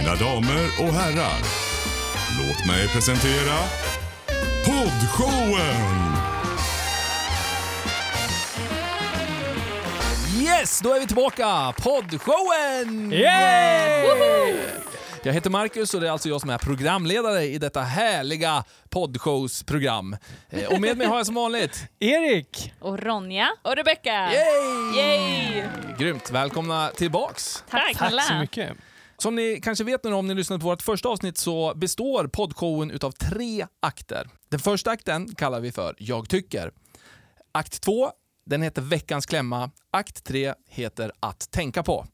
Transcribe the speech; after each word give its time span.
Mina 0.00 0.14
damer 0.14 0.66
och 0.80 0.94
herrar, 0.94 1.38
låt 2.38 2.66
mig 2.66 2.88
presentera 2.88 3.56
Poddshowen! 4.64 6.16
Yes, 10.42 10.80
då 10.80 10.94
är 10.94 11.00
vi 11.00 11.06
tillbaka! 11.06 11.72
Poddshowen! 11.82 13.12
Yay! 13.12 14.56
Jag 15.22 15.32
heter 15.32 15.50
Marcus 15.50 15.94
och 15.94 16.00
det 16.00 16.06
är 16.08 16.10
alltså 16.12 16.28
jag 16.28 16.40
som 16.40 16.50
är 16.50 16.58
programledare 16.58 17.42
i 17.44 17.58
detta 17.58 17.80
härliga 17.80 18.64
poddshowsprogram. 18.88 20.16
Eh, 20.50 20.68
Och 20.68 20.80
med 20.80 20.96
mig 20.96 21.06
har 21.06 21.16
jag 21.16 21.26
som 21.26 21.34
vanligt... 21.34 21.84
Erik! 21.98 22.72
Och 22.80 22.98
Ronja. 22.98 23.48
Och 23.62 23.76
Rebecca! 23.76 24.32
Yay! 24.32 24.96
Yay! 24.96 25.62
Grymt, 25.98 26.30
välkomna 26.30 26.88
tillbaks. 26.96 27.64
Tack. 27.70 27.96
Tack 27.98 28.22
så 28.24 28.34
mycket. 28.34 28.70
Som 29.20 29.34
ni 29.34 29.60
kanske 29.62 29.84
vet 29.84 30.04
nu 30.04 30.12
om 30.12 30.26
ni 30.26 30.34
lyssnade 30.34 30.60
på 30.60 30.66
vårt 30.66 30.82
första 30.82 31.08
avsnitt 31.08 31.38
så 31.38 31.74
består 31.74 32.26
poddshowen 32.26 32.90
utav 32.90 33.10
tre 33.12 33.66
akter. 33.80 34.28
Den 34.48 34.60
första 34.60 34.90
akten 34.90 35.34
kallar 35.34 35.60
vi 35.60 35.72
för 35.72 35.94
Jag 35.98 36.28
tycker. 36.28 36.70
Akt 37.52 37.80
två, 37.82 38.10
den 38.46 38.62
heter 38.62 38.82
Veckans 38.82 39.26
klämma. 39.26 39.70
Akt 39.90 40.24
tre 40.24 40.54
heter 40.68 41.12
Att 41.20 41.50
tänka 41.50 41.82
på. 41.82 42.06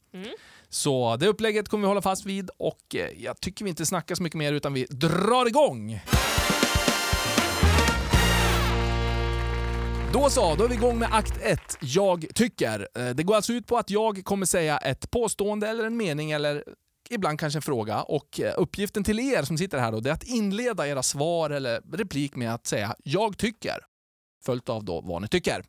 Så 0.69 1.17
det 1.17 1.27
upplägget 1.27 1.69
kommer 1.69 1.83
vi 1.83 1.89
hålla 1.89 2.03
fast 2.03 2.27
vid 2.27 2.51
och 2.59 2.95
eh, 2.95 3.09
jag 3.25 3.41
tycker 3.41 3.65
vi 3.65 3.69
inte 3.71 3.87
snackar 3.87 4.15
så 4.15 4.23
mycket 4.23 4.39
mer 4.39 4.53
utan 4.53 4.73
vi 4.75 4.85
drar 4.91 5.47
igång. 5.47 6.01
Då 10.13 10.31
så, 10.31 10.55
då 10.55 10.65
är 10.65 10.69
vi 10.69 10.75
igång 10.75 10.99
med 10.99 11.09
akt 11.15 11.43
1. 11.43 11.61
Jag 11.81 12.27
tycker. 12.35 12.89
Eh, 12.95 13.09
Det 13.09 13.23
går 13.23 13.35
alltså 13.37 13.53
ut 13.53 13.67
på 13.67 13.77
att 13.79 13.91
jag 13.91 14.25
kommer 14.25 14.47
säga 14.47 14.79
ett 14.79 15.11
påstående 15.11 15.69
eller 15.69 15.85
en 15.85 15.97
mening 15.97 16.31
eller 16.31 16.65
ibland 17.11 17.41
kanske 17.41 17.59
en 17.59 17.63
fråga 17.63 18.03
och 18.03 18.41
eh, 18.41 18.55
uppgiften 18.57 19.05
till 19.05 19.21
er 19.21 19.43
som 19.43 19.59
sitter 19.59 19.79
här 19.79 19.93
då, 19.93 20.01
det 20.01 20.11
är 20.11 20.15
att 20.15 20.25
inleda 20.25 20.89
era 20.89 21.03
svar 21.03 21.51
eller 21.51 21.81
replik 21.93 22.37
med 22.37 22.55
att 22.55 22.67
säga 22.67 22.95
“jag 23.03 23.39
tycker” 23.39 23.79
följt 24.45 24.69
av 24.69 24.85
då 24.85 25.01
vad 25.01 25.23
ni 25.23 25.29
tycker. 25.29 25.65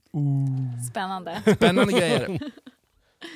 Spännande. 0.90 1.42
Spännande 1.56 1.94
grejer. 1.94 2.40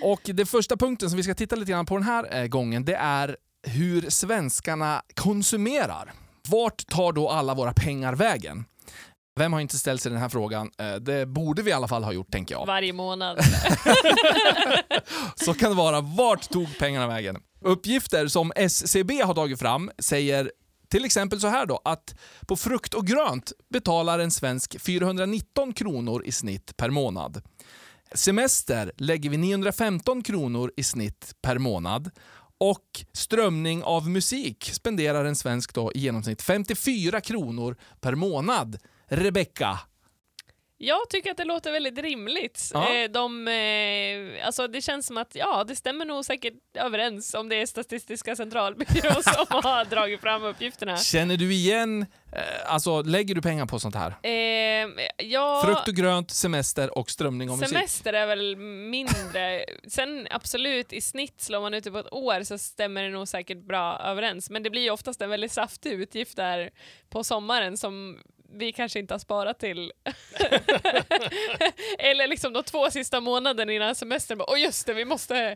Och 0.04 0.22
det 0.24 0.46
första 0.46 0.78
punkten 0.78 1.10
som 1.10 1.18
vi 1.18 1.24
ska 1.24 1.34
titta 1.34 1.56
lite 1.56 1.72
grann 1.72 1.86
på 1.86 1.98
den 1.98 2.04
här 2.04 2.42
eh, 2.42 2.48
gången, 2.48 2.86
det 2.86 2.96
är 2.96 3.38
hur 3.68 4.10
svenskarna 4.10 5.02
konsumerar. 5.16 6.14
Vart 6.48 6.88
tar 6.88 7.14
då 7.14 7.30
alla 7.30 7.54
våra 7.54 7.74
pengar 7.74 8.16
vägen? 8.16 8.66
Vem 9.42 9.54
har 9.54 9.60
inte 9.60 9.78
ställt 9.78 10.02
sig 10.02 10.12
den 10.12 10.22
här 10.22 10.30
frågan? 10.30 10.72
Eh, 10.78 10.96
Det 10.96 11.26
borde 11.26 11.62
vi 11.62 11.70
i 11.70 11.74
alla 11.74 11.88
fall 11.88 12.04
ha 12.04 12.14
gjort, 12.14 12.32
tänker 12.32 12.56
jag. 12.56 12.66
Varje 12.66 12.94
månad. 12.94 13.38
Så 15.36 15.54
kan 15.54 15.70
det 15.70 15.76
vara. 15.76 16.02
Vart 16.02 16.50
tog 16.50 16.78
pengarna 16.80 17.08
vägen? 17.08 17.38
Uppgifter 17.62 18.28
som 18.28 18.52
SCB 18.56 19.22
har 19.22 19.34
tagit 19.34 19.60
fram 19.60 19.92
säger 20.00 20.52
till 20.90 21.06
exempel 21.06 21.40
så 21.40 21.48
här 21.48 21.66
då, 21.66 21.82
att 21.86 22.16
på 22.48 22.56
frukt 22.56 22.94
och 22.94 23.08
grönt 23.08 23.52
betalar 23.70 24.20
en 24.20 24.32
svensk 24.32 24.82
419 24.82 25.74
kronor 25.74 26.24
i 26.26 26.32
snitt 26.32 26.78
per 26.78 26.90
månad. 26.90 27.42
Semester 28.14 28.92
lägger 28.98 29.30
vi 29.30 29.38
915 29.38 30.22
kronor 30.24 30.72
i 30.78 30.84
snitt 30.84 31.36
per 31.42 31.58
månad. 31.58 32.12
Och 32.58 33.06
strömning 33.14 33.84
av 33.84 34.10
musik 34.10 34.70
spenderar 34.74 35.26
en 35.26 35.36
svensk 35.36 35.74
då 35.74 35.92
i 35.96 36.00
genomsnitt 36.00 36.42
54 36.42 37.22
kronor 37.22 37.76
per 38.02 38.16
månad. 38.16 38.78
Rebecka, 39.16 39.80
Jag 40.78 41.10
tycker 41.10 41.32
att 41.32 41.38
det 41.38 41.44
låter 41.46 41.72
väldigt 41.72 41.98
rimligt. 42.00 42.72
Ja. 42.74 42.96
Eh, 42.96 43.10
De, 43.12 43.48
eh, 43.48 44.46
alltså 44.46 44.68
det 44.68 44.82
känns 44.82 45.08
som 45.08 45.18
att 45.18 45.36
ja, 45.36 45.64
det 45.64 45.76
stämmer 45.76 46.06
nog 46.06 46.26
säkert 46.26 46.54
överens 46.78 47.34
om 47.34 47.50
det 47.50 47.56
är 47.56 47.66
Statistiska 47.66 48.36
centralbyrån 48.36 49.24
som 49.24 49.46
har 49.50 49.86
dragit 49.86 50.22
fram 50.22 50.44
uppgifterna. 50.44 50.98
känner 50.98 51.38
du 51.38 51.54
igen, 51.54 52.06
eh, 52.36 52.74
alltså 52.74 53.02
lägger 53.02 53.36
du 53.36 53.42
pengar 53.42 53.66
på 53.66 53.80
sånt 53.80 53.96
här? 53.96 54.16
Eh, 54.24 54.88
ja, 55.18 55.62
Frukt 55.66 55.88
och 55.88 55.94
grönt, 55.96 56.32
semester 56.32 56.98
och 56.98 57.10
strömning 57.10 57.50
av 57.50 57.58
musik. 57.58 57.70
semester 57.78 58.14
är 58.14 58.28
väl 58.28 58.56
mindre. 58.58 59.66
Sen 59.88 60.28
absolut, 60.32 60.94
i 60.94 61.02
snitt 61.02 61.42
slår 61.42 61.62
man 61.62 61.74
ut 61.74 61.84
det 61.84 61.92
på 61.92 62.00
ett 62.00 62.14
år 62.14 62.44
så 62.44 62.58
stämmer 62.58 63.04
det 63.04 63.10
nog 63.10 63.28
säkert 63.28 63.68
bra 63.68 64.00
överens. 64.00 64.50
Men 64.50 64.64
det 64.64 64.70
blir 64.70 64.82
ju 64.82 64.90
oftast 64.92 65.22
en 65.22 65.30
väldigt 65.30 65.52
saftig 65.52 65.92
utgift 65.92 66.36
där 66.36 66.70
på 67.10 67.24
sommaren 67.24 67.78
som 67.78 68.20
vi 68.54 68.72
kanske 68.72 69.00
inte 69.00 69.14
har 69.14 69.20
sparat 69.20 69.60
till. 69.60 69.92
Eller 72.00 72.28
liksom 72.28 72.54
de 72.54 72.64
två 72.64 72.90
sista 72.92 73.20
månaderna 73.20 73.72
innan 73.74 73.96
semestern. 73.96 74.42
Åh 74.48 74.60
just 74.62 74.86
det, 74.86 74.94
vi 74.94 75.06
måste 75.06 75.56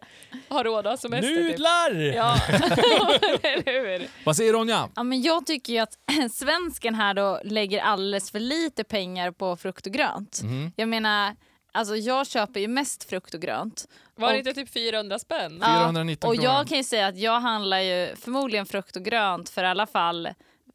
ha 0.49 0.63
råd 0.63 0.87
att 0.87 0.91
ha 0.93 0.97
semester. 0.97 1.35
typ." 1.35 1.51
Nudlar! 1.51 1.91
Ja, 2.15 2.35
eller 3.43 3.97
hur? 3.99 4.07
Vad 4.23 4.35
säger 4.35 4.53
Ronja? 4.53 4.89
Ja, 4.95 5.03
men 5.03 5.21
jag 5.21 5.45
tycker 5.45 5.73
ju 5.73 5.79
att 5.79 5.97
svensken 6.31 6.95
här 6.95 7.13
då 7.13 7.39
lägger 7.43 7.79
alldeles 7.81 8.31
för 8.31 8.39
lite 8.39 8.83
pengar 8.83 9.31
på 9.31 9.55
frukt 9.57 9.85
och 9.87 9.93
grönt. 9.93 10.41
Mhm. 10.43 10.71
Jag 10.75 10.89
menar, 10.89 11.35
alltså 11.73 11.95
jag 11.95 12.27
köper 12.27 12.59
ju 12.59 12.67
mest 12.67 13.09
frukt 13.09 13.33
och 13.33 13.41
grönt. 13.41 13.85
Var 14.15 14.27
det 14.27 14.33
Och- 14.33 14.39
inte 14.39 14.53
typ 14.53 14.73
400 14.73 15.19
spänn? 15.19 15.57
Ja, 15.61 15.79
419 15.83 16.27
Och 16.29 16.35
jag 16.35 16.67
kan 16.67 16.77
ju 16.77 16.83
säga 16.83 17.07
att 17.07 17.17
jag 17.17 17.39
handlar 17.39 17.79
ju 17.79 18.15
förmodligen 18.15 18.65
frukt 18.65 18.95
och 18.95 19.03
grönt 19.03 19.49
för 19.49 19.63
i 19.63 19.67
alla 19.67 19.87
fall 19.87 20.29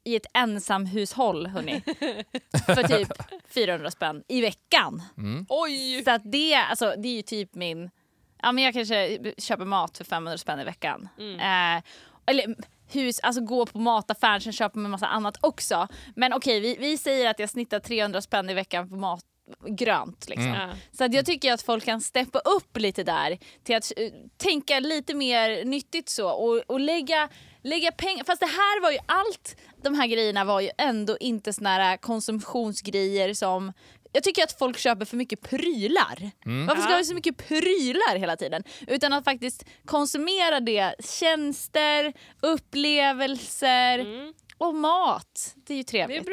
i 0.04 0.16
ett 0.16 0.26
ensamhushåll, 0.34 1.46
hörni. 1.46 1.80
för 2.66 2.88
typ 2.88 3.08
400 3.48 3.90
spänn 3.90 4.22
i 4.28 4.40
veckan. 4.40 5.02
Mm. 5.18 5.46
Oj! 5.48 6.02
Så 6.04 6.10
att 6.10 6.22
det, 6.24 6.54
alltså, 6.54 6.94
det 6.98 7.08
är 7.08 7.16
ju 7.16 7.22
typ 7.22 7.54
min... 7.54 7.90
Ja, 8.42 8.52
men 8.52 8.64
jag 8.64 8.74
kanske 8.74 9.18
köper 9.38 9.64
mat 9.64 9.96
för 9.96 10.04
500 10.04 10.38
spänn 10.38 10.60
i 10.60 10.64
veckan. 10.64 11.08
Eh, 11.18 11.82
eller 12.26 12.54
hus, 12.92 13.20
alltså 13.20 13.42
gå 13.42 13.66
på 13.66 13.78
mataffären, 13.78 14.40
sen 14.40 14.52
köper 14.52 14.78
man 14.78 14.84
en 14.84 14.90
massa 14.90 15.06
annat 15.06 15.36
också. 15.40 15.88
Men 16.16 16.32
okej, 16.32 16.60
vi, 16.60 16.76
vi 16.78 16.98
säger 16.98 17.30
att 17.30 17.38
jag 17.38 17.50
snittar 17.50 17.80
300 17.80 18.20
spänn 18.20 18.50
i 18.50 18.54
veckan 18.54 18.88
på 18.88 18.96
mat 18.96 19.24
grönt. 19.68 20.28
Liksom. 20.28 20.46
Mm. 20.46 20.76
Så 20.92 21.04
att 21.04 21.14
jag 21.14 21.26
tycker 21.26 21.52
att 21.52 21.62
folk 21.62 21.84
kan 21.84 22.00
steppa 22.00 22.38
upp 22.38 22.76
lite 22.76 23.02
där 23.02 23.38
till 23.64 23.76
att 23.76 23.92
eh, 23.96 24.10
tänka 24.36 24.80
lite 24.80 25.14
mer 25.14 25.64
nyttigt 25.64 26.08
så 26.08 26.30
och, 26.30 26.62
och 26.66 26.80
lägga, 26.80 27.28
lägga 27.62 27.92
pengar. 27.92 28.24
Fast 28.24 28.40
det 28.40 28.46
här 28.46 28.82
var 28.82 28.90
ju 28.90 28.98
allt, 29.06 29.56
de 29.82 29.94
här 29.94 30.06
grejerna 30.06 30.44
var 30.44 30.60
ju 30.60 30.70
ändå 30.78 31.16
inte 31.20 31.52
såna 31.52 31.70
här 31.70 31.96
konsumtionsgrejer 31.96 33.34
som 33.34 33.72
jag 34.12 34.22
tycker 34.22 34.42
att 34.42 34.58
folk 34.58 34.78
köper 34.78 35.04
för 35.04 35.16
mycket 35.16 35.40
prylar. 35.40 36.30
Varför 36.66 36.82
ska 36.82 36.90
vi 36.90 36.96
ha 36.96 37.04
så 37.04 37.14
mycket 37.14 37.36
prylar 37.36 38.18
hela 38.18 38.36
tiden? 38.36 38.62
Utan 38.86 39.12
att 39.12 39.24
faktiskt 39.24 39.64
konsumera 39.84 40.60
det. 40.60 40.94
Tjänster, 41.20 42.12
upplevelser 42.40 44.06
och 44.58 44.74
mat. 44.74 45.54
Det 45.66 45.72
är 45.74 45.76
ju 45.76 45.82
Det 45.82 45.88
trevligt. 45.88 46.28
är 46.28 46.30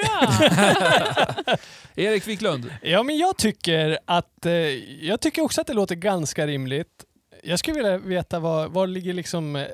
bra. 1.46 1.58
Erik 1.96 2.28
Wiklund. 2.28 2.74
Ja, 2.82 3.04
men 3.04 3.18
jag 3.18 3.38
tycker 3.38 3.98
att 4.06 4.46
eh, 4.46 4.52
jag 5.06 5.22
tycker 5.22 5.42
också 5.42 5.62
att 5.62 5.68
det 5.68 5.74
låter 5.74 5.96
ganska 5.96 6.48
rimligt. 6.48 7.06
Jag 7.44 7.60
skulle 7.60 7.76
vilja 7.78 7.98
veta 7.98 8.40
var, 8.40 8.68
var 8.68 8.88
ligger 8.88 9.14
liksom 9.14 9.56
eh, 9.56 9.66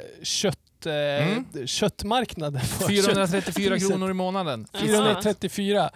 kött, 0.84 0.86
eh, 0.86 1.28
Mm. 1.32 1.68
köttmarknaden? 1.68 2.62
på? 2.80 2.88
434 2.88 3.70
Priset. 3.74 3.90
kronor 3.90 4.10
i 4.12 4.14
månaden. 4.14 4.68
Kött- 4.74 4.82
434. 4.82 5.90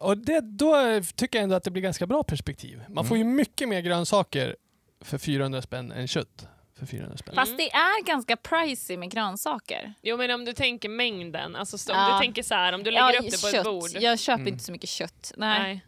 Och 0.00 0.18
det, 0.18 0.40
då 0.40 0.76
tycker 1.16 1.38
jag 1.38 1.42
ändå 1.42 1.56
att 1.56 1.64
det 1.64 1.70
blir 1.70 1.82
ganska 1.82 2.06
bra 2.06 2.22
perspektiv. 2.22 2.82
Man 2.88 3.04
får 3.06 3.16
ju 3.18 3.24
mycket 3.24 3.68
mer 3.68 3.80
grönsaker 3.80 4.56
för 5.04 5.18
400 5.18 5.62
spänn 5.62 5.92
än 5.92 6.08
kött 6.08 6.46
för 6.78 6.86
400 6.86 7.16
spänn. 7.16 7.34
Fast 7.34 7.56
det 7.56 7.70
är 7.72 8.04
ganska 8.04 8.36
pricey 8.36 8.96
med 8.96 9.10
grönsaker. 9.10 9.94
Jo 10.02 10.16
men 10.16 10.30
om 10.30 10.44
du 10.44 10.52
tänker 10.52 10.88
mängden, 10.88 11.56
alltså 11.56 11.78
så- 11.78 11.92
om 11.92 11.98
Ja. 11.98 12.14
du 12.14 12.20
tänker 12.24 12.42
så 12.42 12.54
här, 12.54 12.72
om 12.72 12.82
du 12.82 12.90
lägger 12.90 13.18
upp 13.24 13.30
det 13.30 13.40
på 13.42 13.56
ett 13.56 13.64
bord. 13.64 13.90
Jag 14.02 14.18
köper 14.18 14.40
Mm. 14.40 14.52
inte 14.52 14.64
så 14.64 14.72
mycket 14.72 14.88
kött. 14.90 15.32
Nej. 15.36 15.58
Nej. 15.62 15.84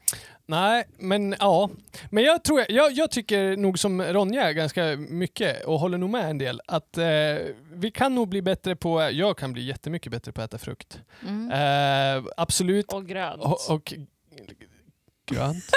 Nej, 0.49 0.85
men 0.99 1.37
ja. 1.41 1.71
Men 2.11 2.25
jag, 2.25 2.45
tror, 2.45 2.65
jag, 2.69 2.93
jag 2.93 3.11
tycker 3.11 3.57
nog 3.57 3.79
som 3.79 4.03
Ronja 4.03 4.53
ganska 4.53 4.85
mycket 4.97 5.65
och 5.65 5.79
håller 5.81 5.99
nog 5.99 6.11
med 6.11 6.31
en 6.31 6.39
del 6.39 6.61
att 6.67 6.99
eh, 6.99 7.05
vi 7.73 7.91
kan 7.95 8.15
nog 8.15 8.29
bli 8.29 8.43
bättre 8.43 8.77
på, 8.77 9.09
jag 9.13 9.39
kan 9.39 9.53
bli 9.53 9.63
jättemycket 9.63 10.13
bättre 10.13 10.33
på 10.33 10.43
att 10.43 10.51
äta 10.55 10.59
frukt. 10.59 11.01
Mm. 11.29 11.51
Eh, 11.51 12.25
absolut. 12.37 12.93
Och 12.93 13.07
grönt. 13.07 13.43
Och, 13.43 13.71
och 13.71 13.93
grönt. 15.31 15.65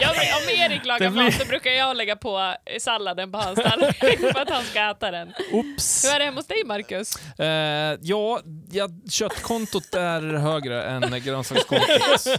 Ja, 0.00 0.12
men 0.16 0.26
om 0.42 0.72
Erik 0.72 0.84
lagar 0.84 1.00
Det 1.06 1.10
blir- 1.10 1.22
mat 1.24 1.34
så 1.34 1.44
brukar 1.46 1.70
jag 1.70 1.96
lägga 1.96 2.16
på 2.16 2.54
salladen 2.80 3.32
på 3.32 3.38
hans 3.38 3.62
tallrik 3.62 3.96
för 4.32 4.40
att 4.40 4.50
han 4.50 4.62
ska 4.64 4.90
äta 4.90 5.10
den. 5.10 5.32
Oops. 5.52 6.04
Hur 6.04 6.14
är 6.14 6.18
det 6.18 6.24
hemma 6.24 6.36
hos 6.38 6.46
dig 6.46 6.64
Marcus? 6.64 7.16
Eh, 7.38 7.98
ja, 8.02 8.40
ja, 8.74 8.88
köttkontot 9.10 9.94
är 9.94 10.22
högre 10.22 10.84
än 10.84 11.20
grönsakskontot. 11.24 11.88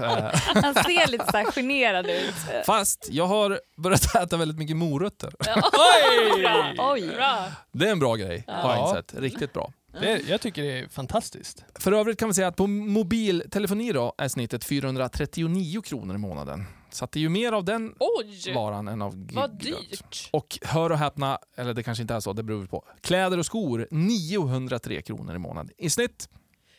Han 0.64 0.74
ser 0.74 1.08
lite 1.12 1.26
så 1.32 1.38
här 1.38 1.52
generad 1.52 2.08
ut. 2.10 2.34
fast 2.66 3.08
jag 3.12 3.26
har 3.28 3.60
börjat 3.78 4.16
äta 4.16 4.38
väldigt 4.38 4.58
mycket 4.58 4.76
morötter. 4.78 5.34
Oj! 5.40 6.42
Bra. 6.42 6.74
Oj. 6.94 7.08
Bra. 7.16 7.46
Det 7.72 7.88
är 7.88 7.92
en 7.92 8.00
bra 8.00 8.16
grej, 8.16 8.44
har 8.48 8.70
jag 8.70 8.80
Ja. 8.80 8.90
insett. 8.90 9.14
Riktigt 9.22 9.54
bra. 9.54 9.72
Det, 10.02 10.22
jag 10.28 10.42
tycker 10.42 10.64
det 10.64 10.80
är 10.80 10.88
fantastiskt. 10.88 11.64
För 11.80 11.92
övrigt 11.92 12.20
kan 12.20 12.28
vi 12.28 12.34
säga 12.34 12.48
att 12.48 12.56
på 12.56 12.68
mobiltelefoni 12.68 13.92
då 13.92 14.14
är 14.18 14.28
snittet 14.28 14.64
439 14.66 15.81
kronor 15.81 16.16
i 16.16 16.18
månaden. 16.18 16.66
Så 16.95 17.06
att 17.06 17.12
det 17.12 17.19
är 17.19 17.21
ju 17.21 17.30
mer 17.30 17.51
av 17.51 17.65
den 17.65 17.94
Oj! 18.00 18.53
varan 18.53 18.88
än 18.88 19.01
av 19.01 19.27
Vad 19.33 19.63
giggrönt. 19.63 19.89
dyrt. 19.89 20.30
Och 20.33 20.59
hör 20.62 20.89
och 20.89 20.97
häpna, 20.97 21.39
eller 21.56 21.74
det 21.74 21.83
kanske 21.83 22.01
inte 22.01 22.13
är 22.13 22.19
så, 22.19 22.33
det 22.33 22.44
beror 22.44 22.65
på. 22.65 22.83
Kläder 23.01 23.38
och 23.38 23.45
skor 23.45 23.88
903 23.92 25.01
kronor 25.01 25.36
i 25.36 25.38
månaden 25.38 25.71
i 25.77 25.89
snitt. 25.89 26.30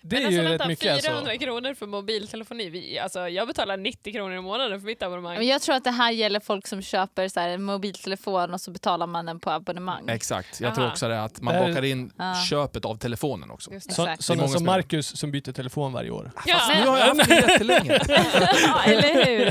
Det 0.09 0.17
är 0.17 0.23
Men 0.23 0.31
ju 0.33 0.39
alltså, 0.39 0.43
rätt 0.43 0.51
vänta, 0.61 0.69
mycket 0.69 1.05
400 1.05 1.31
alltså. 1.31 1.45
kronor 1.45 1.75
för 1.75 1.87
mobiltelefoni. 1.87 2.69
Vi, 2.71 2.99
alltså, 2.99 3.29
jag 3.29 3.49
betalar 3.49 3.77
90 3.77 4.13
kronor 4.13 4.37
i 4.37 4.41
månaden 4.41 4.81
för 4.81 4.87
mitt 4.87 5.03
abonnemang. 5.03 5.37
Men 5.39 5.47
jag 5.47 5.63
tror 5.63 5.75
att 5.75 5.85
det 5.85 5.91
här 5.91 6.11
gäller 6.11 6.41
folk 6.41 6.67
som 6.67 6.83
köper 6.83 7.29
så 7.29 7.41
här, 7.41 7.49
en 7.49 7.63
mobiltelefon 7.63 8.55
och 8.55 8.61
så 8.61 8.71
betalar 8.71 9.07
man 9.07 9.27
den 9.27 9.41
på 9.41 9.51
abonnemang. 9.51 10.09
Exakt. 10.09 10.61
Jag 10.61 10.67
Aha. 10.69 10.75
tror 10.77 10.89
också 10.89 11.09
det 11.09 11.23
att 11.23 11.41
man 11.41 11.55
Det 11.55 11.61
här- 11.61 11.69
bakar 11.69 11.83
in 11.85 12.13
Ja. 12.19 12.35
köpet 12.51 12.85
av 12.85 12.99
telefonen 12.99 13.51
också. 13.51 13.71
Så, 13.81 14.09
sådana 14.19 14.43
många 14.43 14.49
som 14.53 14.65
det. 14.65 14.71
Marcus 14.71 15.17
som 15.21 15.31
byter 15.31 15.53
telefon 15.53 15.93
varje 15.93 16.11
år. 16.11 16.31
Ja. 16.47 16.61
Nu 16.83 16.87
har 16.89 16.99
jag 16.99 17.07
haft 17.07 17.29
det 17.29 17.35
jättelänge. 17.35 18.01
ja, 18.67 18.83
eller 18.85 19.25
hur? 19.27 19.51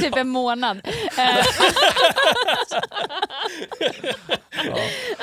Typ 0.00 0.16
en 0.16 0.28
månad. 0.28 0.80
Eh, 1.18 1.44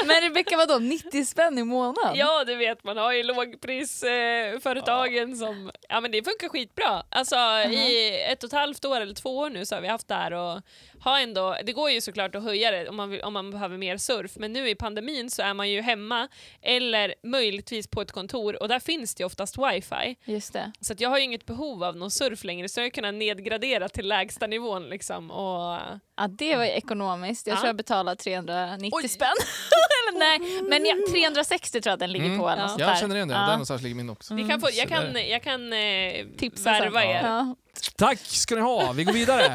Men 0.08 0.22
Rebecka, 0.22 0.58
vadå? 0.58 0.80
90 0.80 1.26
spänn 1.26 1.58
i 1.58 1.64
månaden? 1.64 2.16
Ja, 2.16 2.44
du 2.44 2.56
vet, 2.56 2.84
man 2.84 2.98
har 2.98 3.14
ju 3.14 3.24
lågprisföretagen 3.24 4.54
eh, 4.56 4.60
företagen 4.68 5.36
som... 5.38 5.72
Ja, 5.90 6.02
men 6.02 6.12
det 6.12 6.24
funkar 6.24 6.50
skitbra. 6.50 7.04
Alltså, 7.10 7.36
I 7.70 8.22
ett 8.32 8.44
och 8.44 8.48
ett 8.48 8.54
halvt 8.54 8.86
år 8.86 9.02
eller 9.02 9.14
två 9.14 9.38
år 9.38 9.50
nu 9.50 9.66
så 9.66 9.76
har 9.76 9.82
vi 9.82 9.88
haft 9.88 10.08
det 10.08 10.16
här 10.16 10.34
och 10.34 10.62
har 11.00 11.20
ändå... 11.20 11.58
Det 11.66 11.74
går 11.74 11.90
ju 11.92 12.02
såklart 12.02 12.36
att 12.36 12.44
höja 12.44 12.72
det 12.72 12.90
om 12.90 12.96
man, 12.96 13.10
vill, 13.10 13.22
om 13.22 13.34
man 13.34 13.52
behöver 13.52 13.78
mer 13.78 13.98
surf, 13.98 14.32
men 14.36 14.54
nu 14.54 14.70
i 14.70 14.76
pandemin 14.76 15.30
så 15.30 15.42
är 15.42 15.54
man 15.54 15.70
ju 15.70 15.82
hemma 15.82 16.28
eller 16.62 17.16
möjligtvis 17.24 17.88
på 17.88 18.02
ett 18.02 18.12
kontor 18.12 18.62
och 18.62 18.68
där 18.68 18.80
finns 18.80 19.16
det 19.16 19.22
ju 19.22 19.26
oftast 19.26 19.56
wifi. 19.58 20.16
Just 20.26 20.54
det. 20.54 20.72
Så 20.82 20.94
att 20.94 21.00
jag 21.02 21.10
har 21.10 21.18
ju 21.18 21.24
inget 21.24 21.46
behov 21.46 21.84
av 21.84 21.96
någon 21.98 22.12
surf 22.12 22.44
längre, 22.44 22.70
så 22.70 22.80
jag 22.80 22.86
har 22.86 22.90
kunnat 22.90 23.14
nedgradera 23.14 23.90
till 23.90 24.08
lägsta 24.08 24.48
nivån 24.48 24.90
liksom. 24.90 25.32
Och, 25.32 25.78
Ja, 26.20 26.28
det 26.28 26.56
var 26.56 26.64
ju 26.64 26.70
ekonomiskt. 26.72 27.48
Jag 27.48 27.54
Ja. 27.56 27.58
tror 27.60 27.68
jag 27.68 27.76
betalar 27.76 28.16
390 28.16 28.90
Oj. 28.94 29.08
spänn. 29.08 29.28
Eller 30.10 30.20
nej, 30.20 30.62
men 30.70 30.86
ja, 30.86 30.96
360 31.12 31.82
tror 31.82 31.90
jag 31.92 31.94
att 31.94 32.00
den 32.00 32.12
ligger 32.12 32.26
Mm. 32.26 32.40
på. 32.40 32.50
Eller 32.50 32.62
Ja. 32.64 32.76
Jag 32.80 32.98
känner 33.00 33.16
igen 33.16 33.28
det. 33.28 33.34
Ja. 33.34 33.40
Där 33.40 33.48
någonstans 33.48 33.82
ligger 33.82 33.96
min 33.96 34.10
också. 34.10 34.34
ni 34.34 34.44
kan 34.62 34.70
få, 34.70 34.78
jag 34.80 34.90
kan, 34.90 35.30
jag 35.30 35.44
kan 35.44 35.74
eh, 35.74 36.26
Tipsa 36.38 36.64
sen. 36.64 36.82
värva 36.82 37.04
er. 37.04 37.24
Ja. 37.24 37.56
Tack 37.98 38.20
ska 38.20 38.56
ni 38.56 38.62
ha. 38.62 38.92
Vi 38.92 39.04
går 39.04 39.14
vidare. 39.14 39.54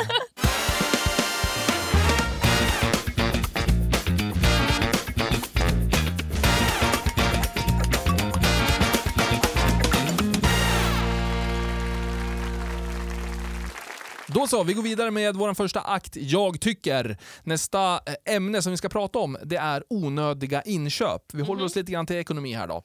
Då 14.35 14.47
så, 14.47 14.63
vi 14.65 14.73
går 14.73 14.83
vidare 14.83 15.11
med 15.11 15.37
vår 15.37 15.55
första 15.55 15.81
akt, 15.81 16.17
Jag 16.17 16.61
tycker. 16.61 17.17
Nästa 17.43 17.95
eh, 17.95 18.35
ämne 18.35 18.63
som 18.63 18.71
vi 18.71 18.77
ska 18.77 18.89
prata 18.89 19.19
om 19.19 19.39
det 19.45 19.57
är 19.57 19.85
onödiga 19.91 20.63
inköp. 20.63 21.23
Vi 21.33 21.43
håller 21.43 21.65
oss 21.65 21.77
lite 21.77 21.93
grann 21.93 22.07
till 22.07 22.17
ekonomi 22.17 22.55
här 22.55 22.69
då. 22.69 22.83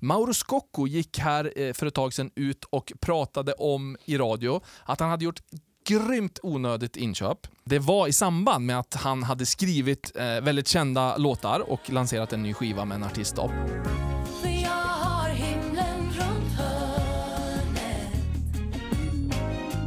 Mauro 0.00 0.34
Scocco 0.34 0.86
gick 0.86 1.18
här 1.18 1.52
eh, 1.56 1.72
för 1.72 1.86
ett 1.86 1.94
tag 1.94 2.12
sedan 2.12 2.30
ut 2.34 2.64
och 2.64 2.92
pratade 3.00 3.52
om 3.52 3.96
i 4.04 4.18
radio 4.18 4.60
att 4.84 5.00
han 5.00 5.10
hade 5.10 5.24
gjort 5.24 5.40
grymt 5.88 6.38
onödigt 6.42 6.96
inköp. 6.96 7.38
Det 7.64 7.78
var 7.78 8.08
i 8.08 8.12
samband 8.12 8.66
med 8.66 8.78
att 8.78 8.94
han 8.94 9.22
hade 9.22 9.46
skrivit 9.46 10.16
eh, 10.16 10.24
väldigt 10.24 10.68
kända 10.68 11.16
låtar 11.16 11.70
och 11.70 11.90
lanserat 11.90 12.32
en 12.32 12.42
ny 12.42 12.54
skiva 12.54 12.84
med 12.84 12.94
en 12.94 13.04
artist. 13.04 13.38
Hörnet 13.38 14.00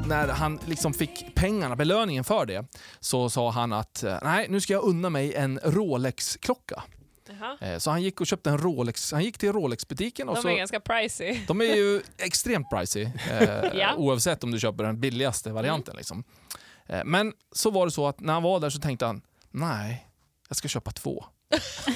när 0.07 0.27
han 0.27 0.60
liksom 0.65 0.94
fick 0.94 1.36
pengarna, 1.36 1.75
belöningen 1.75 2.24
för 2.24 2.45
det, 2.45 2.65
så 3.00 3.30
sa 3.30 3.51
han 3.51 3.74
att 3.74 4.04
eh, 4.04 4.18
nej, 4.24 4.48
nu 4.50 4.62
ska 4.62 4.74
jag 4.74 4.83
unna 4.83 5.10
mig 5.10 5.33
en 5.33 5.60
Rolex-klocka. 5.63 6.83
Eh, 7.62 7.77
Så 7.77 7.91
han 7.91 8.01
gick 8.01 8.21
och 8.21 8.27
köpte 8.27 8.50
en 8.50 8.57
Rolex. 8.57 9.12
Han 9.12 9.24
gick 9.24 9.38
till 9.38 9.53
Rolex-butiken 9.53 10.30
och 10.30 10.35
De 10.35 10.41
så... 10.41 10.47
är 10.50 10.57
ganska 10.57 10.80
pricey. 10.80 11.39
De 11.47 11.62
är 11.62 11.65
ju 11.75 12.01
extremt 12.18 12.69
pricey, 12.69 13.03
eh, 13.31 13.65
Ja. 13.74 13.95
oavsett 13.97 14.44
om 14.44 14.51
du 14.51 14.59
köper 14.59 14.83
den 14.83 15.00
billigaste 15.00 15.51
varianten. 15.51 15.95
Liksom. 15.95 16.24
Eh, 16.85 17.01
men 17.06 17.33
så 17.51 17.71
var 17.71 17.85
det 17.85 17.91
så 17.91 18.07
att 18.07 18.19
när 18.19 18.33
han 18.33 18.44
var 18.44 18.59
där 18.59 18.69
så 18.69 18.80
tänkte 18.80 19.06
han, 19.06 19.21
nej, 19.51 20.07
jag 20.47 20.57
ska 20.57 20.68
köpa 20.68 20.91
två. 20.91 21.25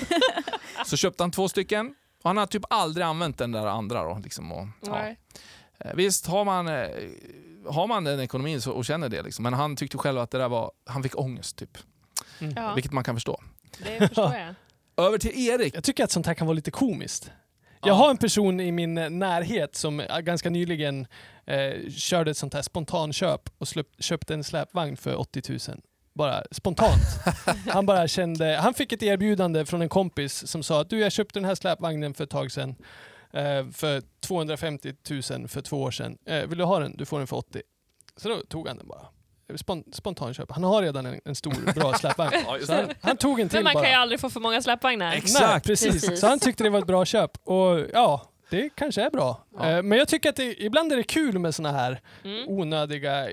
så 0.86 0.98
köpte 0.98 1.24
han 1.24 1.32
två 1.32 1.50
stycken 1.50 1.96
och 2.24 2.30
han 2.30 2.38
har 2.38 2.46
typ 2.46 2.64
aldrig 2.70 3.06
använt 3.06 3.38
den 3.38 3.52
där 3.52 3.66
andra. 3.66 4.04
Då, 4.04 4.20
liksom, 4.24 4.52
och, 4.52 4.68
ja. 4.82 5.16
Visst, 5.94 6.28
har 6.28 6.46
man, 6.46 6.66
har 7.70 7.88
man 7.88 8.04
den 8.04 8.20
ekonomin 8.20 8.62
så, 8.62 8.72
och 8.72 8.86
känner 8.86 9.10
det, 9.10 9.22
liksom, 9.22 9.44
men 9.44 9.54
han 9.54 9.76
tyckte 9.76 9.98
själv 9.98 10.20
att 10.20 10.32
det 10.32 10.38
där 10.38 10.50
var, 10.50 10.72
han 10.86 11.04
fick 11.04 11.20
ångest, 11.20 11.58
typ. 11.58 11.78
Ja, 12.56 12.74
vilket 12.74 12.92
man 12.92 13.04
kan 13.04 13.16
förstå. 13.16 13.42
det 13.84 14.08
förstår 14.08 14.34
jag. 14.36 14.56
Över 14.98 15.18
till 15.18 15.48
Erik. 15.48 15.76
Jag 15.76 15.84
tycker 15.84 16.04
att 16.04 16.12
sånt 16.12 16.26
här 16.26 16.34
kan 16.34 16.48
vara 16.48 16.56
lite 16.56 16.72
komiskt. 16.72 17.32
Jag 17.82 17.94
har 17.94 18.10
en 18.10 18.18
person 18.18 18.60
i 18.60 18.72
min 18.72 18.98
eh, 18.98 19.10
närhet 19.10 19.76
som 19.76 20.00
eh, 20.00 20.20
ganska 20.20 20.50
nyligen 20.50 21.08
eh, 21.46 21.90
körde 21.90 22.32
ett 22.32 22.38
sånt 22.38 22.54
här 22.54 22.62
spontanköp 22.62 23.50
och 23.58 23.68
slöp, 23.68 23.88
köpte 24.00 24.34
en 24.34 24.44
släpvagn 24.44 24.98
för 24.98 25.16
80 25.20 25.42
000. 25.50 25.60
Bara 26.14 26.44
spontant. 26.52 27.02
han 27.68 27.86
bara 27.86 28.08
kände, 28.08 28.58
han 28.58 28.74
fick 28.74 28.92
ett 28.92 29.04
erbjudande 29.04 29.66
från 29.66 29.82
en 29.82 29.90
kompis 29.90 30.48
som 30.48 30.64
sa 30.64 30.82
att 30.82 30.90
du 30.90 31.00
jag 31.00 31.12
köpte 31.12 31.40
den 31.40 31.46
här 31.46 31.56
släpvagnen 31.56 32.14
för 32.14 32.24
ett 32.24 32.30
tag 32.30 32.52
sedan 32.52 32.76
eh, 33.34 33.70
för 33.70 34.02
250 34.22 34.94
000 35.10 35.48
för 35.48 35.62
två 35.62 35.82
år 35.82 35.92
sedan. 35.92 36.18
Eh, 36.26 36.48
vill 36.48 36.58
du 36.58 36.64
ha 36.64 36.80
den? 36.80 36.98
Du 36.98 37.06
får 37.06 37.18
den 37.18 37.28
för 37.28 37.38
80. 37.38 37.62
Så 38.16 38.30
då 38.30 38.42
tog 38.50 38.68
han 38.68 38.78
den 38.78 38.88
bara. 38.88 39.08
Spon, 39.56 39.84
spontanköp. 39.94 40.52
Han 40.52 40.64
har 40.64 40.82
redan 40.82 41.06
en, 41.06 41.20
en 41.26 41.36
stor 41.36 41.74
bra 41.74 41.94
släpvagn. 42.00 42.32
så 42.66 42.74
han, 42.74 42.86
han 43.02 43.18
tog 43.18 43.40
en 43.40 43.50
till 43.50 43.58
Men 43.58 43.64
man 43.64 43.74
bara. 43.74 43.84
kan 43.84 43.92
ju 43.92 43.98
aldrig 43.98 44.20
få 44.20 44.30
för 44.30 44.40
många 44.40 44.62
släpvagnar. 44.62 45.14
Exakt. 45.14 45.46
Nej, 45.50 45.60
precis. 45.62 45.92
Precis. 45.92 46.20
Så 46.20 46.28
han 46.28 46.40
tyckte 46.40 46.64
det 46.64 46.70
var 46.70 46.80
ett 46.80 46.88
bra 46.88 47.06
köp. 47.06 47.32
Och 47.44 47.80
ja, 47.94 48.22
det 48.50 48.70
kanske 48.76 49.02
är 49.02 49.10
bra. 49.10 49.44
Ja. 49.60 49.70
Eh, 49.70 49.84
Men 49.84 49.98
jag 49.98 50.08
tycker 50.08 50.30
att 50.30 50.36
det, 50.36 50.64
ibland 50.64 50.92
är 50.92 50.98
det 50.98 51.04
kul 51.04 51.40
med 51.40 51.56
såna 51.56 51.72
här 51.72 52.02
Mm. 52.24 52.44
onödiga, 52.48 53.28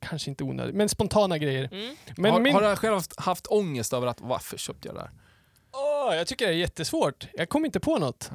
kanske 0.00 0.30
inte 0.30 0.44
onödiga, 0.44 0.76
men 0.76 0.88
spontana 0.88 1.38
grejer. 1.38 1.68
Mm. 1.72 1.96
Men 2.16 2.32
har, 2.32 2.40
min, 2.40 2.54
har 2.54 2.70
du 2.70 2.76
själv 2.76 2.94
haft, 2.94 3.20
haft 3.20 3.46
ångest 3.46 3.92
över 3.92 4.06
att 4.06 4.20
varför 4.20 4.56
köpte 4.56 4.88
jag 4.88 4.94
det 4.96 5.00
här? 5.00 5.10
Åh, 5.72 6.16
jag 6.16 6.26
tycker 6.26 6.46
det 6.46 6.52
är 6.52 6.56
jättesvårt. 6.56 7.26
Jag 7.32 7.48
kommer 7.48 7.66
inte 7.66 7.80
på 7.80 7.98
något. 7.98 8.30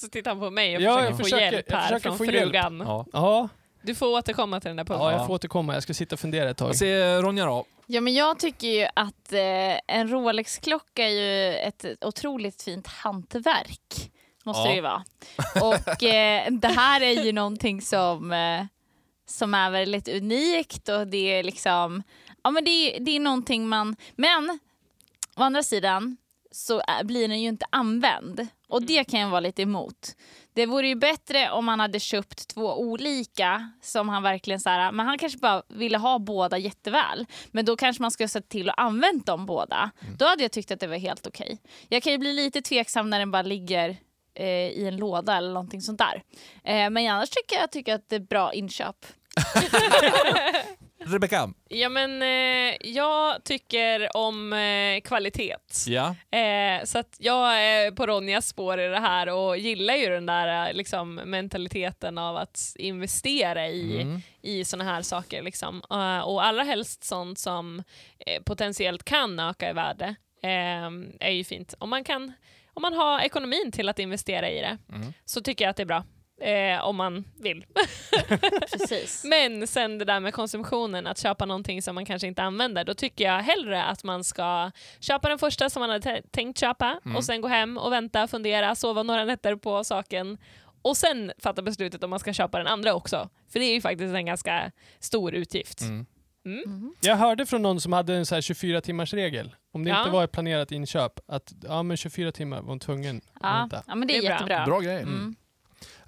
Så 0.00 0.08
tittar 0.08 0.30
han 0.30 0.40
på 0.40 0.50
mig 0.50 0.76
och 0.76 0.82
Ja, 0.82 0.90
försöker 0.96 1.10
jag 1.10 1.18
få 1.18 1.24
försöker- 1.24 1.44
hjälp 1.52 1.66
jag 1.68 1.76
här 1.76 1.82
försöker 1.88 2.08
från 2.08 2.18
få 2.18 2.24
hjälp. 2.24 2.38
frugan. 2.38 2.80
Ja. 2.86 3.06
Ja, 3.12 3.48
Du 3.84 3.94
får 3.94 4.06
återkomma 4.06 4.60
till 4.60 4.68
den 4.68 4.76
där 4.76 4.84
punkten. 4.84 5.06
ja 5.06 5.12
jag 5.12 5.26
får 5.26 5.34
återkomma. 5.34 5.74
Jag 5.74 5.82
ska 5.82 5.94
sitta 5.94 6.14
och 6.14 6.20
fundera 6.20 6.50
ett 6.50 6.56
tag. 6.56 6.66
Vad 6.66 6.76
säger 6.76 7.22
Ronja 7.22 7.44
då? 7.46 7.64
Ja, 7.86 8.00
men 8.00 8.14
jag 8.14 8.38
tycker 8.38 8.68
ju 8.68 8.86
att 8.96 9.32
eh, 9.32 9.94
en 9.96 10.08
Rolex-klocka 10.10 11.04
är 11.04 11.08
ju 11.08 11.54
ett 11.54 11.84
otroligt 12.00 12.62
fint 12.62 12.86
hantverk. 12.86 14.10
Måste 14.44 14.62
Ja. 14.62 14.68
det 14.68 14.74
ju 14.74 14.80
vara. 14.80 15.04
Och 15.62 16.02
eh, 16.02 16.50
det 16.52 16.68
här 16.68 17.00
är 17.00 17.24
ju 17.24 17.32
någonting 17.32 17.82
som, 17.82 18.32
eh, 18.32 18.64
som 19.26 19.54
är 19.54 19.70
väldigt 19.70 20.08
unikt 20.08 20.88
och 20.88 21.06
det 21.06 21.38
är 21.38 21.42
liksom, 21.42 22.02
ja 22.44 22.50
men 22.50 22.64
det, 22.64 22.70
är- 22.70 23.00
det 23.00 23.10
är 23.16 23.20
någonting 23.20 23.68
man, 23.68 23.96
men 24.16 24.58
å 25.36 25.42
andra 25.42 25.62
sidan 25.62 26.16
så 26.50 26.82
är, 26.86 27.04
blir 27.04 27.28
den 27.28 27.40
ju 27.42 27.48
inte 27.48 27.66
använd 27.70 28.46
och 28.68 28.82
det 28.82 29.04
kan 29.04 29.20
jag 29.20 29.28
vara 29.28 29.40
lite 29.40 29.62
emot. 29.62 30.16
Det 30.54 30.66
vore 30.66 30.88
ju 30.88 30.94
bättre 30.94 31.50
om 31.50 31.68
han 31.68 31.80
hade 31.80 32.00
köpt 32.00 32.48
två 32.48 32.80
olika 32.80 33.70
som 33.82 34.08
han 34.08 34.22
verkligen 34.22 34.60
så 34.60 34.70
här, 34.70 34.92
men 34.92 35.06
han 35.06 35.18
kanske 35.18 35.38
bara 35.38 35.62
ville 35.68 35.98
ha 35.98 36.18
båda 36.18 36.58
jätteväl. 36.58 37.26
Men 37.50 37.64
då 37.64 37.76
kanske 37.76 38.02
man 38.02 38.10
ska 38.10 38.28
se 38.28 38.40
till 38.40 38.70
att 38.70 38.78
använt 38.78 39.26
dem 39.26 39.46
båda. 39.46 39.90
Då 40.18 40.24
hade 40.24 40.42
jag 40.42 40.52
tyckt 40.52 40.70
att 40.70 40.80
det 40.80 40.86
var 40.86 40.96
helt 40.96 41.26
okej. 41.26 41.58
Jag 41.88 42.02
kan 42.02 42.12
ju 42.12 42.18
bli 42.18 42.32
lite 42.32 42.62
tveksam 42.62 43.10
när 43.10 43.18
den 43.18 43.30
bara 43.30 43.42
ligger 43.42 43.96
eh, 44.34 44.68
i 44.68 44.84
en 44.88 44.96
låda 44.96 45.36
eller 45.36 45.52
någonting 45.52 45.80
sånt 45.80 45.98
där. 45.98 46.22
Eh, 46.64 46.90
men 46.90 47.10
annars 47.10 47.30
tycker 47.30 47.56
jag, 47.60 47.70
tycker 47.70 47.94
att 47.94 48.08
det 48.08 48.16
är 48.16 48.20
bra 48.20 48.52
inköp. 48.52 49.06
Rebecka? 51.06 51.50
Ja, 51.68 51.88
men 51.88 52.22
eh, 52.22 52.76
jag 52.82 53.44
tycker 53.44 54.16
om 54.16 54.52
eh, 54.52 55.00
kvalitet. 55.00 55.56
Ja. 55.86 56.14
Eh, 56.38 56.84
så 56.84 56.98
att 56.98 57.16
jag 57.18 57.62
är 57.62 57.90
på 57.90 58.06
Ronjas 58.06 58.46
spår 58.48 58.80
i 58.80 58.86
det 58.88 59.00
här 59.00 59.28
och 59.28 59.58
gillar 59.58 59.94
ju 59.94 60.08
den 60.10 60.26
där 60.26 60.68
eh, 60.68 60.74
liksom, 60.74 61.14
mentaliteten 61.14 62.18
av 62.18 62.36
att 62.36 62.72
investera 62.78 63.68
i, 63.68 64.02
Mm. 64.02 64.20
i 64.42 64.64
såna 64.64 64.84
här 64.84 65.02
saker. 65.02 65.42
Liksom. 65.42 65.82
Eh, 65.90 66.18
och 66.20 66.44
allra 66.44 66.62
helst 66.62 67.04
sånt 67.04 67.38
som 67.38 67.82
eh, 68.26 68.42
potentiellt 68.42 69.04
kan 69.04 69.40
öka 69.40 69.70
i 69.70 69.72
värde 69.72 70.14
är 71.20 71.30
ju 71.30 71.44
fint. 71.44 71.74
Om 71.78 71.90
man, 71.90 72.04
kan, 72.04 72.32
om 72.74 72.82
man 72.82 72.92
har 72.92 73.20
ekonomin 73.20 73.72
till 73.72 73.88
att 73.88 73.98
investera 73.98 74.50
i 74.50 74.60
det 74.60 74.78
Mm. 74.94 75.12
så 75.24 75.40
tycker 75.40 75.64
jag 75.64 75.70
att 75.70 75.76
det 75.76 75.82
är 75.82 75.86
bra. 75.86 76.04
Eh, 76.44 76.84
om 76.84 76.96
man 76.96 77.24
vill. 77.40 77.64
Precis. 78.72 79.24
Men 79.24 79.66
sen 79.66 79.98
det 79.98 80.04
där 80.04 80.20
med 80.20 80.34
konsumtionen, 80.34 81.06
att 81.06 81.18
köpa 81.18 81.46
någonting 81.46 81.82
som 81.82 81.94
man 81.94 82.04
kanske 82.06 82.28
inte 82.28 82.42
använder, 82.42 82.84
då 82.84 82.94
tycker 82.94 83.24
jag 83.24 83.42
hellre 83.42 83.84
att 83.84 84.04
man 84.04 84.24
ska 84.24 84.70
köpa 85.00 85.28
den 85.28 85.38
första 85.38 85.70
som 85.70 85.80
man 85.80 85.90
hade 85.90 86.10
tä- 86.10 86.22
tänkt 86.30 86.58
köpa 86.60 87.00
Mm. 87.04 87.16
och 87.16 87.24
sen 87.24 87.40
gå 87.40 87.48
hem 87.48 87.78
och 87.78 87.92
vänta, 87.92 88.26
fundera, 88.28 88.74
sova 88.74 89.02
några 89.02 89.24
nätter 89.24 89.56
på 89.56 89.84
saken 89.84 90.38
och 90.82 90.96
sen 90.96 91.32
fatta 91.38 91.62
beslutet 91.62 92.04
om 92.04 92.10
man 92.10 92.18
ska 92.18 92.32
köpa 92.32 92.58
den 92.58 92.66
andra 92.66 92.94
också. 92.94 93.28
För 93.52 93.58
det 93.58 93.64
är 93.66 93.74
ju 93.74 93.80
faktiskt 93.80 94.14
en 94.14 94.26
ganska 94.26 94.70
stor 95.00 95.34
utgift. 95.34 95.80
Mm. 95.80 96.06
Mm. 96.46 96.94
Jag 97.00 97.16
hörde 97.16 97.46
från 97.46 97.62
någon 97.62 97.80
som 97.80 97.92
hade 97.92 98.14
en 98.14 98.26
så 98.26 98.34
här 98.34 98.42
24 98.42 98.80
timmars 98.80 99.14
regel. 99.14 99.54
Om 99.72 99.84
det 99.84 99.90
Ja. 99.90 99.98
inte 99.98 100.10
var 100.10 100.24
ett 100.24 100.32
planerat 100.32 100.72
inköp, 100.72 101.12
att 101.28 101.52
ja, 101.62 101.82
men 101.82 101.96
24 101.96 102.32
timmar 102.32 102.60
var 102.60 102.68
hon 102.68 102.80
tvungen 102.80 103.16
att 103.16 103.40
Ja. 103.42 103.58
vänta. 103.60 103.82
ja, 103.86 103.94
men 103.94 104.08
det 104.08 104.16
är, 104.16 104.22
Det 104.22 104.26
är 104.26 104.30
bra. 104.30 104.34
jättebra. 104.36 104.64
Bra 104.66 104.80
grej. 104.80 105.02
Mm. 105.02 105.34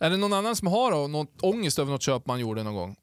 Är 0.00 0.11
det 0.11 0.17
någon 0.17 0.33
annan 0.33 0.57
som 0.57 0.69
har 0.69 0.91
då, 0.91 1.07
något 1.09 1.43
ångest 1.43 1.79
över 1.79 1.93
något 1.93 2.03
köp 2.03 2.26
man 2.26 2.41
gjorde 2.41 2.62
någon 2.62 2.75
gång? 2.75 2.97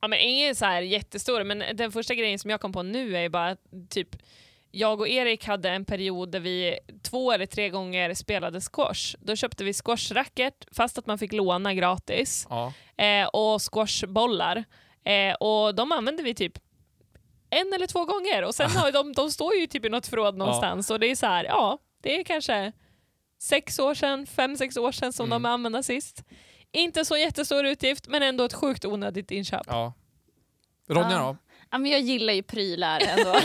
Ja, 0.00 0.08
men 0.08 0.18
ingen 0.18 0.54
så 0.54 0.64
här 0.64 0.82
jättestor, 0.82 1.44
men 1.44 1.62
den 1.76 1.92
första 1.92 2.14
grejen 2.14 2.38
som 2.38 2.50
jag 2.50 2.60
kom 2.60 2.72
på 2.72 2.82
nu 2.82 3.16
är 3.16 3.28
bara 3.28 3.48
att 3.48 3.58
typ 3.90 4.08
jag 4.70 5.00
och 5.00 5.08
Erik 5.08 5.44
hade 5.46 5.70
en 5.70 5.84
period 5.84 6.32
där 6.32 6.40
vi 6.40 6.78
två 7.02 7.32
eller 7.32 7.46
tre 7.46 7.68
gånger 7.68 8.14
spelade 8.14 8.60
squash. 8.60 9.16
Då 9.20 9.36
köpte 9.36 9.64
vi 9.64 9.72
squashracket 9.72 10.54
fast 10.72 10.98
att 10.98 11.06
man 11.06 11.18
fick 11.18 11.32
låna 11.32 11.74
gratis 11.74 12.46
Ja. 12.50 12.72
eh, 13.04 13.26
och 13.26 13.62
squashbollar. 13.72 14.64
Eh, 15.04 15.34
och 15.34 15.74
de 15.74 15.92
använde 15.92 16.22
vi 16.22 16.34
typ 16.34 16.58
en 17.50 17.72
eller 17.72 17.86
två 17.86 18.04
gånger 18.04 18.42
och 18.44 18.54
sen 18.54 18.70
har 18.76 18.92
de, 18.92 19.12
de 19.12 19.30
står 19.30 19.54
ju 19.54 19.66
typ 19.66 19.84
i 19.84 19.88
något 19.88 20.06
förråd 20.06 20.36
någonstans 20.36 20.90
och 20.90 21.00
det 21.00 21.06
är 21.10 21.16
så 21.16 21.26
här, 21.26 21.44
ja, 21.44 21.78
det 22.02 22.20
är 22.20 22.24
kanske 22.24 22.72
sex 23.42 23.78
år 23.78 23.94
sedan, 23.94 24.26
fem, 24.26 24.56
sex 24.56 24.76
år 24.76 24.92
sedan 24.92 25.12
som 25.12 25.26
Mm. 25.26 25.42
de 25.42 25.48
använde 25.48 25.82
sist. 25.82 26.22
Inte 26.72 27.04
så 27.04 27.16
jättestor 27.16 27.64
utgift 27.66 28.08
men 28.08 28.22
ändå 28.22 28.44
ett 28.44 28.52
sjukt 28.54 28.84
onödigt 28.84 29.30
inköp. 29.30 29.62
ja. 29.66 29.92
Ronja 30.88 31.10
Ja. 31.12 31.18
då? 31.18 31.36
Ja, 31.70 31.78
men 31.78 31.90
jag 31.90 32.00
gillar 32.00 32.32
ju 32.32 32.42
prylar 32.42 33.00
ändå. 33.00 33.30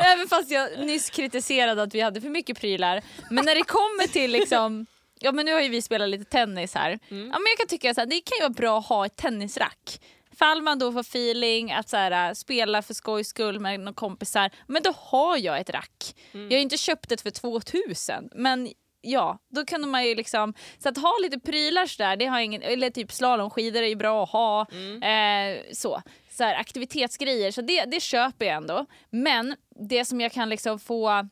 Även 0.00 0.28
fast 0.28 0.50
jag 0.50 0.78
nyss 0.86 1.10
kritiserade 1.10 1.82
att 1.82 1.94
vi 1.94 2.00
hade 2.00 2.20
för 2.20 2.28
mycket 2.28 2.58
prylar. 2.60 3.02
Men 3.30 3.44
när 3.44 3.54
det 3.54 3.62
kommer 3.64 4.06
till 4.06 4.30
liksom 4.32 4.86
Ja 5.20 5.32
men 5.32 5.46
nu 5.46 5.52
har 5.52 5.60
ju 5.60 5.68
vi 5.68 5.82
spelat 5.82 6.08
lite 6.08 6.24
tennis 6.24 6.74
här. 6.74 6.90
Mm. 7.10 7.26
Ja, 7.26 7.38
men 7.38 7.46
jag 7.50 7.58
kan 7.58 7.66
tycka 7.68 7.90
att 7.90 7.96
det 7.96 8.20
kan 8.20 8.36
ju 8.38 8.40
vara 8.42 8.50
bra 8.50 8.78
att 8.78 8.86
ha 8.86 9.06
ett 9.06 9.16
tennisrack. 9.16 10.00
Fall 10.38 10.62
man 10.62 10.78
då 10.78 10.92
får 10.92 11.00
feeling 11.00 11.72
att 11.72 11.88
så 11.88 11.96
här, 11.96 12.28
äh, 12.28 12.34
spela 12.34 12.82
för 12.82 12.94
skojs 12.94 13.28
skull 13.28 13.60
med 13.60 13.80
några 13.80 13.92
kompisar, 13.94 14.50
men 14.66 14.82
då 14.82 14.92
har 14.96 15.36
jag 15.36 15.60
ett 15.60 15.70
rack. 15.70 16.14
Mm. 16.32 16.50
Jag 16.50 16.58
har 16.58 16.62
inte 16.62 16.78
köpt 16.78 17.08
det 17.08 17.22
för 17.22 17.30
2000 17.30 18.28
men 18.34 18.68
ja, 19.04 19.38
då 19.48 19.64
kunde 19.64 19.88
man 19.88 20.06
ju 20.06 20.14
liksom, 20.14 20.54
så 20.78 20.88
att 20.88 20.98
ha 20.98 21.18
lite 21.22 21.38
prylar 21.38 21.86
sådär, 21.86 22.16
det 22.16 22.26
har 22.26 22.40
ingen, 22.40 22.62
eller 22.62 22.90
typ 22.90 23.12
slalomskidor 23.12 23.82
är 23.82 23.86
ju 23.88 23.96
bra 23.96 24.22
att 24.22 24.30
ha. 24.30 24.66
Mm. 24.72 25.02
Eh, 25.02 25.62
så. 25.72 26.02
Så 26.30 26.44
här, 26.44 26.54
aktivitetsgrejer, 26.54 27.50
så 27.50 27.62
det, 27.62 27.84
det 27.84 28.00
köper 28.00 28.46
jag 28.46 28.54
ändå. 28.54 28.86
Men 29.10 29.56
det 29.88 30.04
som 30.04 30.20
jag 30.20 30.32
kan 30.32 30.48
liksom 30.48 30.78
få, 30.78 31.28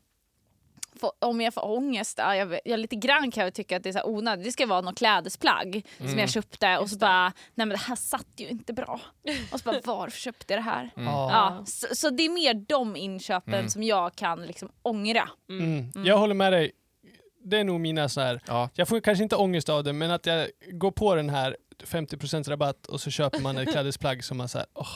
få 1.01 1.13
om 1.19 1.41
jag 1.41 1.55
får 1.55 1.65
ångest, 1.65 2.19
ja, 2.19 2.37
jag, 2.37 2.59
jag 2.65 2.81
lite 2.81 2.97
grann 2.97 3.31
kan 3.31 3.45
jag 3.45 3.55
tycka 3.55 3.77
att 3.77 3.83
det 3.83 3.89
är 3.89 3.93
så 3.93 4.05
onödigt. 4.05 4.45
Det 4.45 4.53
ska 4.53 4.67
vara 4.67 4.81
något 4.81 4.99
klädesplagg 4.99 5.87
som 5.99 6.19
jag 6.19 6.31
köpte 6.31 6.79
och 6.79 6.91
så 6.91 6.99
bara, 6.99 7.25
nej 7.55 7.67
men 7.67 7.69
det 7.69 7.77
här 7.77 7.97
satt 7.97 8.27
ju 8.37 8.49
inte 8.49 8.73
bra. 8.73 9.01
Och 9.53 9.61
så 9.61 9.65
bara, 9.71 9.81
varför 9.85 10.19
köpte 10.19 10.55
jag 10.55 10.59
det 10.59 10.71
här? 10.71 10.91
Ja. 10.97 11.03
Ja, 11.33 11.65
så, 11.67 11.87
så 11.97 12.11
det 12.11 12.23
är 12.23 12.31
mer 12.31 12.55
de 12.55 12.97
inköpen 12.97 13.71
som 13.71 13.83
jag 13.83 14.15
kan 14.15 14.47
liksom 14.47 14.71
ångra. 14.83 15.29
Mm. 15.49 15.93
Jag 16.05 16.19
håller 16.19 16.35
med 16.35 16.53
dig. 16.53 16.73
Det 17.45 17.59
är 17.59 17.65
nog 17.65 17.81
mina 17.81 18.09
så 18.09 18.21
här. 18.21 18.41
Ja. 18.47 18.71
Jag 18.75 18.89
får 18.89 19.01
kanske 19.01 19.23
inte 19.23 19.37
ångest 19.37 19.69
av 19.69 19.85
det, 19.85 19.93
men 19.93 20.11
att 20.11 20.27
jag 20.27 20.49
går 20.73 20.91
på 20.91 21.15
den 21.15 21.31
här 21.31 21.57
50% 21.85 22.51
rabatt 22.51 22.87
och 22.87 23.01
så 23.01 23.11
köper 23.11 23.41
man 23.41 23.59
ett 23.59 23.69
klädesplagg 23.73 24.25
som 24.25 24.37
man 24.37 24.49
säger, 24.49 24.67
åh, 24.75 24.89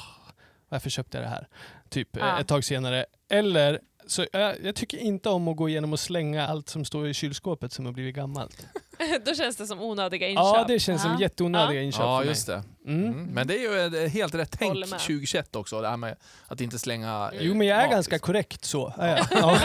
varför 0.69 0.91
köpte 0.91 1.17
jag 1.19 1.25
det 1.25 1.31
här? 1.31 1.49
Typ 1.89 2.17
eh, 2.17 2.23
Ja. 2.27 2.41
ett 2.41 2.49
tag 2.49 2.65
senare. 2.65 3.07
Eller, 3.31 3.81
så 4.07 4.27
jag, 4.33 4.55
jag 4.65 4.75
tycker 4.75 4.99
inte 4.99 5.29
om 5.29 5.49
att 5.49 5.57
gå 5.57 5.69
igenom 5.69 5.93
och 5.93 6.01
slänga 6.01 6.47
allt 6.49 6.69
som 6.69 6.85
står 6.85 7.09
i 7.09 7.15
kylskåpet 7.15 7.73
som 7.73 7.87
har 7.87 7.93
blivit 7.93 8.15
gammalt. 8.15 8.67
Då 9.27 9.35
känns 9.35 9.57
det 9.57 9.67
som 9.67 9.81
onödiga 9.83 10.29
inköp. 10.29 10.43
Ja, 10.45 10.65
det 10.69 10.79
känns 10.81 11.03
som 11.03 11.11
Ja. 11.13 11.21
jätteonödiga 11.21 11.83
inköp 11.83 12.01
Ja, 12.01 12.17
för 12.19 12.25
mig. 12.25 12.29
just 12.29 12.47
det. 12.47 12.63
Mm. 12.87 13.05
Mm. 13.05 13.25
Men 13.27 13.47
det 13.47 13.55
är 13.55 13.91
ju 13.91 14.05
ett 14.05 14.13
helt 14.13 14.35
rätt 14.35 14.57
tänk 14.59 14.71
Håller 14.73 14.87
med. 14.87 14.99
2021 15.01 15.57
också, 15.57 15.81
det 15.81 15.89
här 15.89 15.97
med 15.97 16.17
att 16.47 16.61
inte 16.61 16.79
slänga 16.79 17.31
eh, 17.35 17.39
Jo, 17.43 17.55
men 17.55 17.67
jag 17.67 17.79
är 17.79 17.83
mat, 17.83 17.91
ganska 17.91 18.15
liksom. 18.15 18.27
korrekt 18.27 18.65
så. 18.65 18.93
Ja. 18.99 19.19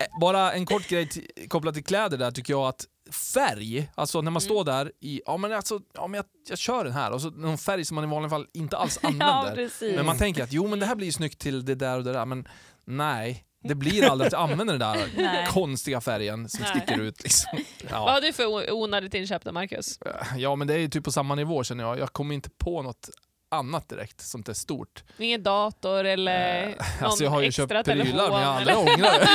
Eh, 0.00 0.20
Bara 0.20 0.52
en 0.52 0.66
kort 0.66 0.88
grej 0.88 1.08
kopplat 1.48 1.74
till 1.74 1.84
kläder 1.84 2.18
där 2.18 2.30
tycker 2.30 2.52
jag 2.52 2.62
att 2.68 2.84
färg, 3.12 3.90
alltså 3.94 4.20
när 4.20 4.30
man 4.30 4.42
står 4.42 4.64
där 4.64 4.92
i, 5.00 5.20
ja 5.26 5.36
men 5.36 5.52
alltså, 5.52 5.80
ja 5.94 6.06
men 6.06 6.16
jag, 6.18 6.24
jag 6.48 6.58
kör 6.58 6.84
den 6.84 6.92
här 6.92 7.10
och 7.10 7.20
så 7.22 7.30
någon 7.30 7.58
färg 7.58 7.84
som 7.84 7.94
man 7.94 8.04
i 8.04 8.06
vanliga 8.06 8.30
fall 8.30 8.46
inte 8.52 8.76
alls 8.76 8.98
använder. 9.02 9.54
precis. 9.54 9.96
men 9.96 10.06
man 10.06 10.18
tänker 10.18 10.42
att 10.42 10.52
jo 10.52 10.66
men 10.68 10.78
det 10.80 10.86
här 10.86 10.94
blir 10.94 11.06
ju 11.06 11.12
snyggt 11.12 11.38
till 11.40 11.64
det 11.64 11.74
där 11.74 11.98
och 11.98 12.04
det 12.04 12.12
där, 12.12 12.24
men 12.26 12.48
nej. 12.84 13.44
Det 13.64 13.74
blir 13.74 14.04
aldrig 14.04 14.26
att 14.26 14.32
jag 14.32 14.42
använder 14.50 14.78
den 14.78 14.80
där 14.80 15.08
Nej. 15.16 15.46
konstiga 15.50 16.00
färgen 16.00 16.48
som 16.48 16.60
Nej. 16.62 16.70
sticker 16.70 17.00
ut. 17.00 17.22
Liksom. 17.22 17.50
Vad 17.82 17.92
Ja. 17.92 18.10
har 18.10 18.20
du 18.20 18.32
för 18.32 18.46
o- 18.46 18.72
onödigt 18.82 19.14
inköp 19.14 19.44
då, 19.44 19.52
Marcus? 19.52 19.98
ja 20.36 20.56
men 20.56 20.66
det 20.66 20.74
är 20.74 20.78
ju 20.78 20.88
typ 20.88 21.04
på 21.04 21.12
samma 21.12 21.34
nivå 21.34 21.64
känner 21.64 21.84
jag. 21.84 21.98
Jag 21.98 22.12
kommer 22.12 22.34
inte 22.34 22.50
på 22.50 22.82
något 22.82 23.10
annat 23.50 23.88
direkt 23.88 24.20
som 24.20 24.44
är 24.48 24.52
stort. 24.52 25.04
Ingen 25.18 25.42
dator 25.42 26.04
eller 26.04 26.66
någon 26.66 26.74
Alltså 27.00 27.24
jag 27.24 27.30
har 27.30 27.40
ju 27.40 27.46
extra 27.48 27.68
köpt 27.68 27.84
telefon? 27.84 28.06
prylar 28.10 28.30
men 28.30 28.40
jag 28.42 28.50
aldrig 28.56 28.76
ångrar 28.78 29.18
det. 29.20 29.28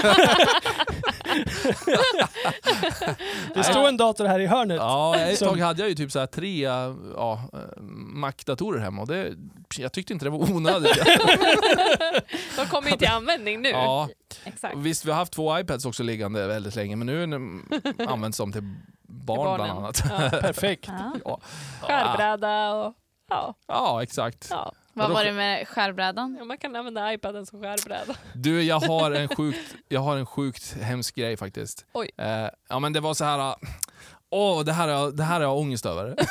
Det 3.54 3.64
står 3.64 3.88
en 3.88 3.98
dator 3.98 4.26
här 4.26 4.40
i 4.40 4.46
hörnet. 4.48 4.78
Ja, 4.78 5.16
ett 5.16 5.38
Som- 5.40 5.48
tag 5.48 5.58
hade 5.60 5.82
jag 5.82 5.90
ju 5.90 5.96
typ 5.96 6.12
så 6.12 6.20
här 6.20 6.26
tre 6.26 6.64
ja, 7.16 7.42
eh, 7.54 7.82
Mac-datorer 8.14 8.80
hemma 8.80 9.02
och 9.02 9.08
det, 9.08 9.34
jag 9.78 9.92
tyckte 9.94 10.14
inte 10.14 10.26
det 10.26 10.30
var 10.30 10.52
onödigt. 10.52 10.98
De 12.58 12.66
kommer 12.70 12.90
ju 12.92 12.98
till 12.98 13.08
användning 13.08 13.62
nu. 13.62 13.70
ja, 13.70 14.10
Exakt. 14.44 14.76
visst, 14.78 15.06
vi 15.06 15.10
har 15.12 15.18
haft 15.18 15.34
två 15.34 15.60
iPads 15.60 15.86
också 15.86 16.04
liggande 16.04 16.48
väldigt 16.48 16.76
länge, 16.76 16.96
men 16.96 17.08
nu 17.08 17.62
används 18.08 18.38
de 18.38 18.52
till 18.52 18.64
barn 19.08 19.56
bland 19.56 19.72
annat. 19.72 20.04
Ja. 20.10 20.30
Perfekt. 20.30 20.90
Ja, 21.26 21.40
Skärbräda 21.82 22.72
och 22.74 22.94
ja, 23.30 23.54
ja 23.68 24.04
exakt. 24.04 24.48
ja. 24.50 24.72
Vad 24.94 25.12
var 25.12 25.24
det 25.24 25.32
med 25.34 25.68
skärbrädan? 25.68 26.36
ja, 26.40 26.46
man 26.46 26.58
kan 26.58 26.76
använda 26.76 27.14
iPaden 27.14 27.46
som 27.46 27.62
skärbräda. 27.62 28.16
Du, 28.34 28.64
jag 28.64 28.80
har 28.80 29.12
en 29.12 29.28
sjukt, 29.28 29.76
jag 29.88 30.02
har 30.02 30.18
en 30.18 30.26
sjukt 30.26 30.74
hemsk 30.82 31.16
grej 31.16 31.38
faktiskt. 31.38 31.86
Oj. 31.94 32.10
Eh, 32.18 32.48
ja 32.70 32.80
men 32.80 32.94
det 32.94 33.00
var 33.00 33.14
så 33.14 33.26
här. 33.26 33.40
ah, 33.40 33.56
åh 34.30 34.64
det 34.64 34.74
här, 34.74 34.88
är- 34.88 35.12
det 35.12 35.24
här 35.24 35.34
har 35.36 35.42
jag 35.42 35.58
ångest 35.58 35.86
över. 35.86 36.16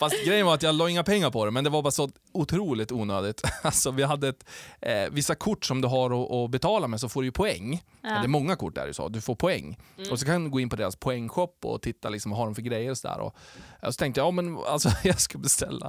Fast 0.00 0.24
grejen 0.26 0.46
var 0.46 0.54
att 0.54 0.62
jag 0.62 0.74
la 0.74 0.88
inga 0.90 1.04
pengar 1.04 1.30
på 1.30 1.44
det, 1.44 1.50
men 1.50 1.64
det 1.64 1.70
var 1.70 1.82
bara 1.82 1.90
så 1.90 2.10
otroligt 2.32 2.92
onödigt. 2.92 3.42
Alltså 3.62 3.90
vi 3.90 4.02
hade 4.02 4.28
ett, 4.28 4.44
eh, 4.80 4.92
vissa 5.10 5.34
kort 5.34 5.64
som 5.64 5.80
du 5.80 5.88
har 5.88 6.24
att, 6.24 6.30
att 6.32 6.50
betala 6.50 6.86
med 6.88 7.00
så 7.00 7.08
får 7.08 7.22
du 7.22 7.26
ju 7.28 7.32
poäng. 7.32 7.82
Ja. 8.02 8.08
Det 8.08 8.14
är 8.16 8.28
många 8.28 8.56
kort 8.56 8.74
där 8.74 8.86
du 8.86 8.94
så, 8.94 9.08
du 9.08 9.20
får 9.20 9.34
poäng. 9.34 9.78
Mm. 9.98 10.10
Och 10.12 10.18
så 10.18 10.26
kan 10.26 10.44
du 10.44 10.50
gå 10.50 10.60
in 10.60 10.68
på 10.68 10.76
deras 10.76 10.96
poängshop 10.96 11.58
och 11.64 11.82
titta 11.82 12.08
liksom, 12.08 12.30
vad 12.30 12.38
har 12.38 12.46
de 12.46 12.54
för 12.54 12.62
grejer 12.62 12.90
och 12.90 12.98
så 12.98 13.08
där. 13.08 13.18
Och, 13.20 13.36
och 13.82 13.94
så 13.94 13.98
tänkte 13.98 14.20
jag, 14.20 14.26
ja 14.26 14.30
men 14.30 14.58
alltså 14.58 14.90
jag 15.04 15.20
ska 15.20 15.38
beställa 15.38 15.88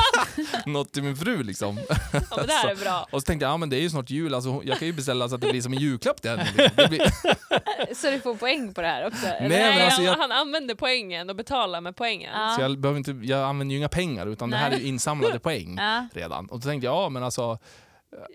något 0.66 0.92
till 0.92 1.02
min 1.02 1.16
fru 1.16 1.42
liksom. 1.42 1.78
Ja, 1.88 2.10
men 2.36 2.46
det 2.46 2.52
här 2.52 2.68
är 2.70 2.76
bra. 2.76 3.06
Och 3.12 3.20
så 3.22 3.26
tänkte 3.26 3.44
jag, 3.46 3.52
ja 3.52 3.56
men 3.56 3.70
det 3.70 3.76
är 3.76 3.80
ju 3.80 3.90
snart 3.90 4.10
jul, 4.10 4.34
alltså, 4.34 4.60
jag 4.64 4.78
kan 4.78 4.86
ju 4.88 4.92
beställa 4.92 5.28
så 5.28 5.34
att 5.34 5.40
det 5.40 5.50
blir 5.50 5.62
som 5.62 5.72
en 5.72 5.78
julklapp 5.78 6.20
till 6.22 6.30
henne. 6.30 6.48
Liksom. 6.56 6.88
Blir, 6.88 7.94
Så 7.94 8.10
du 8.10 8.20
får 8.20 8.34
poäng 8.34 8.74
på 8.74 8.80
det 8.82 8.88
här 8.88 9.06
också? 9.06 9.26
eller? 9.26 9.48
Nej, 9.48 9.74
men 9.76 9.84
alltså, 9.84 9.96
han, 10.00 10.04
jag- 10.04 10.16
han 10.16 10.32
använder 10.32 10.74
poängen 10.74 11.30
och 11.30 11.36
betalar 11.36 11.80
med 11.80 11.96
poängen. 11.96 12.30
Ja. 12.34 12.54
så 12.56 12.62
jag, 12.62 12.78
behöver 12.78 12.98
inte, 12.98 13.10
jag 13.22 13.39
använder 13.44 13.72
ju 13.72 13.78
inga 13.78 13.88
pengar, 13.88 14.26
utan 14.26 14.50
det 14.50 14.56
här 14.56 14.70
är 14.70 14.76
ju 14.78 14.86
insamlade 14.86 15.38
poäng 15.40 15.74
Ja. 15.78 16.06
redan. 16.12 16.46
Och 16.46 16.60
då 16.60 16.68
tänkte 16.68 16.84
jag, 16.86 16.94
ja 16.94 17.08
men 17.08 17.22
alltså, 17.22 17.58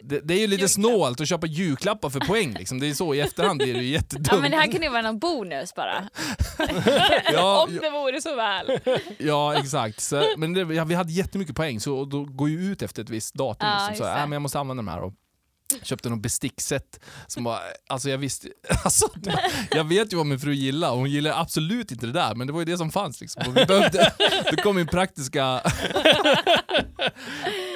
det, 0.04 0.20
det 0.20 0.34
är 0.34 0.40
ju 0.40 0.48
lite 0.48 0.62
Julklapp. 0.62 0.70
snålt 0.70 1.22
att 1.22 1.28
köpa 1.28 1.48
julklappar 1.48 2.10
för 2.10 2.20
poäng. 2.20 2.54
Liksom. 2.54 2.80
Det 2.80 2.90
är 2.90 2.94
så, 2.94 3.14
i 3.14 3.20
efterhand 3.22 3.58
blir 3.60 3.74
det 3.74 3.80
ju 3.84 3.90
jättedumt. 3.92 4.28
ja 4.32 4.38
men 4.40 4.52
det 4.52 4.58
här 4.58 4.72
kan 4.72 4.82
ju 4.82 4.90
vara 4.90 5.02
någon 5.02 5.20
bonus 5.20 5.76
bara. 5.76 6.10
ja, 7.34 7.64
Om 7.68 7.76
det 7.82 7.90
vore 7.90 8.22
så 8.22 8.36
väl. 8.36 8.80
ja, 9.18 9.56
exakt. 9.56 10.02
Så, 10.02 10.24
men 10.38 10.54
det, 10.54 10.62
ja, 10.76 10.84
vi 10.86 10.94
hade 10.96 11.12
jättemycket 11.12 11.56
poäng, 11.56 11.80
så 11.80 11.98
och 11.98 12.08
då 12.08 12.24
går 12.26 12.50
ju 12.50 12.72
ut 12.72 12.82
efter 12.82 13.02
ett 13.04 13.10
visst 13.10 13.34
datum. 13.36 13.70
Ja, 13.70 13.88
liksom. 13.90 14.06
så, 14.06 14.12
äh, 14.12 14.20
men 14.20 14.32
jag 14.32 14.42
måste 14.42 14.60
använda 14.60 14.84
de 14.84 14.88
här. 14.88 15.00
Och, 15.02 15.14
Köpte 15.84 16.10
någon 16.10 16.22
bestickset 16.22 17.00
som 17.28 17.44
var, 17.44 17.60
alltså 17.88 18.10
jag 18.10 18.18
visste, 18.18 18.48
alltså, 18.84 19.08
jag 19.72 19.84
vet 19.84 20.14
ju 20.14 20.18
vad 20.18 20.26
min 20.26 20.40
fru 20.40 20.54
gillar 20.54 20.92
och 20.92 20.98
hon 20.98 21.10
gillar 21.10 21.42
absolut 21.42 21.92
inte 21.92 22.06
det 22.06 22.12
där 22.12 22.36
men 22.36 22.48
det 22.48 22.54
var 22.54 22.60
ju 22.62 22.66
det 22.66 22.78
som 22.78 22.92
fanns 22.92 23.22
liksom. 23.22 23.44
Och 23.48 23.58
vi 23.58 23.66
behövde, 23.66 24.14
det 24.52 24.62
kom 24.64 24.76
min 24.76 24.88
praktiska 24.88 25.42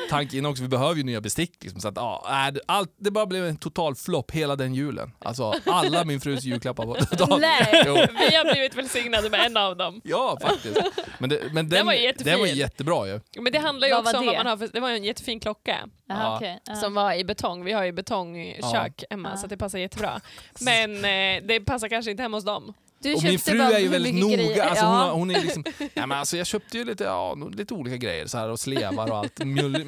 tanke 0.10 0.38
in 0.38 0.46
också, 0.46 0.64
vi 0.64 0.70
behöver 0.70 0.96
ju 0.96 1.04
nya 1.04 1.22
bestick 1.22 1.64
liksom. 1.64 1.82
Så 1.82 1.88
att, 1.88 1.96
ja, 1.96 2.26
äh, 2.48 2.54
det- 2.54 2.62
allt, 2.66 2.96
det 2.98 3.12
bara 3.12 3.26
blev 3.26 3.46
en 3.46 3.58
total 3.58 3.96
flopp 3.96 4.32
hela 4.32 4.56
den 4.56 4.74
julen. 4.76 5.12
Alltså 5.20 5.54
alla 5.66 6.06
min 6.06 6.22
frus 6.22 6.44
julklappar 6.44 6.86
var 6.86 6.96
totalt... 7.18 7.42
Nej. 7.42 7.84
Jo. 7.86 7.94
Vi 8.30 8.36
har 8.36 8.54
blivit 8.54 8.76
välsignade 8.76 9.30
med 9.30 9.46
en 9.46 9.58
av 9.58 9.78
dem. 9.78 10.02
Ja 10.04 10.38
faktiskt. 10.42 10.78
Men, 11.20 11.30
det, 11.30 11.40
men 11.54 11.70
den, 11.70 11.86
var 11.86 11.94
jättefin. 11.94 12.32
den 12.32 12.40
var 12.40 12.48
jättebra 12.48 13.08
ju. 13.08 13.20
Men 13.42 13.52
det 13.54 13.60
handlar 13.60 13.88
ju 13.88 13.94
Vad 13.94 14.02
också 14.02 14.14
var 14.14 14.20
om 14.20 14.26
vad 14.26 14.36
det? 14.36 14.40
man 14.40 14.48
har 14.48 14.58
för, 14.58 14.68
det 14.74 14.80
var 14.80 14.90
en 14.90 15.04
jättefin 15.04 15.40
klocka 15.40 15.78
Ja. 16.08 16.36
okej. 16.36 16.60
Ja. 16.66 16.76
som 16.76 16.94
var 16.94 17.14
i 17.14 17.24
betong. 17.24 17.64
Vi 17.66 17.72
har 17.72 17.84
ju 17.84 17.92
betongkök 17.92 19.04
hemma 19.10 19.30
Ja. 19.30 19.38
så 19.38 19.46
att 19.46 19.50
det 19.50 19.58
passar 19.58 19.80
jättebra. 19.80 20.22
Men 20.62 20.96
eh, 20.96 21.48
det 21.48 21.60
passar 21.66 21.88
kanske 21.88 22.12
inte 22.12 22.24
hemma 22.24 22.38
hos 22.38 22.46
dem. 22.46 22.74
Du 23.02 23.14
och 23.14 23.24
min 23.24 23.40
fru 23.40 23.62
är 23.62 23.80
ju 23.80 23.88
väldigt 23.88 24.16
noga. 24.16 24.64
Alltså 24.64 24.86
hon, 24.86 25.00
ja. 25.00 25.12
hon, 25.12 25.32
är 25.32 25.42
liksom, 25.42 25.64
nej 25.80 25.90
men 25.96 26.12
alltså 26.12 26.38
jag 26.38 26.48
köpte 26.48 26.78
ju 26.78 26.84
lite, 26.84 27.04
ja, 27.04 27.36
lite 27.36 27.74
olika 27.74 27.98
grejer 27.98 28.28
så 28.28 28.38
här, 28.38 28.50
och 28.50 28.60
slevar 28.60 29.12
och 29.12 29.18
allt 29.18 29.46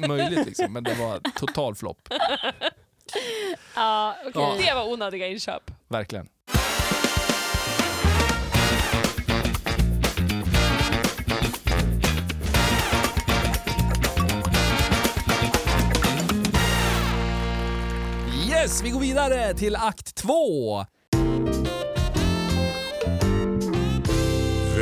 möjligt. 0.08 0.46
Liksom, 0.46 0.72
men 0.72 0.84
det 0.84 0.94
var 0.94 1.20
total 1.34 1.74
flopp. 1.74 2.08
Ja, 3.74 4.16
okay. 4.26 4.42
ja. 4.42 4.54
Det 4.58 4.74
var 4.74 4.92
onödiga 4.92 5.26
inköp. 5.26 5.70
Verkligen. 5.88 6.28
Yes, 18.48 18.82
vi 18.82 18.90
går 18.90 19.00
vidare 19.00 19.54
till 19.54 19.76
akt 19.76 20.14
två. 20.14 20.84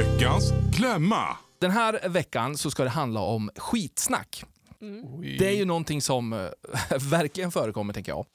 Veckans 0.01 0.53
klämma. 0.77 1.37
Den 1.59 1.71
här 1.71 2.09
veckan 2.09 2.57
så 2.57 2.71
ska 2.71 2.85
det 2.85 2.91
handla 2.91 3.21
om 3.21 3.51
skitsnack. 3.57 4.45
Det 5.39 5.47
är 5.49 5.57
ju 5.57 5.65
någonting 5.65 6.03
som 6.03 6.33
eh, 6.33 6.39
verkligen 7.11 7.51
förekommer, 7.51 7.93
tänker 7.93 8.13
jag. 8.13 8.27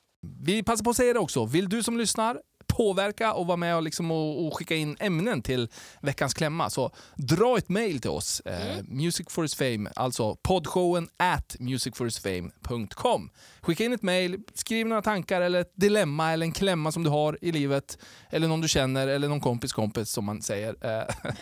Vi 0.45 0.63
passar 0.63 0.83
på 0.83 0.89
att 0.89 0.95
säga 0.95 1.13
det 1.13 1.19
också. 1.19 1.45
Vill 1.45 1.69
du 1.69 1.83
som 1.83 1.97
lyssnar 1.97 2.39
påverka 2.77 3.33
och 3.33 3.47
vara 3.47 3.57
med 3.57 3.75
och, 3.75 3.83
liksom 3.83 4.11
och, 4.11 4.45
och 4.47 4.57
skicka 4.57 4.75
in 4.75 4.97
ämnen 4.99 5.41
till 5.41 5.69
veckans 6.01 6.33
klämma, 6.33 6.69
så 6.69 6.91
dra 7.15 7.57
ett 7.57 7.69
mejl 7.69 7.99
till 8.01 8.09
oss. 8.09 8.39
Eh, 8.39 8.83
Music 8.83 9.25
for 9.29 9.41
his 9.41 9.55
fame, 9.55 9.89
alltså 9.95 10.35
poddshowen 10.35 11.07
at 11.17 11.55
musicforhisfame.com. 11.59 13.29
Skicka 13.61 13.83
in 13.83 13.93
ett 13.93 14.01
mejl, 14.01 14.39
skriv 14.53 14.87
några 14.87 15.01
tankar 15.01 15.41
eller 15.41 15.59
ett 15.61 15.71
dilemma 15.75 16.31
eller 16.33 16.45
en 16.45 16.51
klämma 16.51 16.91
som 16.91 17.03
du 17.03 17.09
har 17.09 17.37
i 17.41 17.51
livet. 17.51 17.97
Eller 18.29 18.47
någon 18.47 18.61
du 18.61 18.67
känner 18.67 19.07
eller 19.07 19.27
någon 19.27 19.41
kompis 19.41 19.73
kompis 19.73 20.09
som 20.09 20.25
man 20.25 20.41
säger. 20.41 20.75
Eh, 20.81 21.33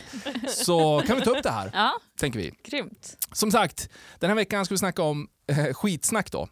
så 0.50 1.02
kan 1.08 1.16
vi 1.16 1.22
ta 1.22 1.32
upp 1.32 1.44
det 1.44 1.52
här, 1.52 1.70
Ja, 1.74 1.92
tänker 2.20 2.40
vi. 2.40 2.52
grymt. 2.64 3.18
Som 3.32 3.52
sagt, 3.52 3.90
den 4.20 4.30
här 4.30 4.36
veckan 4.36 4.66
ska 4.66 4.74
vi 4.74 4.80
snacka 4.80 5.04
om 5.04 5.28
eh, 5.48 5.74
skitsnack 5.74 6.32
då. 6.32 6.48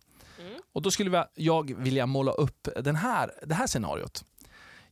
Och 0.74 0.82
då 0.82 0.92
skulle 0.92 1.26
jag 1.36 1.74
vilja 1.78 2.06
måla 2.06 2.32
upp 2.32 2.68
den 2.84 2.96
här, 2.96 3.32
det 3.46 3.54
här 3.54 3.68
scenariot. 3.68 4.24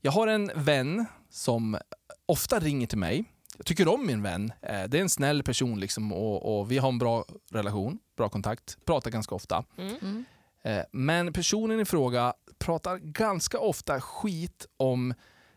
Jag 0.01 0.11
har 0.11 0.27
en 0.27 0.51
vän 0.55 1.05
som 1.29 1.77
ofta 2.25 2.59
ringer 2.59 2.87
till 2.87 2.97
mig. 2.97 3.25
Jag 3.57 3.65
tycker 3.65 3.87
om 3.87 4.05
min 4.07 4.21
vän. 4.23 4.51
Eh, 4.61 4.83
Det 4.83 4.97
är 4.97 5.01
en 5.01 5.09
snäll 5.09 5.43
person 5.43 5.79
liksom 5.79 6.13
och, 6.13 6.59
och 6.59 6.71
vi 6.71 6.77
har 6.77 6.89
en 6.89 6.97
bra 6.97 7.25
relation, 7.51 7.99
bra 8.17 8.29
kontakt, 8.29 8.77
pratar 8.85 9.11
ganska 9.11 9.35
ofta. 9.35 9.63
Mm. 9.77 10.25
Eh, 10.63 10.83
Men 10.91 11.33
personen 11.33 11.79
i 11.79 11.85
fråga 11.85 12.33
pratar 12.59 12.97
ganska 12.97 13.59
ofta 13.59 14.01
skit 14.01 14.65
om 14.77 15.13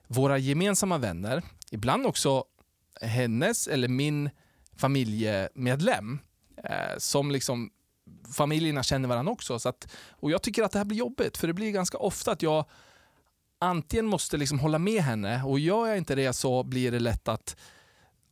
våra 0.07 0.39
gemensamma 0.39 0.99
vänner. 0.99 1.43
Ibland 1.71 2.07
också 2.07 2.45
hennes 3.01 3.67
eller 3.67 3.89
min 3.89 4.31
familjemedlem. 4.77 6.19
Eh, 6.65 6.99
som 6.99 7.31
liksom 7.31 7.71
familjerna 8.37 8.83
känner 8.83 9.09
varandra 9.09 9.33
också. 9.33 9.59
Så 9.59 9.69
att, 9.69 9.93
och 10.11 10.31
jag 10.31 10.43
tycker 10.43 10.63
att 10.63 10.73
det 10.73 10.79
här 10.79 10.85
blir 10.85 10.99
jobbigt 10.99 11.37
för 11.37 11.47
det 11.47 11.53
blir 11.53 11.71
ganska 11.71 11.99
ofta 11.99 12.33
att 12.33 12.43
jag 12.43 12.65
antingen 13.63 14.07
måste 14.07 14.37
liksom 14.37 14.59
hålla 14.59 14.79
med 14.79 15.03
henne 15.03 15.43
och 15.45 15.59
gör 15.59 15.87
jag 15.87 15.99
inte 15.99 16.15
det 16.15 16.33
så 16.33 16.63
blir 16.63 16.91
det 16.91 16.99
lätt 17.01 17.29
att 17.29 17.57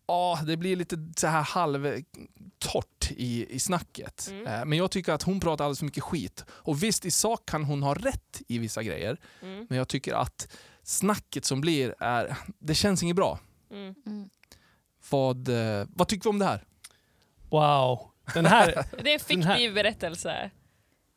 ja, 0.07 0.41
det 0.47 0.57
blir 0.57 0.77
lite 0.77 0.97
så 1.17 1.27
här 1.27 1.43
halvtorrt 1.43 3.11
i, 3.11 3.47
i 3.55 3.59
snacket. 3.59 4.29
Mm. 4.31 4.47
Eh, 4.47 4.65
Men 4.65 4.79
jag 4.79 4.91
tycker 4.91 5.13
att 5.13 5.23
hon 5.23 5.41
pratar 5.41 5.65
alldeles 5.65 5.79
för 5.79 5.87
mycket 5.87 6.03
skit. 6.03 6.45
Och 6.51 6.83
visst, 6.83 7.05
i 7.05 7.11
sak 7.11 7.47
kan 7.47 7.65
hon 7.65 7.83
ha 7.83 7.95
rätt 7.95 8.43
i 8.49 8.59
vissa 8.59 8.83
grejer. 8.83 9.17
Mm. 9.43 9.67
Men 9.69 9.79
jag 9.79 9.89
tycker 9.89 10.15
att 10.15 10.49
snacket 10.83 11.45
som 11.45 11.61
blir, 11.61 11.95
är, 11.99 12.37
det 12.59 12.75
känns 12.75 13.03
inget 13.03 13.17
bra. 13.17 13.39
Mm. 13.71 13.95
Vad, 15.11 15.49
eh, 15.49 15.87
vad 15.89 16.09
tycker 16.09 16.25
vi 16.25 16.31
om 16.31 16.39
det 16.39 16.45
här? 16.45 16.65
Wow. 17.51 18.11
Den 18.35 18.47
här, 18.47 18.67
Det 19.03 19.13
är 19.13 19.35
en 19.35 19.43
här- 19.43 19.55
fiktiv 19.57 19.75
berättelse. 19.75 20.51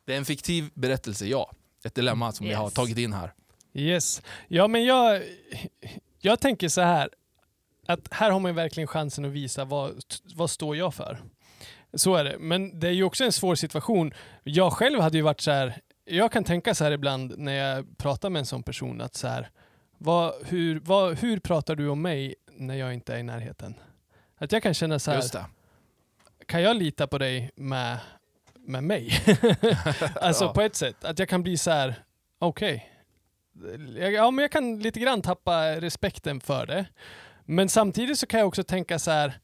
Det 0.06 0.12
är 0.14 0.18
en 0.18 0.24
fiktiv 0.24 0.70
berättelse, 0.74 1.26
ja. 1.26 1.52
Ett 1.84 1.94
dilemma 1.94 2.32
som 2.32 2.46
vi 2.46 2.52
har 2.52 2.64
Yes. 2.64 2.74
tagit 2.74 2.98
in 2.98 3.12
här. 3.12 3.34
Yes. 3.74 4.22
Ja, 4.48 4.68
men 4.68 4.84
jag, 4.84 5.22
jag 6.20 6.40
tänker 6.40 6.68
så 6.68 6.80
här. 6.80 7.08
Att 7.86 8.00
här 8.10 8.30
har 8.30 8.40
man 8.40 8.54
verkligen 8.54 8.86
chansen 8.86 9.24
att 9.24 9.30
visa 9.30 9.64
vad, 9.64 10.02
vad 10.34 10.50
står 10.50 10.76
jag 10.76 10.94
för. 10.94 11.18
Så 11.94 12.14
är 12.16 12.24
det. 12.24 12.36
Men 12.38 12.80
det 12.80 12.88
är 12.88 12.92
ju 12.92 13.04
också 13.04 13.24
en 13.24 13.32
svår 13.32 13.54
situation. 13.54 14.14
Jag 14.42 14.72
själv 14.72 15.00
hade 15.00 15.16
ju 15.16 15.22
varit 15.22 15.40
så 15.40 15.50
här. 15.50 15.80
Jag 16.04 16.32
kan 16.32 16.44
tänka 16.44 16.74
så 16.74 16.84
här 16.84 16.90
ibland 16.92 17.38
när 17.38 17.52
jag 17.52 17.98
pratar 17.98 18.30
med 18.30 18.40
en 18.40 18.46
sån 18.46 18.62
person 18.62 19.00
att 19.00 19.14
så 19.14 19.28
här. 19.28 19.50
Vad, 19.98 20.34
hur, 20.46 20.80
vad, 20.80 21.18
hur 21.18 21.38
pratar 21.40 21.76
du 21.76 21.88
om 21.88 22.02
mig 22.02 22.34
när 22.52 22.74
jag 22.74 22.94
inte 22.94 23.14
är 23.14 23.18
i 23.18 23.22
närheten? 23.22 23.74
Att 24.38 24.52
jag 24.52 24.62
kan 24.62 24.74
känna 24.74 24.98
så 24.98 25.10
här. 25.10 25.16
Kan 26.46 26.62
jag 26.62 26.76
lita 26.76 27.06
på 27.06 27.18
dig 27.18 27.50
med, 27.56 27.98
med 28.58 28.84
mig? 28.84 29.10
alltså 30.20 30.44
Ja. 30.48 30.52
på 30.52 30.60
ett 30.60 30.76
sätt. 30.76 31.04
Att 31.04 31.18
jag 31.18 31.28
kan 31.28 31.42
bli 31.42 31.56
så 31.58 31.70
här, 31.70 31.94
okej. 32.38 32.72
Jag- 32.74 32.93
Ja, 34.12 34.30
men 34.30 34.42
jag 34.42 34.50
kan 34.50 34.78
lite 34.78 35.00
grann 35.00 35.22
tappa 35.22 35.80
respekten 35.80 36.40
för 36.40 36.66
det. 36.66 36.86
Men 37.44 37.68
samtidigt 37.68 38.18
så 38.18 38.26
kan 38.26 38.40
jag 38.40 38.48
också 38.48 38.64
tänka 38.64 38.98
så 38.98 39.10
här. 39.10 39.38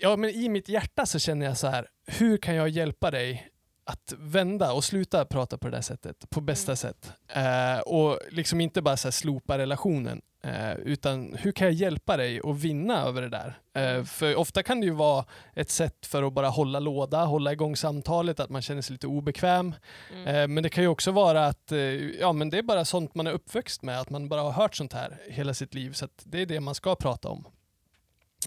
Ja, 0.00 0.16
men 0.16 0.30
i 0.30 0.48
mitt 0.48 0.68
hjärta 0.68 1.06
så 1.06 1.18
känner 1.18 1.46
jag 1.46 1.58
så 1.58 1.66
här, 1.66 1.88
hur 2.06 2.36
kan 2.36 2.54
jag 2.54 2.68
hjälpa 2.68 3.10
dig 3.10 3.48
att 3.84 4.12
vända 4.18 4.72
och 4.72 4.84
sluta 4.84 5.24
prata 5.24 5.58
på 5.58 5.68
det 5.68 5.76
där 5.76 5.82
sättet, 5.82 6.30
på 6.30 6.40
bästa 6.40 6.76
sätt. 6.76 7.12
Eh, 7.28 7.78
och 7.78 8.18
liksom 8.30 8.60
inte 8.60 8.82
bara 8.82 8.96
så 8.96 9.08
här 9.08 9.12
slopa 9.12 9.58
relationen, 9.58 10.22
eh, 10.42 10.74
utan 10.74 11.36
hur 11.38 11.52
kan 11.52 11.66
jag 11.66 11.74
hjälpa 11.74 12.16
dig 12.16 12.40
att 12.44 12.56
vinna 12.56 13.02
över 13.02 13.22
det 13.22 13.28
där? 13.28 13.58
Eh, 13.74 14.04
för 14.04 14.36
ofta 14.36 14.62
kan 14.62 14.80
det 14.80 14.86
ju 14.86 14.92
vara 14.92 15.24
ett 15.54 15.70
sätt 15.70 16.06
för 16.06 16.22
att 16.22 16.32
bara 16.32 16.48
hålla 16.48 16.80
låda, 16.80 17.24
hålla 17.24 17.52
igång 17.52 17.76
samtalet, 17.76 18.40
att 18.40 18.50
man 18.50 18.62
känner 18.62 18.82
sig 18.82 18.92
lite 18.92 19.06
obekväm. 19.06 19.74
Mm. 20.12 20.26
Eh, 20.26 20.48
men 20.48 20.62
det 20.62 20.68
kan 20.68 20.84
ju 20.84 20.88
också 20.88 21.12
vara 21.12 21.46
att 21.46 21.72
eh, 21.72 21.78
ja, 21.78 22.32
men 22.32 22.50
det 22.50 22.58
är 22.58 22.62
bara 22.62 22.84
sånt 22.84 23.14
man 23.14 23.26
är 23.26 23.32
uppväxt 23.32 23.82
med, 23.82 24.00
att 24.00 24.10
man 24.10 24.28
bara 24.28 24.40
har 24.40 24.52
hört 24.52 24.76
sånt 24.76 24.92
här 24.92 25.18
hela 25.28 25.54
sitt 25.54 25.74
liv, 25.74 25.92
så 25.92 26.08
det 26.24 26.42
är 26.42 26.46
det 26.46 26.60
man 26.60 26.74
ska 26.74 26.94
prata 26.94 27.28
om. 27.28 27.44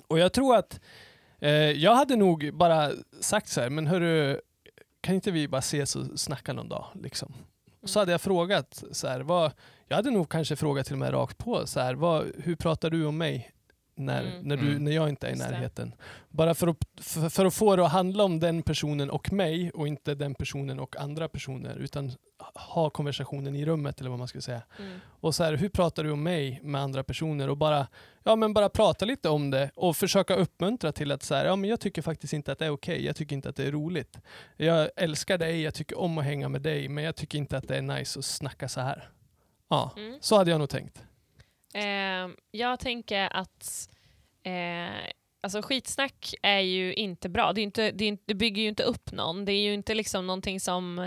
Och 0.08 0.20
jag 0.20 0.34
tror 0.34 0.56
att 0.56 0.80
eh, 1.40 1.52
jag 1.52 1.96
hade 1.96 2.16
nog 2.16 2.54
bara 2.54 2.92
sagt 3.22 3.50
så 3.50 3.62
här, 3.62 3.70
men 3.70 3.88
hörru, 3.88 4.40
kan 5.02 5.16
inte 5.16 5.32
vi 5.32 5.48
bara 5.48 5.60
ses 5.60 5.96
och 5.96 6.20
snacka 6.20 6.54
någon 6.54 6.70
dag? 6.70 6.86
Liksom. 6.94 7.34
Och 7.82 7.90
så 7.90 8.00
hade 8.00 8.12
jag 8.12 8.22
frågat, 8.22 8.84
så 8.92 9.08
här, 9.08 9.20
vad, 9.20 9.52
jag 9.88 9.96
hade 9.96 10.12
nog 10.12 10.30
kanske 10.30 10.56
frågat 10.56 10.86
till 10.86 10.96
och 10.96 11.00
med 11.00 11.14
rakt 11.14 11.38
på, 11.38 11.68
så 11.68 11.80
här, 11.80 11.94
vad, 11.94 12.32
hur 12.38 12.56
pratar 12.56 12.90
du 12.90 13.06
om 13.06 13.18
mig 13.18 13.52
när, 13.98 14.22
Mm. 14.24 14.42
när, 14.44 14.58
du, 14.58 14.68
Mm. 14.72 14.84
när 14.84 14.92
jag 14.92 15.10
inte 15.10 15.28
är 15.28 15.32
i 15.32 15.34
Just 15.34 15.46
det. 15.46 15.52
närheten? 15.52 15.94
Bara 16.30 16.54
för 16.54 16.68
att, 16.68 16.78
för, 17.02 17.30
för 17.30 17.46
att 17.46 17.54
få 17.54 17.76
det 17.76 17.86
att 17.86 17.92
handla 17.92 18.24
om 18.24 18.40
den 18.40 18.62
personen 18.64 19.10
och 19.10 19.34
mig 19.34 19.72
och 19.72 19.88
inte 19.88 20.16
den 20.16 20.36
personen 20.36 20.80
och 20.80 20.96
andra 20.98 21.28
personer, 21.30 21.76
utan 21.76 22.12
ha 22.56 22.90
konversationen 22.90 23.56
i 23.56 23.66
rummet 23.66 24.00
eller 24.00 24.10
vad 24.10 24.20
man 24.20 24.28
ska 24.28 24.42
säga. 24.42 24.62
Mm. 24.80 25.00
Och 25.20 25.36
så 25.36 25.44
här, 25.44 25.54
hur 25.54 25.70
pratar 25.70 26.04
du 26.04 26.12
om 26.12 26.24
mig 26.24 26.60
med 26.64 26.82
andra 26.82 27.04
personer? 27.04 27.50
Och 27.50 27.58
bara, 27.58 27.88
ja, 28.24 28.36
men 28.36 28.54
bara 28.54 28.70
prata 28.70 29.06
lite 29.06 29.30
om 29.30 29.50
det 29.52 29.72
och 29.76 29.98
försöka 29.98 30.36
uppmuntra 30.36 30.92
till 30.92 31.12
att 31.12 31.24
så 31.24 31.36
här, 31.36 31.46
ja, 31.46 31.56
men 31.56 31.70
jag 31.70 31.80
tycker 31.80 32.02
faktiskt 32.02 32.34
inte 32.34 32.52
att 32.52 32.60
det 32.60 32.66
är 32.66 32.70
okej. 32.70 33.06
Jag 33.06 33.16
tycker 33.16 33.36
inte 33.36 33.50
att 33.50 33.56
det 33.56 33.64
är 33.68 33.72
roligt. 33.72 34.18
Jag 34.58 34.90
älskar 34.96 35.38
dig, 35.38 35.62
jag 35.62 35.74
tycker 35.74 36.00
om 36.00 36.18
att 36.18 36.26
hänga 36.26 36.50
med 36.50 36.62
dig, 36.62 36.90
men 36.90 37.04
jag 37.04 37.16
tycker 37.16 37.38
inte 37.38 37.58
att 37.58 37.68
det 37.68 37.78
är 37.78 37.82
nice 37.82 38.20
att 38.20 38.26
snacka 38.26 38.68
så 38.70 38.82
här. 38.82 39.10
Ja, 39.70 39.92
Mm. 39.98 40.18
så 40.22 40.36
hade 40.38 40.52
jag 40.52 40.60
nog 40.60 40.70
tänkt. 40.70 41.04
Eh, 41.74 42.34
jag 42.52 42.80
tänker 42.80 43.38
att 43.38 43.90
eh, 44.44 45.12
alltså 45.42 45.62
skitsnack 45.62 46.34
är 46.42 46.60
ju 46.60 46.94
inte 46.94 47.30
bra. 47.30 47.54
Det, 47.54 47.62
är 47.62 47.64
inte, 47.64 47.92
det, 47.92 48.04
är 48.04 48.08
inte, 48.08 48.24
det 48.26 48.36
bygger 48.36 48.62
ju 48.62 48.68
inte 48.70 48.84
upp 48.84 49.12
någon. 49.12 49.46
Det 49.46 49.52
är 49.52 49.62
ju 49.62 49.74
inte 49.74 49.94
liksom 49.94 50.28
någonting 50.28 50.60
som... 50.60 51.00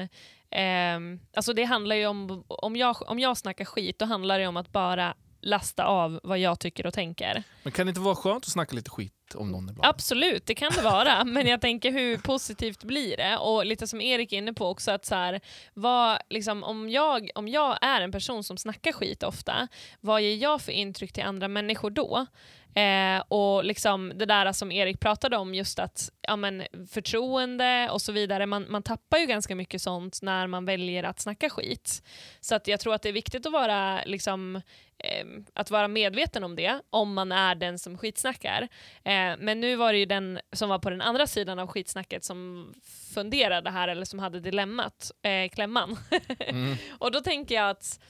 Eh, 0.51 0.99
alltså 1.37 1.53
det 1.53 1.65
handlar 1.65 1.97
ju 1.97 2.07
om... 2.07 2.45
Om 2.49 2.77
jag, 2.77 3.11
om 3.11 3.19
jag 3.19 3.37
snackar 3.37 3.65
skit, 3.65 3.99
då 3.99 4.05
handlar 4.05 4.39
det 4.39 4.47
om 4.47 4.57
att 4.57 4.73
bara 4.73 5.15
lasta 5.41 5.85
av 5.85 6.21
vad 6.23 6.39
jag 6.39 6.61
tycker 6.61 6.87
och 6.87 6.95
tänker. 6.95 7.43
Men 7.63 7.73
kan 7.73 7.87
det 7.87 7.91
inte 7.91 8.01
vara 8.01 8.17
skönt 8.17 8.45
att 8.45 8.53
snacka 8.53 8.77
lite 8.77 8.91
skit 8.91 9.13
om 9.35 9.51
någon 9.51 9.71
ibland? 9.71 9.89
Absolut, 9.89 10.47
det 10.47 10.55
kan 10.55 10.73
det 10.77 10.83
vara. 10.83 11.25
men 11.27 11.47
jag 11.47 11.61
tänker 11.61 11.91
hur 11.91 12.17
positivt 12.17 12.85
blir 12.85 13.17
det? 13.17 13.37
Och 13.37 13.67
lite 13.67 13.87
som 13.87 14.01
Erik 14.01 14.33
är 14.33 14.39
inne 14.39 14.53
på 14.53 14.69
också, 14.69 14.91
att 14.91 15.05
så 15.05 15.15
här, 15.15 15.41
vad, 15.75 16.19
liksom, 16.29 16.65
om, 16.65 16.91
jag, 16.91 17.31
om 17.35 17.49
jag 17.49 17.79
är 17.81 18.01
en 18.01 18.13
person 18.13 18.45
som 18.45 18.57
snackar 18.57 18.93
skit 18.93 19.23
ofta, 19.23 19.69
vad 20.01 20.23
ger 20.23 20.37
jag 20.37 20.61
för 20.63 20.73
intryck 20.73 21.13
till 21.13 21.25
andra 21.25 21.49
människor 21.49 21.91
då? 21.91 22.27
Eh, 22.75 23.23
och 23.29 23.65
liksom 23.65 24.13
det 24.15 24.27
där 24.27 24.53
som 24.53 24.73
Erik 24.73 25.01
pratade 25.01 25.37
om, 25.37 25.55
just 25.55 25.79
att 25.79 26.11
ja, 26.21 26.37
men, 26.37 26.63
förtroende 26.91 27.89
och 27.91 28.03
så 28.03 28.13
vidare, 28.13 28.47
man, 28.47 28.67
man 28.69 28.83
tappar 28.83 29.19
ju 29.19 29.27
ganska 29.27 29.55
mycket 29.55 29.83
sånt 29.83 30.19
när 30.23 30.47
man 30.47 30.65
väljer 30.65 31.03
att 31.03 31.21
snacka 31.21 31.51
skit. 31.51 32.03
Så 32.41 32.55
att 32.55 32.67
jag 32.67 32.81
tror 32.81 32.95
att 32.95 33.03
det 33.03 33.09
är 33.09 33.13
viktigt 33.13 33.47
att 33.47 33.53
vara, 33.53 34.05
liksom, 34.05 34.57
eh, 34.99 35.27
att 35.55 35.71
vara 35.71 35.89
medveten 35.89 36.45
om 36.45 36.57
det, 36.57 36.81
om 36.91 37.15
man 37.15 37.33
är 37.33 37.55
den 37.55 37.79
som 37.79 37.99
skitsnackar. 37.99 38.69
Eh, 39.05 39.20
men 39.39 39.61
nu 39.61 39.77
var 39.77 39.93
det 39.93 39.99
ju 39.99 40.07
den 40.07 40.41
som 40.53 40.69
var 40.69 40.79
på 40.79 40.91
den 40.91 41.01
andra 41.01 41.27
sidan 41.27 41.59
av 41.59 41.67
skitsnacket 41.67 42.25
som 42.25 42.73
funderade 43.15 43.71
här, 43.71 43.89
eller 43.89 44.05
som 44.05 44.19
hade 44.19 44.41
dilemmat, 44.41 45.11
eh, 45.23 45.49
klämman. 45.49 45.99
Mm. 46.39 46.77
Och 46.99 47.13
då 47.13 47.21
tänker 47.21 47.55
jag 47.55 47.71
att 47.71 48.01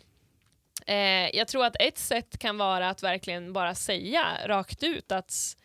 eh, 0.87 1.37
jag 1.37 1.49
tror 1.49 1.65
att 1.65 1.77
ett 1.81 1.99
sätt 1.99 2.39
kan 2.39 2.59
vara 2.59 2.91
att 2.91 3.03
verkligen 3.03 3.53
bara 3.53 3.75
säga 3.75 4.25
rakt 4.47 4.83
ut 4.83 5.13
att 5.13 5.57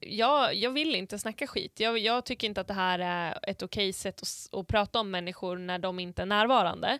jag, 0.00 0.54
jag 0.54 0.70
vill 0.70 0.94
inte 0.94 1.18
snacka 1.18 1.46
skit. 1.46 1.80
Jag, 1.80 1.98
jag 1.98 2.24
tycker 2.24 2.46
inte 2.48 2.60
att 2.60 2.68
det 2.68 2.74
här 2.74 2.98
är 2.98 3.38
ett 3.42 3.62
okej 3.62 3.92
sätt 3.92 4.22
att, 4.22 4.58
att 4.60 4.66
prata 4.66 5.00
om 5.00 5.10
människor 5.10 5.56
när 5.56 5.78
de 5.78 5.98
inte 5.98 6.22
är 6.22 6.26
närvarande. 6.26 6.98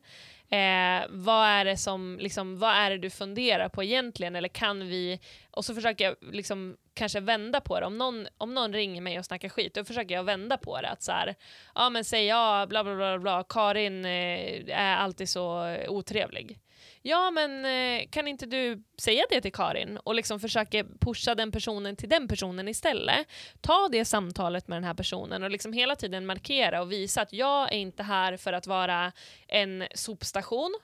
Eh, 0.51 1.07
vad, 1.09 1.47
är 1.47 1.65
det 1.65 1.77
som, 1.77 2.19
liksom, 2.21 2.59
vad 2.59 2.71
är 2.71 2.91
det 2.91 2.99
du 2.99 3.11
funderar 3.11 3.69
på 3.69 3.83
egentligen? 3.85 4.37
Eller 4.37 4.49
kan 4.49 4.89
vi... 4.89 5.21
Och 5.51 5.65
så 5.65 5.75
försöker 5.75 6.05
jag 6.05 6.17
liksom 6.21 6.77
kanske 6.95 7.21
vända 7.21 7.61
på 7.61 7.81
det. 7.81 7.87
Om 7.87 7.99
någon, 7.99 8.27
om 8.39 8.55
någon 8.55 8.73
ringer 8.73 9.01
mig 9.01 9.19
och 9.19 9.25
snackar 9.25 9.49
skit, 9.49 9.75
då 9.75 9.85
försöker 9.85 10.15
jag 10.15 10.25
vända 10.25 10.57
på 10.57 10.81
det. 10.81 10.89
Att 10.89 11.03
så 11.03 11.13
här, 11.13 11.35
ja 11.75 11.91
men 11.91 12.05
säg 12.05 12.27
ja, 12.27 12.67
bla 12.69 12.85
bla 12.85 12.97
bla, 12.97 13.19
bla. 13.19 13.45
Karin 13.49 14.05
eh, 14.05 14.79
är 14.79 14.97
alltid 14.97 15.29
så 15.29 15.77
otrevlig. 15.89 16.59
Ja 17.09 17.31
men 17.31 17.64
eh, 17.64 18.09
kan 18.11 18.29
inte 18.29 18.47
du 18.47 18.83
säga 18.99 19.25
det 19.31 19.40
till 19.40 19.53
Karin 19.53 19.97
och 19.97 20.14
liksom 20.14 20.40
försöka 20.40 20.85
pusha 21.01 21.35
den 21.35 21.53
personen 21.53 21.97
till 21.97 22.09
den 22.09 22.29
personen 22.29 22.69
istället. 22.69 23.27
Ta 23.61 23.88
det 23.92 24.05
samtalet 24.05 24.69
med 24.69 24.77
den 24.77 24.85
här 24.85 24.95
personen 24.95 25.42
och 25.42 25.51
liksom 25.51 25.73
hela 25.73 25.97
tiden 25.97 26.27
markera 26.27 26.83
och 26.83 26.92
visa 26.92 27.23
att 27.23 27.33
jag 27.33 27.73
är 27.73 27.77
inte 27.77 28.03
här 28.03 28.37
för 28.37 28.53
att 28.53 28.66
vara 28.66 29.12
en 29.49 29.85
sopstation 29.95 30.75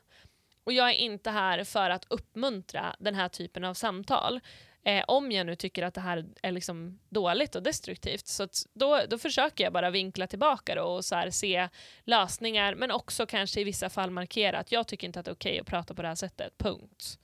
och 0.64 0.72
jag 0.72 0.90
är 0.90 0.94
inte 0.94 1.30
här 1.30 1.64
för 1.64 1.90
att 1.90 2.06
uppmuntra 2.10 2.96
den 2.98 3.14
här 3.14 3.28
typen 3.28 3.64
av 3.64 3.74
samtal. 3.74 4.40
Eh, 4.84 5.04
om 5.08 5.32
jag 5.32 5.46
nu 5.46 5.54
tycker 5.56 5.82
att 5.82 5.94
det 5.94 6.00
här 6.00 6.24
är 6.42 6.52
liksom 6.52 6.98
dåligt 7.08 7.54
och 7.54 7.62
destruktivt. 7.62 8.26
Så 8.26 8.42
att 8.42 8.66
då, 8.74 9.00
då 9.08 9.18
försöker 9.18 9.64
jag 9.64 9.72
bara 9.72 9.90
vinkla 9.90 10.26
tillbaka 10.26 10.74
det 10.74 10.82
och 10.82 11.04
så 11.04 11.14
här 11.14 11.30
se 11.30 11.68
lösningar 12.04 12.74
men 12.74 12.90
också 12.90 13.26
kanske 13.26 13.60
i 13.60 13.64
vissa 13.64 13.90
fall 13.90 14.10
markera 14.10 14.58
att 14.58 14.72
jag 14.72 14.86
tycker 14.86 15.06
inte 15.06 15.20
att 15.20 15.24
det 15.24 15.30
är 15.30 15.34
okej 15.34 15.60
att 15.60 15.66
prata 15.66 15.94
på 15.94 16.02
det 16.02 16.08
här 16.08 16.14
sättet, 16.14 16.58
punkt. 16.58 17.18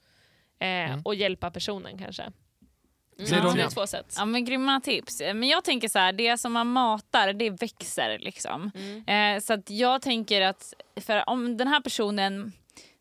Eh, 0.58 1.00
Och 1.04 1.14
hjälpa 1.14 1.50
personen 1.50 1.98
kanske. 1.98 2.22
Mm. 2.22 3.54
Det 3.56 3.62
är 3.62 3.68
två 3.70 3.86
sätt. 3.86 4.14
Ja 4.18 4.24
men 4.24 4.44
grymma 4.44 4.80
tips. 4.80 5.20
Men 5.20 5.44
jag 5.44 5.64
tänker 5.64 5.88
så 5.88 5.98
här, 5.98 6.12
det 6.12 6.38
som 6.38 6.52
man 6.52 6.66
matar 6.66 7.32
det 7.32 7.50
växer 7.50 8.18
liksom. 8.18 8.70
Mm. 8.74 9.36
Eh, 9.36 9.40
så 9.40 9.52
att 9.52 9.70
jag 9.70 10.02
tänker 10.02 10.40
att 10.40 10.74
för 11.00 11.28
om 11.28 11.56
den 11.56 11.68
här 11.68 11.80
personen 11.80 12.52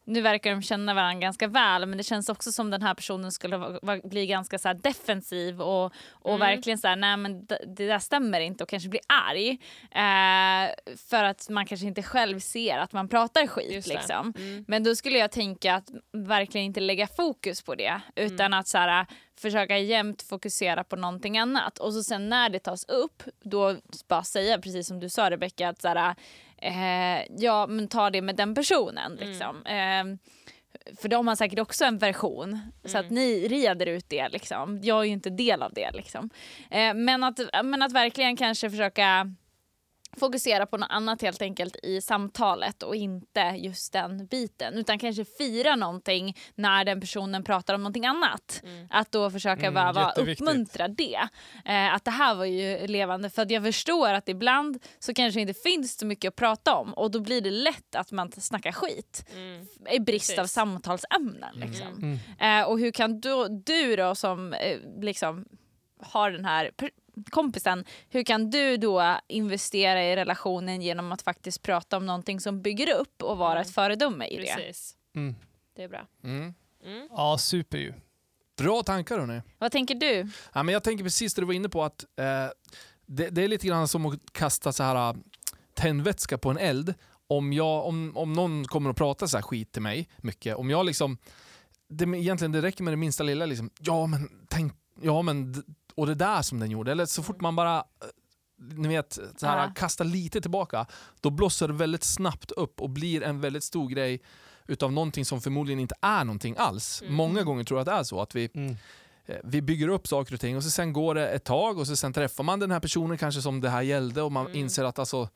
nu 0.07 0.21
verkar 0.21 0.51
de 0.51 0.61
känna 0.61 0.93
varandra 0.93 1.19
ganska 1.21 1.47
väl 1.47 1.85
men 1.85 1.97
det 1.97 2.03
känns 2.03 2.29
också 2.29 2.51
som 2.51 2.69
den 2.71 2.81
här 2.81 2.93
personen 2.93 3.31
skulle 3.31 3.57
va- 3.57 3.79
va- 3.81 3.99
bli 4.03 4.27
ganska 4.27 4.57
så 4.59 4.73
defensiv 4.73 5.61
och, 5.61 5.85
och 6.09 6.35
Mm. 6.35 6.39
verkligen 6.39 6.77
så 6.79 6.87
här, 6.87 6.95
nej 6.95 7.17
men 7.17 7.45
d- 7.45 7.57
det 7.77 7.87
där 7.87 7.99
stämmer 7.99 8.39
inte 8.39 8.63
och 8.63 8.69
kanske 8.69 8.89
bli 8.89 8.99
arg. 9.07 9.49
Eh, 9.91 10.95
för 11.09 11.23
att 11.23 11.49
man 11.49 11.65
kanske 11.65 11.87
inte 11.87 12.03
själv 12.03 12.39
ser 12.39 12.77
att 12.77 12.93
man 12.93 13.09
pratar 13.09 13.47
skit 13.47 13.85
det. 13.85 13.93
liksom. 13.93 14.33
Mm. 14.37 14.65
Men 14.67 14.83
då 14.83 14.95
skulle 14.95 15.17
jag 15.19 15.31
tänka 15.31 15.75
att 15.75 15.89
verkligen 16.13 16.65
inte 16.65 16.79
lägga 16.79 17.07
fokus 17.07 17.61
på 17.61 17.75
det 17.75 18.01
utan 18.15 18.45
Mm. 18.45 18.59
att 18.59 18.67
så 18.67 18.77
här, 18.77 19.05
försöka 19.39 19.78
jämt 19.78 20.21
fokusera 20.21 20.84
på 20.84 20.95
någonting 20.95 21.38
annat. 21.38 21.78
Och 21.78 21.93
så 21.93 22.04
sen 22.04 22.30
när 22.30 22.50
det 22.50 22.60
tas 22.60 22.86
upp, 22.86 23.23
då 23.43 23.76
bara 24.08 24.23
säga 24.23 24.60
precis 24.60 24.88
som 24.88 25.00
du 25.00 25.10
sa 25.10 25.30
Rebecka 25.30 25.69
att 25.69 25.82
så 25.82 25.88
här, 25.88 26.15
eh, 26.58 27.26
ja 27.38 27.67
men 27.67 27.88
ta 27.88 28.10
det 28.10 28.21
med 28.21 28.36
den 28.36 28.56
personen. 28.56 29.17
Mm. 29.17 29.30
Liksom. 29.30 29.65
Eh, 29.65 30.04
för 31.02 31.08
de 31.10 31.28
har 31.28 31.36
säkert 31.36 31.60
också 31.60 31.86
en 31.86 31.97
version 31.97 32.60
så 32.86 32.97
Mm. 32.97 33.06
att 33.06 33.12
ni 33.12 33.47
reder 33.47 33.86
ut 33.86 34.10
det. 34.10 34.30
Liksom. 34.30 34.80
Jag 34.84 35.00
är 35.00 35.04
ju 35.04 35.12
inte 35.12 35.30
del 35.30 35.63
av 35.63 35.73
det. 35.73 35.91
Liksom. 35.93 36.30
Eh, 36.71 36.93
men, 36.93 37.23
att, 37.23 37.39
men 37.63 37.82
att 37.82 37.91
verkligen 37.91 38.38
kanske 38.38 38.69
försöka 38.69 39.34
fokusera 40.17 40.65
på 40.65 40.77
något 40.77 40.89
annat 40.91 41.21
helt 41.21 41.41
enkelt 41.41 41.75
i 41.83 42.01
samtalet 42.01 42.83
och 42.83 42.95
inte 42.95 43.39
just 43.57 43.93
den 43.93 44.25
biten. 44.27 44.73
Utan 44.73 44.99
kanske 44.99 45.25
fira 45.25 45.75
någonting 45.75 46.37
när 46.55 46.85
den 46.85 47.01
personen 47.01 47.43
pratar 47.43 47.73
om 47.73 47.81
någonting 47.83 48.05
annat. 48.05 48.63
Att 48.89 49.11
då 49.11 49.29
försöka 49.31 49.67
Mm, 49.67 49.73
bara 49.73 50.11
uppmuntra 50.11 50.87
det. 50.87 51.19
Eh, 51.65 51.93
att 51.93 52.05
det 52.05 52.11
här 52.11 52.35
var 52.35 52.45
ju 52.45 52.87
levande. 52.87 53.29
För 53.29 53.41
att 53.41 53.51
jag 53.51 53.63
förstår 53.63 54.13
att 54.13 54.29
ibland 54.29 54.83
så 54.99 55.13
kanske 55.13 55.41
inte 55.41 55.53
finns 55.53 55.97
så 55.97 56.05
mycket 56.05 56.29
att 56.29 56.35
prata 56.35 56.75
om 56.75 56.93
och 56.93 57.11
då 57.11 57.19
blir 57.19 57.41
det 57.41 57.51
lätt 57.51 57.95
att 57.95 58.11
man 58.11 58.31
snackar 58.31 58.71
skit 58.71 59.25
Mm. 59.35 59.67
i 59.91 59.99
brist 59.99 60.31
av 60.31 60.35
Precis. 60.35 60.53
samtalsämnen. 60.53 61.55
Liksom. 61.55 61.87
Mm. 61.87 62.19
Eh, 62.61 62.67
och 62.69 62.79
hur 62.79 62.91
kan 62.91 63.19
du, 63.19 63.47
du 63.65 63.95
då 63.95 64.15
som 64.15 64.53
eh, 64.53 64.79
liksom 65.01 65.45
har 66.01 66.31
den 66.31 66.45
här 66.45 66.71
kompisen, 67.30 67.86
hur 68.10 68.23
kan 68.23 68.49
du 68.49 68.77
då 68.77 69.17
investera 69.27 70.03
i 70.03 70.15
relationen 70.15 70.82
genom 70.82 71.12
att 71.12 71.21
faktiskt 71.21 71.62
prata 71.62 71.97
om 71.97 72.06
någonting 72.06 72.39
som 72.39 72.62
bygger 72.62 72.95
upp 72.99 73.23
och 73.23 73.38
vara 73.38 73.51
Mm. 73.51 73.62
ett 73.62 73.71
föredöme 73.73 74.27
i 74.27 74.38
det? 74.38 74.56
Precis. 74.56 74.95
Mm. 75.15 75.36
Det 75.75 75.84
är 75.84 75.88
bra. 75.89 76.08
Mm. 76.23 76.53
Mm. 76.86 77.08
Ja, 77.12 77.38
super 77.38 77.77
ju. 77.77 77.93
Bra 78.58 78.84
tankar 78.84 79.19
hörni. 79.19 79.41
Vad 79.58 79.71
tänker 79.71 79.95
du? 79.95 80.30
Ja, 80.53 80.63
men 80.63 80.73
jag 80.73 80.84
tänker 80.84 81.03
precis 81.03 81.34
det 81.34 81.41
du 81.41 81.45
var 81.45 81.53
inne 81.53 81.69
på 81.69 81.84
att 81.84 82.03
eh, 82.03 82.25
det, 83.06 83.30
det 83.30 83.43
är 83.43 83.47
lite 83.47 83.67
grann 83.67 83.88
som 83.88 84.06
att 84.06 84.19
kasta 84.32 84.71
så 84.73 84.84
här 84.84 85.10
äh, 85.10 85.15
tändvätska 85.73 86.38
på 86.38 86.49
en 86.49 86.58
eld. 86.58 86.93
Om, 87.27 87.53
jag, 87.53 87.86
om, 87.86 88.17
om 88.17 88.34
någon 88.34 88.65
kommer 88.65 88.89
och 88.89 88.97
pratar 88.97 89.27
så 89.27 89.38
här 89.38 89.41
skit 89.41 89.71
till 89.71 89.82
mig 89.82 90.10
mycket, 90.17 90.56
om 90.56 90.69
jag 90.69 90.86
liksom 90.86 91.17
det, 91.89 92.03
egentligen 92.03 92.51
det 92.51 92.62
räcker 92.62 92.84
med 92.84 92.93
det 92.93 92.97
minsta 92.97 93.23
lilla 93.23 93.45
liksom, 93.45 93.69
ja 93.80 94.06
men 94.08 94.30
tänk, 94.49 94.73
ja 95.01 95.21
men 95.21 95.63
och 95.97 96.07
det 96.07 96.15
där 96.15 96.41
som 96.41 96.60
den 96.60 96.71
gjorde. 96.71 96.91
Eller 96.91 97.05
så 97.05 97.23
fort 97.23 97.41
man 97.41 97.55
bara 97.55 97.77
eh, 97.77 97.83
ni 98.75 98.88
vet, 98.88 99.19
så 99.38 99.45
här, 99.47 99.57
Ja. 99.67 99.71
kastar 99.75 100.05
lite 100.05 100.41
tillbaka, 100.41 100.86
då 101.21 101.29
blossar 101.29 101.67
det 101.67 101.73
väldigt 101.73 102.03
snabbt 102.03 102.51
upp 102.51 102.81
och 102.81 102.89
blir 102.89 103.23
en 103.23 103.41
väldigt 103.41 103.63
stor 103.63 103.89
grej 103.89 104.21
utav 104.67 104.91
någonting 104.91 105.25
som 105.25 105.41
förmodligen 105.41 105.79
inte 105.79 105.95
är 106.01 106.23
någonting 106.23 106.55
alls. 106.57 107.01
Mm. 107.01 107.13
Många 107.13 107.43
gånger 107.43 107.63
tror 107.63 107.79
jag 107.79 107.81
att 107.89 107.93
det 107.95 107.99
är 107.99 108.03
så 108.03 108.21
att 108.21 108.36
vi 108.36 108.49
Mm. 108.53 108.75
Eh, 109.29 109.36
vi 109.43 109.62
bygger 109.62 109.88
upp 109.88 110.07
saker 110.07 110.33
och 110.33 110.39
ting 110.39 110.57
och 110.57 110.63
så 110.63 110.69
sen 110.69 110.93
går 110.93 111.15
det 111.15 111.29
ett 111.29 111.43
tag 111.43 111.77
och 111.77 111.88
så 111.88 111.95
sen 111.95 112.13
träffar 112.13 112.43
man 112.43 112.60
den 112.60 112.71
här 112.71 112.79
personen 112.79 113.17
kanske 113.17 113.41
som 113.41 113.62
det 113.62 113.69
här 113.69 113.81
gällde 113.81 114.21
och 114.21 114.31
man 114.31 114.45
Mm. 114.45 114.57
inser 114.57 114.83
att 114.83 114.99
alltså, 114.99 115.29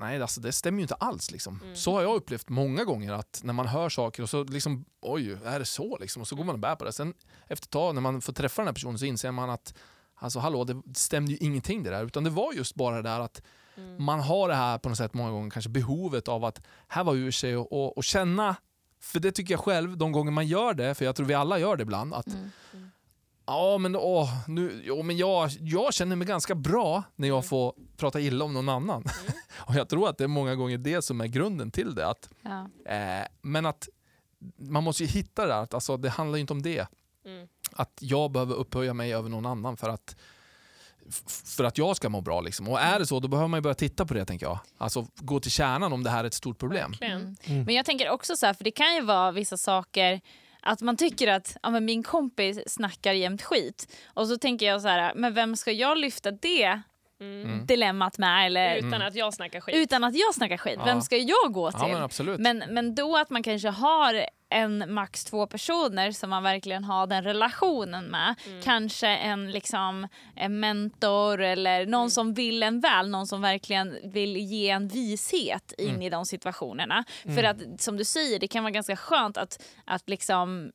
nej, 0.00 0.22
alltså, 0.22 0.40
det 0.40 0.52
stämmer 0.52 0.78
ju 0.78 0.82
inte 0.82 0.94
alls. 0.94 1.30
Liksom. 1.30 1.60
Mm. 1.64 1.76
Så 1.76 1.92
har 1.92 2.02
jag 2.02 2.14
upplevt 2.16 2.48
många 2.48 2.84
gånger 2.84 3.12
att 3.12 3.40
när 3.44 3.52
man 3.52 3.66
hör 3.66 3.88
saker 3.88 4.22
och 4.22 4.30
så 4.30 4.44
liksom, 4.44 4.84
oj, 5.00 5.38
är 5.44 5.58
det 5.58 5.64
så? 5.64 5.98
Liksom? 5.98 6.22
Och 6.22 6.28
så 6.28 6.36
går 6.36 6.44
man 6.44 6.54
och 6.54 6.58
bär 6.58 6.74
på 6.76 6.84
det. 6.84 6.92
Sen 6.92 7.14
efter 7.46 7.66
ett 7.66 7.70
tag 7.70 7.94
när 7.94 8.00
man 8.02 8.20
får 8.20 8.32
träffa 8.32 8.62
den 8.62 8.66
här 8.68 8.74
personen 8.74 8.98
så 8.98 9.04
inser 9.04 9.30
man 9.30 9.50
att 9.50 9.74
alltså, 10.14 10.38
hallå, 10.38 10.64
det 10.64 10.82
stämde 10.98 11.32
ju 11.32 11.38
ingenting 11.38 11.82
det 11.82 11.90
där. 11.90 12.04
Utan 12.04 12.24
det 12.24 12.30
var 12.30 12.52
just 12.52 12.74
bara 12.74 12.96
det 12.96 13.02
där 13.02 13.20
att 13.20 13.42
Mm. 13.76 14.04
man 14.04 14.20
har 14.20 14.48
det 14.48 14.54
här 14.54 14.78
på 14.78 14.88
något 14.88 14.98
sätt 14.98 15.14
många 15.14 15.30
gånger, 15.30 15.50
kanske 15.50 15.70
behovet 15.70 16.28
av 16.28 16.44
att 16.44 16.60
här 16.88 17.04
var 17.04 17.14
ur 17.14 17.30
sig 17.30 17.56
och, 17.56 17.72
och, 17.72 17.96
och 17.96 18.04
känna, 18.04 18.56
för 19.00 19.20
det 19.20 19.32
tycker 19.32 19.54
jag 19.54 19.60
själv, 19.60 19.96
de 19.96 20.12
gånger 20.12 20.30
man 20.32 20.46
gör 20.46 20.74
det, 20.74 20.94
för 20.94 21.04
jag 21.04 21.16
tror 21.16 21.26
vi 21.26 21.34
alla 21.34 21.58
gör 21.58 21.76
det 21.76 21.82
ibland, 21.82 22.14
att 22.14 22.26
Mm. 22.26 22.89
Ja, 23.50 23.78
men, 23.78 23.96
åh, 23.96 24.48
nu, 24.48 24.82
jo, 24.84 25.02
men 25.02 25.16
jag, 25.16 25.50
jag 25.60 25.94
känner 25.94 26.16
mig 26.16 26.26
ganska 26.26 26.54
bra 26.54 27.02
när 27.16 27.28
jag 27.28 27.44
får 27.46 27.74
prata 27.96 28.20
illa 28.20 28.44
om 28.44 28.54
någon 28.54 28.68
annan. 28.68 29.04
och 29.56 29.74
Jag 29.74 29.88
tror 29.88 30.08
att 30.08 30.18
det 30.18 30.24
är 30.24 30.28
många 30.28 30.54
gånger 30.54 30.78
det 30.78 31.02
som 31.02 31.20
är 31.20 31.26
grunden 31.26 31.70
till 31.70 31.94
det. 31.94 32.06
Att, 32.08 32.28
Ja. 32.42 32.68
eh, 32.94 33.26
men 33.42 33.66
att 33.66 33.88
man 34.56 34.84
måste 34.84 35.02
ju 35.02 35.08
hitta 35.08 35.42
det 35.42 35.48
där, 35.52 35.62
att 35.62 35.74
alltså, 35.74 35.96
det 35.96 36.08
handlar 36.10 36.36
ju 36.36 36.40
inte 36.40 36.52
om 36.52 36.62
det. 36.62 36.86
Mm. 37.24 37.48
Att 37.72 37.98
jag 38.00 38.30
behöver 38.30 38.54
upphöja 38.54 38.94
mig 38.94 39.14
över 39.14 39.28
någon 39.28 39.46
annan 39.46 39.76
för 39.76 39.88
att, 39.88 40.16
för 41.56 41.64
att 41.64 41.78
jag 41.78 41.96
ska 41.96 42.08
må 42.08 42.20
bra. 42.20 42.40
Liksom. 42.40 42.68
Och 42.68 42.80
är 42.80 42.98
det 42.98 43.06
så, 43.06 43.20
då 43.20 43.28
behöver 43.28 43.48
man 43.48 43.58
ju 43.58 43.62
börja 43.62 43.74
titta 43.74 44.06
på 44.06 44.14
det 44.14 44.24
tänker 44.24 44.46
jag. 44.46 44.58
Alltså 44.78 45.06
gå 45.16 45.40
till 45.40 45.50
kärnan 45.50 45.92
om 45.92 46.02
det 46.02 46.10
här 46.10 46.24
är 46.24 46.28
ett 46.28 46.34
stort 46.34 46.58
problem. 46.58 46.94
Mm. 47.00 47.36
Mm. 47.44 47.64
Men 47.64 47.74
jag 47.74 47.86
tänker 47.86 48.10
också 48.10 48.36
så 48.36 48.46
här, 48.46 48.54
för 48.54 48.64
det 48.64 48.70
kan 48.70 48.94
ju 48.94 49.00
vara 49.02 49.32
vissa 49.32 49.56
saker 49.56 50.20
att 50.62 50.80
man 50.80 50.96
tycker 50.96 51.28
att 51.28 51.56
ja, 51.62 51.70
men 51.70 51.84
min 51.84 52.02
kompis 52.02 52.58
snackar 52.66 53.12
jämt 53.12 53.42
skit 53.42 53.96
och 54.06 54.28
så 54.28 54.36
tänker 54.36 54.66
jag 54.66 54.82
så 54.82 54.88
här, 54.88 55.12
men 55.14 55.34
vem 55.34 55.56
ska 55.56 55.72
jag 55.72 55.98
lyfta 55.98 56.30
det 56.30 56.80
Mm. 57.20 57.42
Mm. 57.52 57.66
dilemmat 57.66 58.18
med 58.18 58.46
eller 58.46 58.76
Utan 58.76 59.02
att 59.02 59.14
jag 59.14 59.34
snackar 59.34 59.60
skit. 59.60 59.74
utan 59.76 60.04
att 60.04 60.14
jag 60.16 60.34
snackar 60.34 60.56
skit? 60.56 60.74
Ja. 60.78 60.84
Vem 60.84 61.00
ska 61.00 61.16
jag 61.16 61.52
gå 61.52 61.70
till? 61.72 61.80
Ja, 61.82 62.08
men. 62.18 62.42
Men, 62.42 62.74
men 62.74 62.94
då 62.94 63.16
att 63.16 63.30
man 63.30 63.42
kanske 63.42 63.68
har 63.68 64.24
en 64.50 64.94
max 64.94 65.24
två 65.24 65.46
personer 65.46 66.12
som 66.12 66.30
man 66.30 66.42
verkligen 66.42 66.84
har 66.84 67.06
den 67.06 67.24
relationen 67.24 68.04
med. 68.04 68.34
Mm. 68.46 68.62
Kanske 68.62 69.06
en, 69.08 69.50
liksom, 69.50 70.08
en 70.36 70.60
mentor 70.60 71.40
eller 71.40 71.86
någon 71.86 72.00
Mm. 72.00 72.10
som 72.10 72.34
vill 72.34 72.62
en 72.62 72.80
väl, 72.80 73.08
någon 73.10 73.26
som 73.26 73.42
verkligen 73.42 73.96
vill 74.12 74.36
ge 74.36 74.70
en 74.70 74.88
vishet 74.88 75.72
in 75.78 75.88
Mm. 75.88 76.02
i 76.02 76.10
de 76.10 76.26
situationerna. 76.26 77.04
För 77.24 77.42
att 77.44 77.56
som 77.78 77.96
du 77.96 78.04
säger, 78.04 78.38
det 78.38 78.48
kan 78.48 78.62
vara 78.64 78.70
ganska 78.70 78.96
skönt 78.96 79.36
att, 79.36 79.62
att 79.84 80.08
liksom 80.08 80.72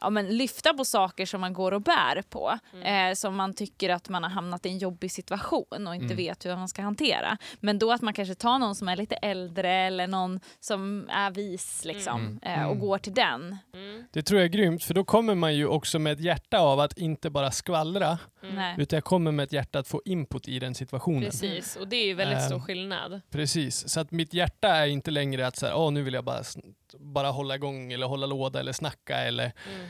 ja, 0.00 0.10
men 0.10 0.36
lyfta 0.36 0.74
på 0.74 0.84
saker 0.84 1.26
som 1.26 1.40
man 1.40 1.52
går 1.52 1.72
och 1.72 1.82
bär 1.82 2.22
på. 2.22 2.58
Mm. 2.74 3.10
Eh, 3.10 3.14
som 3.14 3.36
man 3.36 3.54
tycker 3.54 3.90
att 3.90 4.08
man 4.08 4.22
har 4.22 4.30
hamnat 4.30 4.66
i 4.66 4.68
en 4.68 4.78
jobbig 4.78 5.10
situation 5.12 5.86
och 5.86 5.94
inte 5.94 6.04
Mm. 6.04 6.16
vet 6.16 6.46
hur 6.46 6.56
man 6.56 6.68
ska 6.68 6.82
hantera. 6.82 7.38
Men 7.60 7.78
då 7.78 7.92
att 7.92 8.02
man 8.02 8.14
kanske 8.14 8.34
tar 8.34 8.58
någon 8.58 8.74
som 8.74 8.88
är 8.88 8.96
lite 8.96 9.14
äldre 9.14 9.70
eller 9.72 10.06
någon 10.06 10.40
som 10.60 11.08
är 11.10 11.30
vis 11.30 11.84
liksom, 11.84 12.20
Mm. 12.20 12.38
eh, 12.42 12.64
och 12.66 12.72
Mm. 12.72 12.78
går 12.86 12.98
till 12.98 13.14
den. 13.14 13.56
Mm. 13.74 14.04
Det 14.12 14.22
tror 14.22 14.40
jag 14.40 14.44
är 14.44 14.48
grymt, 14.52 14.84
för 14.84 14.94
då 14.94 15.04
kommer 15.04 15.34
man 15.34 15.54
ju 15.54 15.66
också 15.66 15.98
med 15.98 16.12
ett 16.12 16.20
hjärta 16.20 16.58
av 16.58 16.80
att 16.80 16.98
inte 16.98 17.30
bara 17.30 17.50
skvallra, 17.50 18.18
Mm. 18.42 18.80
Utan 18.80 18.96
jag 18.96 19.04
kommer 19.04 19.32
med 19.32 19.44
ett 19.44 19.52
hjärta 19.52 19.78
att 19.78 19.88
få 19.88 20.02
input 20.04 20.48
i 20.48 20.58
den 20.58 20.74
situationen. 20.74 21.22
Precis, 21.22 21.76
och 21.76 21.88
det 21.88 21.96
är 21.96 22.06
ju 22.06 22.14
väldigt 22.14 22.42
stor 22.42 22.54
Ehm. 22.56 22.62
skillnad. 22.62 23.20
Precis, 23.30 23.88
så 23.88 24.00
att 24.00 24.10
mitt 24.10 24.34
hjärta 24.34 24.68
är 24.68 24.86
inte 24.86 25.10
längre 25.10 25.46
att 25.46 25.56
så 25.56 25.66
här, 25.66 25.74
Åh, 25.76 25.90
nu 25.92 26.02
vill 26.02 26.14
jag 26.14 26.24
bara, 26.24 26.42
bara 26.98 27.30
hålla 27.30 27.54
igång 27.54 27.92
eller 27.92 28.06
hålla 28.06 28.26
låda 28.26 28.60
eller 28.60 28.72
snacka 28.72 29.16
eller 29.18 29.44
Mm. 29.74 29.86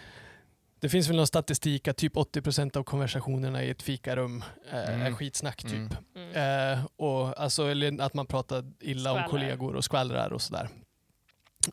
det 0.80 0.88
finns 0.88 1.08
väl 1.08 1.16
någon 1.16 1.26
statistik 1.26 1.88
att 1.88 1.96
typ 1.96 2.16
80% 2.16 2.76
av 2.76 2.82
konversationerna 2.82 3.64
i 3.64 3.70
ett 3.70 3.82
fikarum 3.82 4.44
eh, 4.70 4.78
är 4.78 4.94
Mm. 4.94 5.16
skitsnack 5.16 5.62
typ. 5.62 5.72
Mm. 5.72 5.90
Mm. 6.16 6.72
Eh, 6.78 6.86
och, 6.96 7.40
alltså, 7.40 7.66
eller 7.70 8.00
att 8.02 8.14
man 8.14 8.26
pratar 8.26 8.64
illa 8.80 9.10
om 9.12 9.16
Skvallrar. 9.16 9.28
kollegor 9.28 9.76
och 9.76 9.84
skvallrar 9.84 10.32
och 10.32 10.42
sådär. 10.42 10.68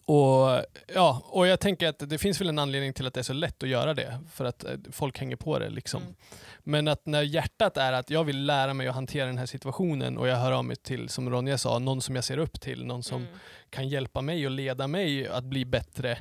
Och, 0.05 0.63
ja, 0.95 1.21
och 1.25 1.47
jag 1.47 1.59
tänker 1.59 1.87
att 1.87 2.09
det 2.09 2.17
finns 2.17 2.41
väl 2.41 2.49
en 2.49 2.59
anledning 2.59 2.93
till 2.93 3.07
att 3.07 3.13
det 3.13 3.19
är 3.21 3.23
så 3.23 3.33
lätt 3.33 3.63
att 3.63 3.69
göra 3.69 3.93
det, 3.93 4.19
för 4.33 4.45
att 4.45 4.63
eh, 4.63 4.71
folk 4.91 5.19
hänger 5.19 5.35
på 5.35 5.59
det. 5.59 5.69
Liksom. 5.69 6.01
Mm. 6.01 6.15
Men 6.63 6.87
att 6.87 7.05
när 7.05 7.21
hjärtat 7.21 7.77
är 7.77 7.93
att 7.93 8.09
jag 8.09 8.23
vill 8.23 8.45
lära 8.45 8.73
mig 8.73 8.87
att 8.87 8.95
hantera 8.95 9.25
den 9.25 9.37
här 9.37 9.45
situationen 9.45 10.17
och 10.17 10.27
jag 10.27 10.35
hör 10.37 10.51
av 10.51 10.65
mig 10.65 10.75
till, 10.75 11.09
som 11.09 11.29
Ronja 11.29 11.57
sa, 11.57 11.79
någon 11.79 12.01
som 12.01 12.15
jag 12.15 12.23
ser 12.23 12.37
upp 12.37 12.61
till, 12.61 12.85
någon 12.85 13.03
som 13.03 13.21
Mm. 13.21 13.33
kan 13.69 13.87
hjälpa 13.87 14.21
mig 14.21 14.45
och 14.45 14.51
leda 14.51 14.87
mig 14.87 15.27
att 15.27 15.43
bli 15.43 15.65
bättre. 15.65 16.17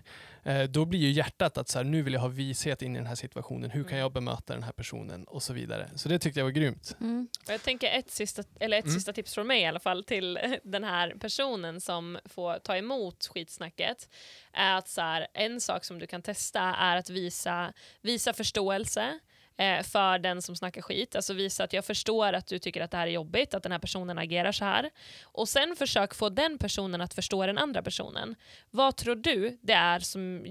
Eh, 0.48 0.62
då 0.62 0.84
blir 0.84 0.98
ju 1.00 1.10
hjärtat 1.10 1.58
att 1.58 1.68
så 1.68 1.78
här, 1.78 1.84
nu 1.84 2.02
vill 2.02 2.12
jag 2.12 2.20
ha 2.20 2.28
vishet 2.28 2.82
in 2.82 2.94
i 2.96 2.98
den 2.98 3.06
här 3.06 3.14
situationen. 3.14 3.70
Hur 3.70 3.82
kan 3.82 3.88
Mm. 3.92 4.00
jag 4.00 4.12
bemöta 4.12 4.52
den 4.54 4.62
här 4.62 4.72
personen? 4.72 5.24
Och 5.24 5.42
så 5.42 5.52
vidare. 5.52 5.90
Så 5.96 6.08
det 6.08 6.18
tyckte 6.18 6.40
jag 6.40 6.44
var 6.44 6.50
grymt. 6.50 6.96
Mm. 7.00 7.28
Och 7.46 7.52
jag 7.52 7.62
tänker 7.62 7.90
ett, 7.98 8.10
sista, 8.10 8.42
eller 8.60 8.78
ett 8.78 8.84
Mm. 8.84 8.94
sista 8.94 9.12
tips 9.12 9.34
från 9.34 9.46
mig 9.46 9.62
i 9.62 9.66
alla 9.66 9.80
fall 9.80 10.04
till 10.04 10.38
den 10.64 10.84
här 10.84 11.14
personen 11.20 11.80
som 11.80 12.18
får 12.24 12.58
ta 12.58 12.76
emot 12.76 13.26
skitsnacket 13.34 14.08
är 14.52 14.74
att 14.74 14.88
så 14.88 15.00
här, 15.00 15.26
en 15.34 15.60
sak 15.60 15.84
som 15.84 15.98
du 15.98 16.06
kan 16.06 16.22
testa 16.22 16.60
är 16.60 16.96
att 16.96 17.10
visa, 17.10 17.72
visa 18.02 18.32
förståelse 18.32 19.18
eh, 19.58 19.82
för 19.82 20.18
den 20.18 20.42
som 20.42 20.56
snackar 20.56 20.82
skit. 20.82 21.16
Alltså 21.16 21.34
visa 21.34 21.64
att 21.64 21.72
jag 21.72 21.84
förstår 21.84 22.32
att 22.32 22.46
du 22.46 22.58
tycker 22.58 22.80
att 22.80 22.90
det 22.90 22.96
här 22.96 23.06
är 23.06 23.10
jobbigt, 23.10 23.54
att 23.54 23.62
den 23.62 23.72
här 23.72 23.78
personen 23.78 24.18
agerar 24.18 24.52
så 24.52 24.64
här. 24.64 24.90
Och 25.22 25.48
sen 25.48 25.76
försök 25.76 26.14
få 26.14 26.28
den 26.28 26.58
personen 26.58 27.00
att 27.00 27.14
förstå 27.14 27.46
den 27.46 27.58
andra 27.58 27.82
personen. 27.82 28.34
Vad 28.70 28.96
tror 28.96 29.16
du 29.16 29.58
det 29.62 29.72
är 29.72 29.98
som, 29.98 30.44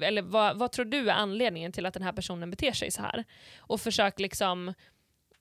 eller 0.00 0.22
vad, 0.22 0.58
vad 0.58 0.72
tror 0.72 0.84
du 0.84 1.10
är 1.10 1.14
anledningen 1.14 1.72
till 1.72 1.86
att 1.86 1.94
den 1.94 2.02
här 2.02 2.12
personen 2.12 2.50
beter 2.50 2.72
sig 2.72 2.90
så 2.90 3.02
här? 3.02 3.24
Och 3.58 3.80
försök 3.80 4.20
liksom 4.20 4.74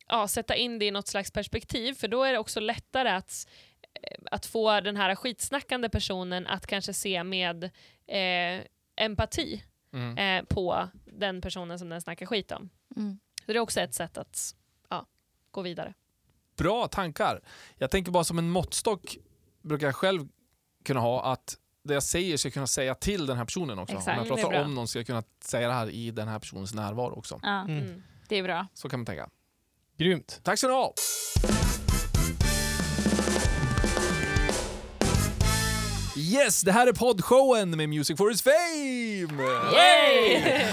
ja, 0.07 0.27
sätta 0.27 0.55
in 0.55 0.79
det 0.79 0.85
i 0.85 0.91
något 0.91 1.07
slags 1.07 1.31
perspektiv, 1.31 1.93
för 1.93 2.07
då 2.07 2.23
är 2.23 2.31
det 2.33 2.39
också 2.39 2.59
lättare 2.59 3.09
att, 3.09 3.47
eh, 4.01 4.17
att 4.31 4.45
få 4.45 4.79
den 4.79 4.97
här 4.97 5.15
skitsnackande 5.15 5.89
personen 5.89 6.47
att 6.47 6.67
kanske 6.67 6.93
se 6.93 7.23
med 7.23 7.63
eh, 8.07 8.65
empati 8.95 9.63
Mm. 9.93 10.17
eh, 10.17 10.45
på 10.45 10.89
den 11.05 11.41
personen 11.41 11.79
som 11.79 11.89
den 11.89 12.01
snackar 12.01 12.25
skit 12.25 12.51
om. 12.51 12.69
Mm. 12.95 13.19
Så 13.45 13.51
det 13.51 13.53
är 13.57 13.59
också 13.59 13.79
ett 13.79 13.93
sätt 13.93 14.17
att 14.17 14.55
ja, 14.89 15.05
gå 15.51 15.61
vidare. 15.61 15.93
Bra 16.57 16.87
tankar. 16.87 17.41
Jag 17.77 17.91
tänker 17.91 18.11
bara 18.11 18.23
som 18.23 18.37
en 18.37 18.49
måttstock 18.49 19.17
brukar 19.61 19.85
jag 19.87 19.95
själv 19.95 20.27
kunna 20.85 20.99
ha 20.99 21.23
att 21.33 21.57
det 21.83 21.93
jag 21.93 22.03
säger 22.03 22.37
ska 22.37 22.47
jag 22.47 22.53
kunna 22.53 22.67
säga 22.67 22.95
till 22.95 23.25
den 23.25 23.37
här 23.37 23.45
personen 23.45 23.79
också. 23.79 23.95
Exakt. 23.95 24.07
Om 24.07 24.13
jag 24.15 24.25
det 24.25 24.41
är 24.41 24.43
pratar 24.43 24.49
bra. 24.57 24.65
om 24.65 24.75
någon 24.75 24.87
ska 24.87 24.99
jag 24.99 25.05
kunna 25.05 25.23
säga 25.43 25.67
det 25.67 25.73
här 25.73 25.89
i 25.89 26.11
den 26.11 26.27
här 26.27 26.39
personens 26.39 26.73
närvaro 26.73 27.13
också. 27.17 27.39
Ja, 27.43 27.61
Mm. 27.61 27.77
Mm. 27.77 28.03
det 28.27 28.35
är 28.35 28.43
bra. 28.43 28.67
Så 28.73 28.89
kan 28.89 28.99
man 28.99 29.05
tänka. 29.05 29.29
Grymt. 29.97 30.39
Tack 30.43 30.59
ska 30.59 30.67
ni 30.67 30.73
ha! 30.73 30.93
Yes, 36.17 36.61
det 36.61 36.71
här 36.71 36.87
är 36.87 36.93
poddshowen 36.93 37.77
med 37.77 37.89
Music 37.89 38.17
for 38.17 38.31
its 38.31 38.41
fame! 38.41 38.53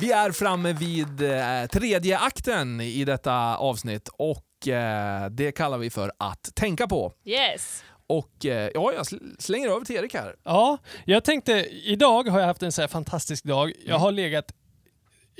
Vi 0.00 0.12
är 0.12 0.32
framme 0.32 0.72
vid 0.72 1.22
eh, 1.22 1.66
tredje 1.72 2.18
akten 2.18 2.80
i 2.80 3.04
detta 3.04 3.56
avsnitt 3.56 4.08
och 4.12 4.68
eh, 4.68 5.30
det 5.30 5.52
kallar 5.52 5.78
vi 5.78 5.90
för 5.90 6.12
att 6.18 6.50
tänka 6.54 6.86
på. 6.88 7.12
Yes! 7.24 7.84
Och 8.06 8.46
eh, 8.46 8.70
ja, 8.74 8.92
jag 8.92 9.02
sl- 9.02 9.36
slänger 9.38 9.68
över 9.68 9.84
till 9.84 9.96
Erik 9.96 10.14
här. 10.14 10.34
Ja, 10.44 10.78
jag 11.04 11.24
tänkte, 11.24 11.52
idag 11.70 12.28
har 12.28 12.40
jag 12.40 12.46
haft 12.46 12.62
en 12.62 12.72
så 12.72 12.80
här 12.80 12.88
fantastisk 12.88 13.44
dag. 13.44 13.72
Jag 13.86 13.98
har 13.98 14.12
legat, 14.12 14.44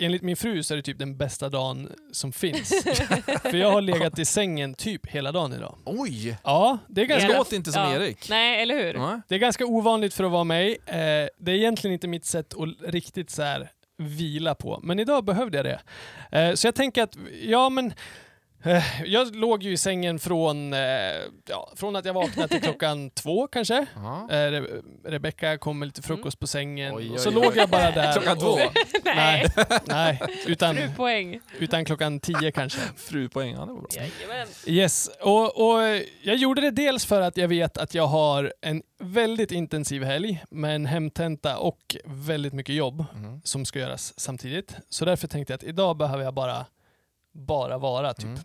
enligt 0.01 0.23
min 0.23 0.37
fru 0.37 0.62
så 0.62 0.75
är 0.75 0.77
det 0.77 0.83
typ 0.83 0.99
den 0.99 1.17
bästa 1.17 1.49
dagen 1.49 1.93
som 2.12 2.33
finns. 2.33 2.69
För 3.43 3.55
jag 3.57 3.71
har 3.71 3.81
legat 3.81 4.19
i 4.19 4.25
sängen 4.25 4.75
typ 4.75 5.07
hela 5.07 5.33
dagen 5.33 5.53
idag. 5.53 5.79
Oj! 5.85 6.37
Ja, 6.45 6.79
det 6.88 7.01
är 7.01 7.07
Det 7.07 7.09
ganska, 7.14 7.38
låter 7.38 7.57
inte 7.57 7.73
som 7.73 7.83
Ja. 7.83 7.95
Erik. 7.95 8.29
Nej, 8.31 8.62
eller 8.62 8.75
hur? 8.75 8.95
Ja. 8.95 9.21
det 9.29 9.35
är 9.35 9.38
ganska 9.38 9.67
ovanligt 9.67 10.14
för 10.14 10.25
att 10.25 10.31
vara 10.33 10.45
mig. 10.45 10.79
Eh, 10.87 10.95
det 11.38 11.51
är 11.53 11.55
egentligen 11.55 11.95
inte 11.95 12.09
mitt 12.09 12.25
sätt 12.25 12.55
att 12.55 12.93
riktigt 12.93 13.31
så 13.31 13.43
här 13.43 13.71
vila 13.96 14.54
på. 14.54 14.80
Men 14.83 14.98
idag 14.98 15.24
behövde 15.24 15.57
jag 15.57 15.64
det. 15.64 15.80
Eh, 16.38 16.54
så 16.54 16.66
jag 16.66 16.74
tänker 16.74 17.02
att, 17.02 17.16
ja 17.42 17.68
men 17.68 17.92
jag 19.07 19.37
låg 19.37 19.62
ju 19.62 19.72
i 19.72 19.77
sängen 19.77 20.18
från, 20.18 20.72
eh, 20.72 20.79
ja, 21.48 21.72
från 21.77 21.96
att 21.96 22.05
jag 22.05 22.14
vaknade 22.14 22.48
till 22.48 22.61
klockan 22.62 23.11
två 23.14 23.46
kanske. 23.46 23.87
Ja. 23.96 24.29
Eh, 24.31 24.50
Re 24.50 24.62
Rebecka 25.05 25.59
kom 25.59 25.79
med 25.79 25.87
lite 25.87 26.03
frukost 26.03 26.38
på 26.38 26.46
sängen 26.46 26.94
Oj, 26.94 27.11
oj, 27.12 27.18
så 27.18 27.29
oj. 27.29 27.35
låg 27.35 27.57
jag 27.57 27.68
bara 27.68 27.90
där. 27.90 28.12
Klockan 28.12 28.38
två. 28.38 28.46
och- 28.46 28.61
Nej, 29.05 29.46
nej 29.85 30.20
utan, 30.46 30.77
Sju 30.77 30.88
poäng. 30.96 31.40
utan 31.59 31.85
klockan 31.85 32.20
tio 32.20 32.50
kanske. 32.53 32.81
Frupoäng, 32.96 33.53
ja, 33.55 33.61
det 33.61 33.72
var 33.72 33.81
bra. 33.81 33.88
Jajamän. 33.90 34.48
Yes, 34.66 35.11
och, 35.20 35.44
och 35.66 35.83
jag 36.22 36.37
gjorde 36.37 36.61
det 36.61 36.70
dels 36.70 37.07
för 37.07 37.20
att 37.20 37.37
jag 37.37 37.48
vet 37.48 37.79
att 37.79 37.94
jag 37.94 38.07
har 38.07 38.53
en 38.61 38.83
väldigt 38.98 39.53
intensiv 39.53 40.03
helg 40.05 40.44
med 40.50 40.74
en 40.74 40.87
hemtenta 40.87 41.57
och 41.59 41.96
väldigt 42.05 42.53
mycket 42.53 42.74
jobb 42.74 43.05
Mm. 43.14 43.40
som 43.44 43.64
ska 43.64 43.79
göras 43.79 44.20
samtidigt. 44.20 44.77
Så 44.88 45.05
därför 45.05 45.29
tänkte 45.29 45.53
jag 45.53 45.59
att 45.59 45.64
idag 45.64 45.96
behöver 45.96 46.24
jag 46.24 46.35
bara, 46.35 46.66
bara 47.35 47.79
vara 47.79 48.14
typ. 48.14 48.25
Mm. 48.25 48.40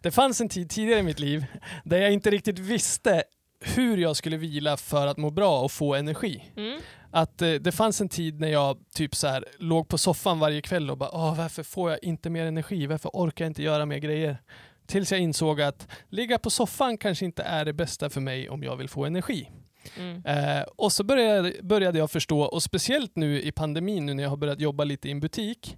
Det 0.00 0.10
fanns 0.10 0.40
en 0.40 0.48
tid 0.48 0.70
tidigare 0.70 1.00
i 1.00 1.02
mitt 1.02 1.20
liv 1.20 1.46
där 1.84 1.98
jag 1.98 2.12
inte 2.12 2.30
riktigt 2.30 2.58
visste 2.58 3.22
hur 3.60 3.96
jag 3.96 4.16
skulle 4.16 4.36
vila 4.36 4.76
för 4.76 5.06
att 5.06 5.16
må 5.16 5.30
bra 5.30 5.60
och 5.60 5.72
få 5.72 5.94
energi. 5.94 6.44
Mm. 6.56 6.80
Att 7.10 7.42
eh, 7.42 7.52
det 7.52 7.72
fanns 7.72 8.00
en 8.00 8.08
tid 8.08 8.40
när 8.40 8.48
jag 8.48 8.78
typ 8.94 9.14
så 9.14 9.26
här, 9.26 9.44
låg 9.58 9.88
på 9.88 9.98
soffan 9.98 10.38
varje 10.38 10.60
kväll 10.60 10.90
och 10.90 10.98
bara 10.98 11.10
Åh, 11.10 11.36
varför 11.36 11.62
får 11.62 11.90
jag 11.90 12.04
inte 12.04 12.30
mer 12.30 12.46
energi? 12.46 12.86
Varför 12.86 13.10
orkar 13.12 13.44
jag 13.44 13.50
inte 13.50 13.62
göra 13.62 13.86
mer 13.86 13.98
grejer? 13.98 14.38
Tills 14.86 15.12
jag 15.12 15.20
insåg 15.20 15.60
att 15.60 15.88
ligga 16.08 16.38
på 16.38 16.50
soffan 16.50 16.98
kanske 16.98 17.24
inte 17.24 17.42
är 17.42 17.64
det 17.64 17.72
bästa 17.72 18.10
för 18.10 18.20
mig 18.20 18.48
om 18.48 18.62
jag 18.62 18.76
vill 18.76 18.88
få 18.88 19.04
energi. 19.04 19.50
Mm. 19.96 20.24
Eh, 20.26 20.62
och 20.76 20.92
så 20.92 21.04
började, 21.04 21.52
började 21.62 21.98
jag 21.98 22.10
förstå, 22.10 22.40
och 22.40 22.62
speciellt 22.62 23.16
nu 23.16 23.42
i 23.42 23.52
pandemin, 23.52 24.06
nu 24.06 24.14
när 24.14 24.22
jag 24.22 24.30
har 24.30 24.36
börjat 24.36 24.60
jobba 24.60 24.84
lite 24.84 25.08
i 25.08 25.10
en 25.10 25.20
butik. 25.20 25.76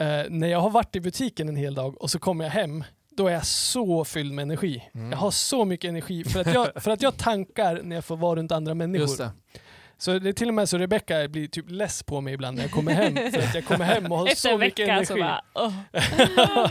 Eh, 0.00 0.22
när 0.28 0.48
jag 0.48 0.60
har 0.60 0.70
varit 0.70 0.96
i 0.96 1.00
butiken 1.00 1.48
en 1.48 1.56
hel 1.56 1.74
dag 1.74 2.02
och 2.02 2.10
så 2.10 2.18
kommer 2.18 2.44
jag 2.44 2.50
hem, 2.52 2.84
då 3.16 3.26
är 3.28 3.32
jag 3.32 3.46
så 3.46 4.04
fylld 4.04 4.32
med 4.32 4.42
energi. 4.42 4.82
Mm. 4.94 5.10
Jag 5.10 5.18
har 5.18 5.30
så 5.30 5.64
mycket 5.64 5.88
energi 5.88 6.24
för 6.24 6.40
att, 6.40 6.54
jag, 6.54 6.82
för 6.82 6.90
att 6.90 7.02
jag 7.02 7.16
tankar 7.16 7.80
när 7.82 7.96
jag 7.96 8.04
får 8.04 8.16
vara 8.16 8.36
runt 8.38 8.52
andra 8.52 8.74
människor. 8.74 9.06
Så 10.02 10.18
det 10.18 10.28
är 10.28 10.32
till 10.32 10.48
och 10.48 10.54
med 10.54 10.68
så 10.68 10.78
Rebecca 10.78 11.28
blir 11.28 11.48
typ 11.48 11.70
less 11.70 12.02
på 12.02 12.20
mig 12.20 12.34
ibland 12.34 12.56
när 12.56 12.64
jag 12.64 12.70
kommer 12.70 12.92
hem. 12.92 13.14
För 13.32 13.38
att 13.38 13.54
jag 13.54 13.64
kommer 13.64 13.84
hem 13.84 14.12
och 14.12 14.18
har 14.18 14.26
Efter 14.32 14.50
så 14.50 14.58
mycket 14.58 14.88
vecka 14.88 15.04
så 15.06 15.16
energi. 15.16 15.40
bara... 15.54 16.70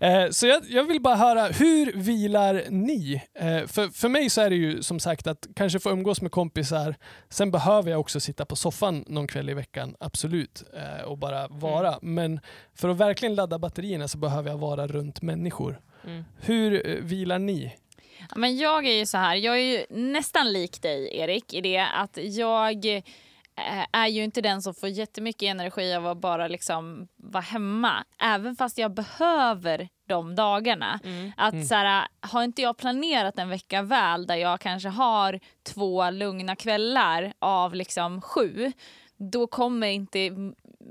Eh, 0.00 0.30
så 0.30 0.46
jag, 0.46 0.62
jag 0.68 0.84
vill 0.84 1.00
bara 1.00 1.14
höra, 1.14 1.46
hur 1.46 1.92
vilar 1.92 2.64
ni? 2.70 3.22
Eh, 3.34 3.66
för, 3.66 3.88
för 3.88 4.08
mig 4.08 4.30
så 4.30 4.40
är 4.40 4.50
det 4.50 4.56
ju 4.56 4.82
som 4.82 5.00
sagt 5.00 5.26
att 5.26 5.46
kanske 5.56 5.78
få 5.78 5.90
umgås 5.90 6.22
med 6.22 6.32
kompisar. 6.32 6.94
Sen 7.28 7.50
behöver 7.50 7.90
jag 7.90 8.00
också 8.00 8.20
sitta 8.20 8.44
på 8.44 8.56
soffan 8.56 9.04
någon 9.08 9.26
kväll 9.26 9.50
i 9.50 9.54
veckan, 9.54 9.96
absolut. 10.00 10.62
Eh, 10.74 11.04
och 11.04 11.18
bara 11.18 11.48
vara. 11.48 11.98
Men 12.02 12.40
för 12.74 12.88
att 12.88 12.96
verkligen 12.96 13.34
ladda 13.34 13.58
batterierna 13.58 14.08
så 14.08 14.18
behöver 14.18 14.50
jag 14.50 14.58
vara 14.58 14.86
runt 14.86 15.22
människor. 15.22 15.80
Mm. 16.04 16.24
Hur 16.40 17.00
vilar 17.00 17.38
ni? 17.38 17.74
Ja, 18.20 18.36
Men 18.36 18.56
jag 18.56 18.86
är 18.86 18.92
ju 18.92 19.06
så 19.06 19.18
här, 19.18 19.36
jag 19.36 19.54
är 19.54 19.62
ju 19.62 19.86
nästan 19.90 20.52
lik 20.52 20.82
dig 20.82 21.16
Erik 21.18 21.54
i 21.54 21.60
det 21.60 21.86
att 21.94 22.18
jag 22.22 22.86
eh, 22.86 23.84
är 23.92 24.06
ju 24.06 24.24
inte 24.24 24.40
den 24.40 24.62
som 24.62 24.74
får 24.74 24.88
jättemycket 24.88 25.46
energi 25.46 25.94
av 25.94 26.06
att 26.06 26.18
bara 26.18 26.48
liksom 26.48 27.08
vara 27.16 27.42
hemma. 27.42 28.04
Även 28.22 28.56
fast 28.56 28.78
jag 28.78 28.94
behöver 28.94 29.88
de 30.08 30.34
dagarna. 30.34 31.00
Mm. 31.04 31.32
Att 31.36 31.66
så 31.66 31.74
här, 31.74 32.08
har 32.20 32.42
inte 32.42 32.62
jag 32.62 32.76
planerat 32.76 33.38
en 33.38 33.48
vecka 33.48 33.82
väl 33.82 34.26
där 34.26 34.36
jag 34.36 34.60
kanske 34.60 34.88
har 34.88 35.40
två 35.62 36.10
lugna 36.10 36.56
kvällar 36.56 37.32
av 37.38 37.74
liksom 37.74 38.20
sju 38.20 38.72
då 39.20 39.46
kommer 39.46 39.86
inte 39.86 40.30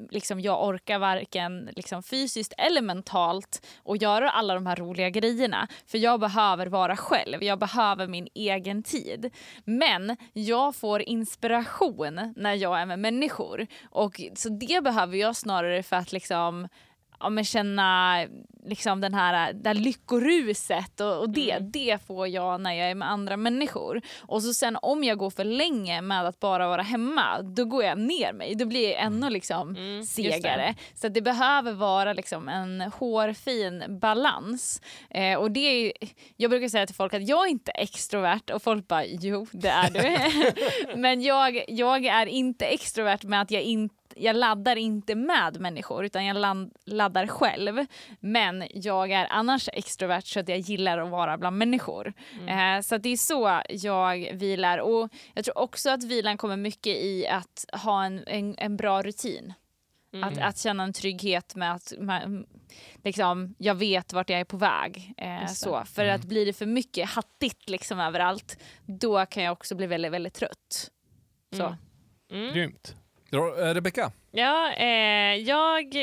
liksom, 0.10 0.40
jag 0.40 0.68
orka 0.68 1.00
varken 1.00 1.70
liksom, 1.76 2.04
fysiskt 2.04 2.54
eller 2.58 2.82
mentalt 2.82 3.66
att 3.86 4.02
göra 4.02 4.32
alla 4.32 4.54
de 4.54 4.66
här 4.66 4.76
roliga 4.76 5.10
grejerna. 5.10 5.68
För 5.86 5.98
jag 5.98 6.20
behöver 6.20 6.66
vara 6.66 6.98
själv, 6.98 7.44
jag 7.44 7.60
behöver 7.60 8.08
min 8.08 8.28
egen 8.34 8.84
tid. 8.84 9.32
Men 9.64 10.18
jag 10.34 10.76
får 10.76 11.02
inspiration 11.02 12.34
när 12.36 12.54
jag 12.54 12.80
är 12.82 12.86
med 12.86 13.00
människor. 13.00 13.68
Och, 13.90 14.22
så 14.36 14.50
det 14.50 14.84
behöver 14.84 15.18
jag 15.18 15.36
snarare 15.36 15.84
för 15.84 15.96
att 15.96 16.12
liksom, 16.12 16.68
ja, 17.20 17.30
men 17.30 17.44
känna 17.46 18.16
liksom 18.66 19.02
den 19.02 19.14
här, 19.14 19.54
det 19.54 19.70
här 19.70 19.74
lyckoruset 19.76 21.00
och, 21.02 21.20
och 21.20 21.30
det, 21.30 21.52
Mm. 21.52 21.72
det 21.72 21.98
får 22.08 22.28
jag 22.28 22.62
när 22.62 22.74
jag 22.74 22.90
är 22.92 22.96
med 22.96 23.12
andra 23.12 23.38
människor. 23.38 24.02
Och 24.22 24.44
så 24.44 24.54
sen 24.54 24.78
om 24.82 25.04
jag 25.04 25.18
går 25.18 25.30
för 25.30 25.44
länge 25.44 26.02
med 26.02 26.26
att 26.28 26.40
bara 26.40 26.68
vara 26.68 26.82
hemma, 26.82 27.42
då 27.42 27.66
går 27.66 27.84
jag 27.84 28.00
ner 28.00 28.34
mig. 28.34 28.56
Då 28.56 28.66
blir 28.66 28.90
jag 28.92 29.02
ännu 29.02 29.30
liksom 29.30 29.76
Mm, 29.76 30.04
segare. 30.04 30.76
Så 30.94 31.08
det 31.08 31.22
behöver 31.22 31.72
vara 31.74 32.14
liksom 32.14 32.50
en 32.50 32.82
hårfin 32.82 33.84
balans. 34.00 34.82
Eh, 35.10 35.38
och 35.40 35.52
det 35.52 35.60
är, 35.60 35.92
jag 36.38 36.50
brukar 36.52 36.68
säga 36.70 36.86
till 36.86 36.96
folk 36.96 37.14
att 37.14 37.28
jag 37.28 37.46
är 37.46 37.50
inte 37.52 37.72
extrovert 37.72 38.50
och 38.54 38.62
folk 38.64 38.88
bara 38.88 39.06
jo 39.06 39.48
det 39.52 39.70
är 39.70 39.90
du. 39.90 40.96
Men 40.96 41.22
jag, 41.22 41.64
jag 41.68 42.06
är 42.06 42.26
inte 42.26 42.66
extrovert 42.66 43.24
med 43.24 43.42
att 43.42 43.52
jag 43.52 43.62
inte 43.62 43.96
jag 44.20 44.36
laddar 44.36 44.76
inte 44.76 45.16
med 45.16 45.60
människor 45.60 46.06
utan 46.06 46.26
jag 46.26 46.70
laddar 46.86 47.28
själv. 47.28 47.86
Men 48.20 48.64
jag 48.74 49.12
är 49.12 49.28
annars 49.30 49.70
extrovert 49.74 50.26
så 50.26 50.40
att 50.40 50.50
jag 50.50 50.60
gillar 50.60 50.98
att 50.98 51.10
vara 51.10 51.38
bland 51.38 51.58
människor. 51.58 52.14
Eh, 52.48 52.82
så 52.82 52.96
att 52.96 53.04
det 53.04 53.10
är 53.10 53.18
så 53.18 53.62
jag 53.70 54.34
vilar. 54.34 54.78
Och 54.78 55.10
jag 55.34 55.46
tror 55.46 55.58
också 55.58 55.90
att 55.90 56.04
vilan 56.04 56.38
kommer 56.38 56.58
mycket 56.58 56.98
i 56.98 57.28
att 57.28 57.66
ha 57.84 58.06
en, 58.06 58.24
en, 58.28 58.56
en 58.58 58.78
bra 58.78 59.02
rutin. 59.02 59.54
Att, 60.24 60.38
att 60.38 60.58
känna 60.58 60.84
en 60.84 60.94
trygghet 60.94 61.56
med 61.56 61.74
att 61.74 61.94
man, 62.00 62.46
liksom, 63.04 63.56
jag 63.58 63.76
vet 63.76 64.14
vart 64.14 64.30
jag 64.30 64.40
är 64.40 64.46
på 64.46 64.58
väg. 64.58 65.14
Eh, 65.18 65.48
så. 65.48 65.84
För 65.86 66.06
att 66.06 66.26
blir 66.26 66.46
det 66.46 66.54
för 66.54 66.66
mycket 66.66 67.10
hattigt 67.10 67.70
liksom 67.70 68.00
överallt, 68.00 68.58
då 68.86 69.26
kan 69.26 69.44
jag 69.44 69.52
också 69.52 69.76
bli 69.76 69.88
väldigt, 69.88 70.12
väldigt 70.12 70.34
trött. 70.34 70.92
Så. 71.56 71.64
Mm. 71.64 71.78
Mm. 72.32 72.54
Grymt. 72.54 72.96
Eh, 73.34 73.74
Rebecka? 73.74 74.12
Ja, 74.32 74.74
eh, 74.74 75.36
jag 75.36 75.96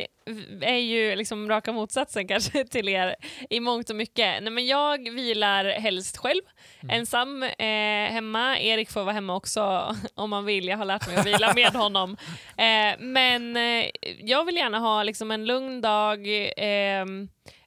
är 0.61 0.79
ju 0.79 1.17
liksom 1.17 1.49
raka 1.49 1.73
motsatsen 1.73 2.29
kanske 2.29 2.65
till 2.65 2.89
er 2.89 3.17
i 3.51 3.61
mångt 3.61 3.91
och 3.91 3.97
mycket. 3.97 4.43
Nej, 4.43 4.51
men 4.51 4.67
jag 4.67 5.11
vilar 5.11 5.65
helst 5.65 6.17
själv, 6.17 6.43
ensam 6.89 7.43
eh, 7.43 8.13
hemma. 8.13 8.59
Erik 8.61 8.91
får 8.91 9.05
vara 9.05 9.13
hemma 9.13 9.35
också 9.35 9.95
om 10.15 10.31
man 10.31 10.45
vill. 10.45 10.69
Jag 10.69 10.77
har 10.79 10.85
lärt 10.85 11.07
mig 11.07 11.17
att 11.17 11.27
vila 11.27 11.53
med 11.55 11.73
honom. 11.75 12.17
Eh, 12.57 12.99
men 12.99 13.57
eh, 13.57 13.91
jag 14.21 14.45
vill 14.45 14.57
gärna 14.57 14.79
ha 14.79 15.03
liksom 15.03 15.31
en 15.31 15.47
lugn 15.47 15.81
dag 15.81 16.27
eh, 16.57 17.07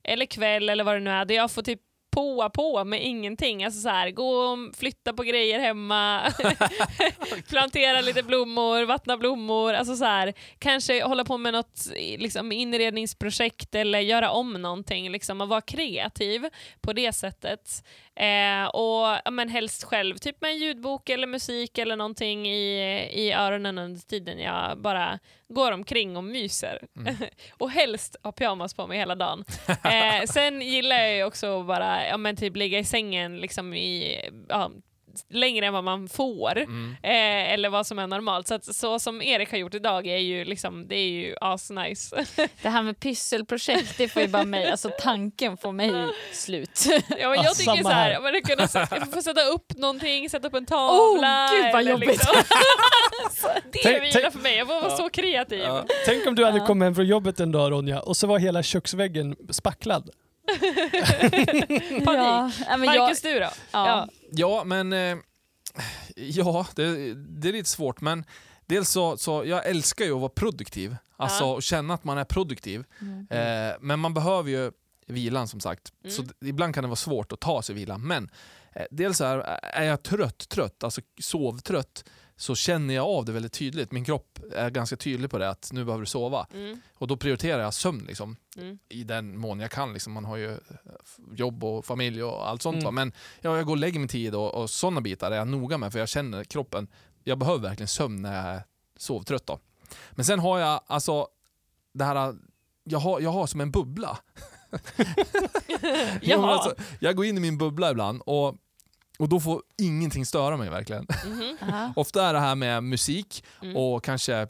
eller 0.04 0.26
kväll 0.26 0.70
eller 0.70 0.84
vad 0.84 0.96
det 0.96 1.00
nu 1.00 1.10
är 1.10 1.26
där 1.26 1.36
jag 1.36 1.52
får 1.52 1.62
typ 1.62 1.82
påa 2.12 2.50
på 2.50 2.84
med 2.84 3.06
ingenting. 3.06 3.64
Alltså 3.64 3.82
så 3.82 3.90
här, 3.90 4.12
gå 4.12 4.30
och 4.30 4.76
flytta 4.76 5.14
på 5.14 5.24
grejer 5.24 5.60
hemma, 5.60 6.34
plantera 7.50 8.02
lite 8.02 8.24
blommor, 8.24 8.86
vattna 8.86 9.18
blommor. 9.18 9.74
Alltså 9.74 9.96
så 9.96 10.06
här, 10.06 10.34
kanske 10.60 11.04
hålla 11.04 11.26
på 11.26 11.38
med 11.38 11.54
något 11.54 11.92
liksom, 12.18 12.52
inredningsprojekt 12.52 13.76
eller 13.76 14.00
göra 14.00 14.32
om 14.32 14.54
någonting. 14.54 15.12
Liksom, 15.12 15.42
och 15.42 15.50
vara 15.50 15.62
kreativ 15.62 16.46
på 16.82 16.94
det 16.94 17.14
sättet. 17.14 17.84
Eh, 18.16 18.66
och 18.66 19.34
men 19.34 19.50
helst 19.50 19.84
själv, 19.84 20.18
typ 20.18 20.42
med 20.42 20.52
en 20.52 20.58
ljudbok 20.58 21.10
eller 21.10 21.28
musik 21.28 21.78
eller 21.78 21.96
någonting 21.96 22.48
i, 22.48 22.80
i 23.14 23.34
öronen 23.34 23.78
under 23.78 24.02
tiden 24.02 24.40
jag 24.40 24.82
bara 24.82 25.20
går 25.50 25.72
omkring 25.72 26.18
och 26.18 26.24
myser. 26.24 26.88
och 27.52 27.72
helst 27.72 28.16
ha 28.24 28.32
pyjamas 28.32 28.74
på 28.74 28.88
mig 28.88 28.98
hela 28.98 29.16
dagen. 29.16 29.44
Eh, 29.84 30.26
sen 30.26 30.62
gillar 30.62 30.98
jag 31.00 31.28
också 31.28 31.64
bara 31.64 32.08
ja, 32.08 32.18
men 32.18 32.36
typ 32.36 32.56
ligga 32.56 32.80
i 32.80 32.84
sängen 32.84 33.38
liksom 33.38 33.74
i, 33.74 34.22
ja, 34.50 34.72
längre 35.30 35.66
än 35.66 35.74
vad 35.74 35.84
man 35.84 36.10
får. 36.10 36.58
Eh, 36.58 37.54
eller 37.54 37.70
vad 37.70 37.88
som 37.88 38.00
är 38.00 38.08
normalt. 38.08 38.48
Så, 38.48 38.54
att, 38.56 38.76
så 38.76 39.00
som 39.00 39.22
Erik 39.22 39.52
har 39.52 39.58
gjort 39.58 39.74
idag 39.74 40.08
är 40.08 40.18
ju, 40.18 40.46
liksom, 40.46 40.88
det 40.88 40.96
är 40.96 41.10
ju 41.10 41.36
asnice. 41.42 42.26
Det 42.62 42.70
här 42.70 42.84
med 42.84 43.00
pysselprojekt, 43.00 43.98
det 43.98 44.08
får 44.08 44.22
ju 44.22 44.28
bara 44.28 44.44
mig, 44.44 44.72
alltså 44.72 44.90
tanken 45.00 45.58
får 45.58 45.72
mig 45.72 46.08
slut. 46.34 46.86
ja, 46.88 47.00
men 47.10 47.20
jag 47.20 47.36
Ja, 47.36 47.50
tycker 47.50 47.64
samma 47.64 47.84
så 47.84 47.90
här, 47.90 48.12
här. 48.14 48.22
man 48.22 48.42
kunna 48.42 49.06
få 49.06 49.22
sätta 49.22 49.42
upp 49.42 49.78
någonting, 49.78 50.30
sätta 50.30 50.48
upp 50.48 50.54
en 50.56 50.66
tavla. 50.66 51.50
Åh, 51.52 51.62
gud 51.64 51.74
vad 51.74 51.84
jobbigt. 51.84 52.10
Liksom. 52.10 52.34
det 53.72 53.80
är 53.80 53.84
Tänk- 53.84 54.04
vila 54.04 54.12
tänk- 54.14 54.34
för 54.34 54.40
mig, 54.40 54.58
jag 54.58 54.68
får 54.68 54.82
vara 54.82 54.98
så 54.98 55.10
kreativ. 55.10 55.66
Tänk 56.06 56.28
om 56.28 56.36
du 56.36 56.46
hade 56.46 56.60
kommit 56.60 56.86
hem 56.86 56.96
från 56.96 57.08
jobbet 57.08 57.40
en 57.40 57.52
dag 57.52 57.72
Ronja 57.72 58.00
och 58.00 58.18
så 58.18 58.28
var 58.28 58.40
hela 58.40 58.64
köksväggen 58.64 59.36
spacklad. 59.52 60.10
Ja, 62.06 62.52
ja, 62.68 62.78
men 62.78 62.84
jag, 62.94 63.02
Marcus, 63.04 63.22
du 63.22 63.40
då? 63.40 63.50
ja. 63.72 64.08
Ja, 64.32 64.64
men... 64.64 64.94
Eh, 64.94 65.18
ja, 66.16 66.68
det, 66.76 67.14
det 67.14 67.50
är 67.50 67.54
lite 67.54 67.70
svårt, 67.70 68.02
men 68.02 68.26
dels 68.66 68.90
så, 68.90 69.18
så 69.18 69.46
jag 69.46 69.66
älskar 69.66 70.06
ju 70.06 70.14
att 70.14 70.20
vara 70.20 70.30
produktiv. 70.30 70.96
Alltså 71.18 71.44
Ja. 71.44 71.62
känna 71.62 71.94
att 71.94 72.04
man 72.04 72.18
är 72.18 72.24
produktiv. 72.26 72.84
Mm. 73.02 73.28
Eh, 73.30 73.76
men 73.80 74.00
man 74.00 74.14
behöver 74.14 74.50
ju 74.50 74.72
vilan 75.08 75.48
som 75.48 75.60
sagt. 75.60 75.92
Mm. 76.04 76.16
Så 76.16 76.24
ibland 76.46 76.74
kan 76.76 76.84
det 76.84 76.88
vara 76.88 76.96
svårt 76.96 77.32
att 77.32 77.40
ta 77.40 77.62
sig 77.62 77.76
vila. 77.76 77.98
Men 77.98 78.30
eh, 78.76 78.86
dels 78.92 79.22
är, 79.22 79.38
är 79.64 79.84
jag 79.84 80.04
trött, 80.04 80.50
trött, 80.50 80.84
alltså 80.84 81.02
sovtrött, 81.22 82.04
så 82.40 82.56
känner 82.56 82.94
jag 82.94 83.06
av 83.06 83.26
det 83.26 83.32
väldigt 83.32 83.54
tydligt. 83.54 83.92
Min 83.92 84.06
kropp 84.06 84.40
är 84.56 84.70
ganska 84.70 84.96
tydlig 84.98 85.30
på 85.32 85.38
det, 85.38 85.50
att 85.50 85.70
nu 85.74 85.86
behöver 85.86 86.02
du 86.02 86.06
sova. 86.06 86.48
Mm. 86.54 86.82
Och 86.94 87.08
då 87.08 87.18
prioriterar 87.18 87.62
jag 87.64 87.74
sömn 87.74 88.06
liksom, 88.08 88.36
Mm. 88.58 88.80
i 88.90 89.04
den 89.04 89.38
mån 89.38 89.60
jag 89.60 89.72
kan. 89.72 89.94
Liksom. 89.94 90.14
Man 90.14 90.26
har 90.26 90.38
ju 90.38 90.52
eh, 90.52 90.58
jobb 91.34 91.64
och 91.64 91.86
familj 91.86 92.24
och 92.24 92.50
allt 92.50 92.62
sånt. 92.62 92.84
Mm. 92.84 92.96
Men 92.96 93.12
ja, 93.42 93.56
jag 93.58 93.66
går 93.66 93.74
och 93.74 93.78
lägger 93.78 94.00
min 94.00 94.08
tid 94.10 94.36
och, 94.36 94.54
och 94.56 94.70
sådana 94.70 95.02
bitar 95.02 95.32
är 95.32 95.36
jag 95.36 95.48
noga 95.48 95.78
med 95.78 95.92
för 95.92 96.00
jag 96.00 96.10
känner 96.10 96.44
kroppen. 96.44 96.88
Jag 97.24 97.38
behöver 97.38 97.60
verkligen 97.60 97.88
sömn 97.88 98.22
när 98.22 98.36
jag 98.36 98.56
är 98.56 98.64
sovtrött. 98.98 99.46
Då. 99.48 99.60
Men 100.12 100.26
sen 100.26 100.40
har 100.40 100.60
jag 100.60 100.82
alltså 100.88 101.28
det 101.94 102.04
här, 102.04 102.36
jag 102.84 103.00
har, 103.00 103.20
jag 103.20 103.30
har 103.32 103.48
som 103.48 103.62
en 103.62 103.72
bubbla. 103.72 104.20
Jaha. 106.22 106.52
alltså, 106.54 106.76
jag 107.00 107.16
går 107.16 107.26
in 107.26 107.38
i 107.38 107.40
min 107.40 107.58
bubbla 107.58 107.92
ibland 107.92 108.22
och, 108.26 108.56
och 109.20 109.30
då 109.30 109.40
får 109.40 109.64
ingenting 109.78 110.26
störa 110.26 110.58
mig 110.58 110.70
verkligen. 110.70 111.08
Mhm. 111.28 111.58
Aha. 111.62 111.94
Ofta 111.96 112.26
är 112.26 112.34
det 112.34 112.40
här 112.40 112.56
med 112.56 112.84
musik 112.84 113.44
Mm. 113.62 113.78
och 113.78 114.04
kanske 114.04 114.48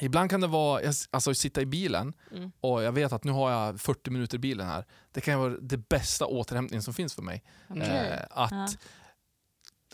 Ibland 0.00 0.30
kan 0.30 0.40
det 0.40 0.46
vara 0.46 0.82
jag- 0.82 0.94
alltså, 1.10 1.34
sitta 1.34 1.60
i 1.60 1.66
bilen 1.66 2.12
Mm. 2.36 2.52
och 2.60 2.82
jag 2.82 2.92
vet 2.92 3.12
att 3.12 3.24
nu 3.24 3.32
har 3.32 3.50
jag 3.50 3.80
40 3.80 4.10
minuter 4.10 4.34
i 4.36 4.38
bilen 4.38 4.66
här. 4.66 4.84
Det 5.12 5.20
kan 5.20 5.38
vara 5.40 5.54
det 5.60 5.76
bästa 5.88 6.26
återhämtningen 6.26 6.82
som 6.82 6.94
finns 6.94 7.14
för 7.14 7.22
mig. 7.22 7.42
Okej. 7.68 7.82
Eh, 7.82 8.18
att, 8.30 8.50
Ja. 8.50 8.66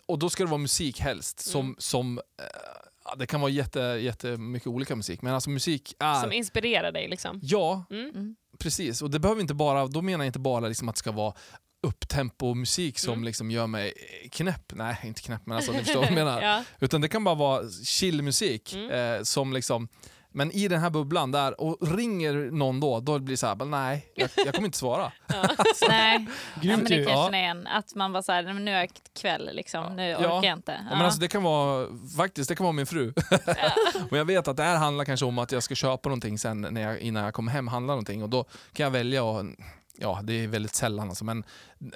Och 0.05 0.19
då 0.19 0.29
ska 0.29 0.43
det 0.43 0.49
vara 0.49 0.57
musik 0.61 0.99
helst. 0.99 1.39
Som, 1.39 1.61
Mm. 1.65 1.75
som, 1.79 2.17
eh, 2.17 3.15
det 3.17 3.25
kan 3.27 3.41
vara 3.41 3.51
jätte, 3.51 3.79
jättemycket 3.79 4.67
olika 4.67 4.95
musik, 4.95 5.21
men 5.21 5.33
alltså 5.33 5.49
musik 5.49 5.93
är... 5.99 6.21
Som 6.21 6.31
inspirerar 6.31 6.91
dig 6.91 7.07
liksom. 7.07 7.39
ja, 7.43 7.83
Mm. 7.89 8.09
Mm. 8.09 8.35
precis. 8.59 9.01
Och 9.01 9.09
det 9.11 9.19
behöver 9.19 9.41
inte 9.41 9.53
bara, 9.53 9.87
då 9.87 10.01
menar 10.01 10.25
jag 10.25 10.29
inte 10.29 10.39
bara 10.39 10.67
liksom 10.67 10.89
att 10.89 10.95
det 10.95 10.99
ska 10.99 11.11
vara 11.11 11.33
upptempo 11.83 12.53
musik 12.53 12.99
som 12.99 13.13
Mm. 13.13 13.23
liksom 13.23 13.51
gör 13.51 13.67
mig 13.67 13.93
knäpp. 14.31 14.71
Nej, 14.75 14.97
inte 15.03 15.21
knäpp, 15.21 15.41
men 15.45 15.57
alltså, 15.57 15.71
ni 15.71 15.79
förstår 15.79 15.99
vad 15.99 16.07
jag 16.07 16.13
menar. 16.25 16.41
ja. 16.41 16.63
Utan 16.79 17.01
det 17.01 17.07
kan 17.07 17.23
bara 17.23 17.35
vara 17.35 17.63
chillmusik 17.85 18.73
Mm. 18.73 18.91
eh, 19.17 19.23
som 19.23 19.53
liksom 19.53 19.87
men 20.33 20.51
i 20.51 20.67
den 20.67 20.79
här 20.81 20.89
bubblan 20.89 21.31
där, 21.31 21.61
och 21.61 21.77
ringer 21.97 22.33
någon 22.33 22.79
då, 22.79 22.99
då 22.99 23.19
blir 23.19 23.33
det 23.33 23.37
så 23.37 23.47
här, 23.47 23.55
"Men 23.55 23.69
nej, 23.71 24.05
jag, 24.15 24.29
jag 24.35 24.53
kommer 24.55 24.65
inte 24.67 24.77
svara. 24.77 25.11
Nej, 25.89 26.25
ja, 26.61 26.77
men 26.77 26.85
det 26.85 26.95
ju. 26.95 27.05
kan 27.05 27.13
jag 27.17 27.33
Ja. 27.33 27.37
igen. 27.37 27.67
Att 27.67 27.95
man 27.95 28.11
bara 28.13 28.23
såhär, 28.23 28.43
"Nej, 28.43 28.53
men 28.53 28.65
nu 28.65 28.71
är 28.71 28.87
kväll 29.21 29.49
liksom, 29.53 29.95
nu 29.95 30.15
orkar 30.15 30.47
jag 30.47 30.57
inte. 30.57 30.71
Ja, 30.89 30.95
men 30.95 31.05
alltså, 31.05 31.19
det 31.19 31.27
kan 31.27 31.43
vara, 31.43 31.87
faktiskt, 32.17 32.49
det 32.49 32.55
kan 32.55 32.63
vara 32.63 32.73
min 32.73 32.85
fru. 32.85 33.13
och 34.11 34.17
jag 34.17 34.25
vet 34.25 34.47
att 34.47 34.57
det 34.57 34.63
här 34.63 34.75
handlar 34.77 35.05
kanske 35.05 35.25
om 35.25 35.39
att 35.39 35.51
jag 35.51 35.63
ska 35.63 35.75
köpa 35.75 36.09
någonting 36.09 36.37
sen 36.39 36.61
när 36.61 36.81
jag, 36.81 36.99
innan 36.99 37.23
jag 37.23 37.33
kommer 37.33 37.51
hem, 37.51 37.67
handla 37.67 37.91
någonting. 37.93 38.23
Och 38.23 38.29
då 38.29 38.43
kan 38.73 38.83
jag 38.83 38.91
välja 38.91 39.23
och, 39.23 39.45
ja 40.01 40.19
det 40.23 40.33
är 40.43 40.47
väldigt 40.47 40.75
sällan 40.75 41.09
alltså, 41.09 41.25
men 41.25 41.43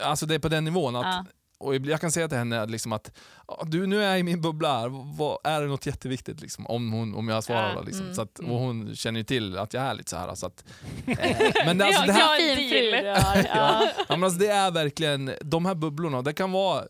alltså 0.02 0.26
det 0.26 0.36
är 0.36 0.39
på 0.39 0.50
den 0.50 0.63
nivån 0.65 0.96
att 0.96 1.06
Ja. 1.06 1.26
Och 1.58 1.76
jag 1.76 2.02
kan 2.02 2.12
säga 2.12 2.28
till 2.28 2.38
henne 2.38 2.65
liksom 2.65 2.94
att 2.94 3.12
"Ja, 3.48 3.63
du, 3.68 3.88
nu 3.88 4.04
är 4.04 4.10
jag 4.10 4.20
i 4.20 4.24
min 4.24 4.41
bubbla 4.41 4.80
här, 4.80 4.89
vad, 5.18 5.38
är 5.44 5.62
det 5.62 5.68
något 5.68 5.86
jätteviktigt? 5.86 6.41
Liksom, 6.41 6.68
om, 6.68 6.91
hon, 6.94 7.15
om 7.15 7.30
jag 7.30 7.44
svarar. 7.44 7.74
Ja, 7.76 7.82
liksom. 7.82 8.02
mm, 8.04 8.15
så 8.15 8.22
att, 8.22 8.39
och 8.39 8.60
hon 8.60 8.96
känner 8.96 9.20
ju 9.20 9.24
till 9.24 9.58
att 9.58 9.74
jag 9.74 9.84
är 9.84 9.94
lite 9.94 10.10
så 10.10 10.18
här. 10.18 10.36
Så 10.36 10.46
att, 10.46 10.63
eh, 11.08 11.15
men 11.65 11.78
Det 11.78 11.86
alltså, 11.86 12.02
det, 12.06 12.12
här, 12.13 12.39
jag- 12.50 12.58
Fin 12.58 12.70
fru. 12.70 12.91
Ja. 13.56 13.88
ja, 13.98 14.06
men 14.10 14.24
alltså, 14.24 14.39
det 14.39 14.48
är 14.48 14.72
verkligen, 14.72 15.32
de 15.41 15.65
här 15.65 15.76
bubblorna, 15.76 16.22
det 16.22 16.34
kan 16.34 16.52
vara 16.52 16.84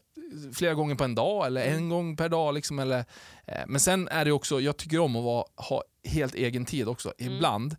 flera 0.54 0.74
gånger 0.74 0.96
på 0.96 1.04
en 1.04 1.16
dag 1.16 1.48
eller 1.48 1.62
en 1.66 1.90
gång 1.90 2.18
per 2.18 2.30
dag. 2.30 2.54
Liksom, 2.54 2.80
eller, 2.80 3.00
eh, 3.48 3.56
men 3.68 3.80
sen 3.80 4.08
är 4.08 4.26
det 4.26 4.32
också, 4.32 4.62
jag 4.62 4.78
tycker 4.78 5.00
om 5.00 5.16
att 5.16 5.24
vara, 5.24 5.46
ha 5.56 5.84
helt 6.04 6.36
egen 6.36 6.66
tid 6.66 6.88
också. 6.88 7.14
Ibland, 7.18 7.76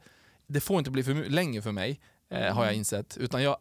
det 0.47 0.61
får 0.61 0.79
inte 0.79 0.91
bli 0.91 1.03
för 1.03 1.15
länge 1.15 1.63
för 1.63 1.73
mig, 1.73 2.01
eh, 2.31 2.55
har 2.55 2.65
jag 2.65 2.75
insett. 2.75 3.17
Utan 3.17 3.43
jag, 3.43 3.57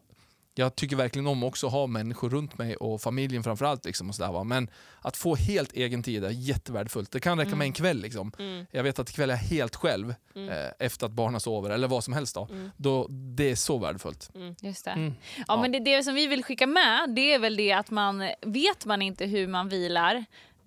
jag 0.54 0.76
tycker 0.76 0.96
verkligen 0.96 1.26
om 1.26 1.42
också 1.44 1.66
att 1.66 1.72
ha 1.72 1.86
människor 1.86 2.30
runt 2.30 2.58
mig 2.58 2.76
och 2.76 3.00
familjen 3.02 3.42
framförallt. 3.42 3.84
Liksom 3.84 4.08
och 4.08 4.14
sådär, 4.14 4.32
va? 4.32 4.44
Men 4.44 4.70
att 5.00 5.16
få 5.16 5.34
helt 5.36 5.72
egen 5.72 6.02
tid 6.02 6.24
är 6.24 6.30
jättevärdefullt. 6.30 7.10
Det 7.10 7.20
kan 7.20 7.38
räcka 7.38 7.56
med 7.56 7.64
en 7.64 7.72
kväll. 7.72 8.00
Liksom. 8.00 8.32
Mm. 8.38 8.66
Jag 8.70 8.82
vet 8.82 8.98
att 8.98 9.10
ikväll 9.10 9.30
är 9.30 9.34
jag 9.34 9.38
helt 9.40 9.76
själv 9.76 10.14
Mm. 10.34 10.48
eh, 10.48 10.70
efter 10.78 11.06
att 11.06 11.12
barnen 11.12 11.40
sover, 11.40 11.70
eller 11.70 11.88
vad 11.88 12.04
som 12.04 12.12
helst. 12.14 12.34
Då. 12.34 12.48
Mm. 12.50 12.70
Då, 12.76 13.06
det 13.08 13.50
är 13.50 13.54
så 13.56 13.78
värdefullt. 13.78 14.30
Just 14.60 14.84
det. 14.84 14.90
Mm. 14.90 15.14
Ja, 15.36 15.44
Ja. 15.48 15.62
men 15.62 15.72
det, 15.72 15.78
det 15.80 16.02
som 16.02 16.14
vi 16.14 16.26
vill 16.26 16.44
skicka 16.44 16.66
med 16.66 17.10
det 17.16 17.34
är 17.34 17.38
väl 17.38 17.56
det 17.56 17.72
att 17.72 17.90
man 17.90 18.30
vet 18.42 18.84
man 18.86 19.02
inte 19.02 19.26
hur 19.26 19.46
man 19.48 19.68
vilar 19.68 20.24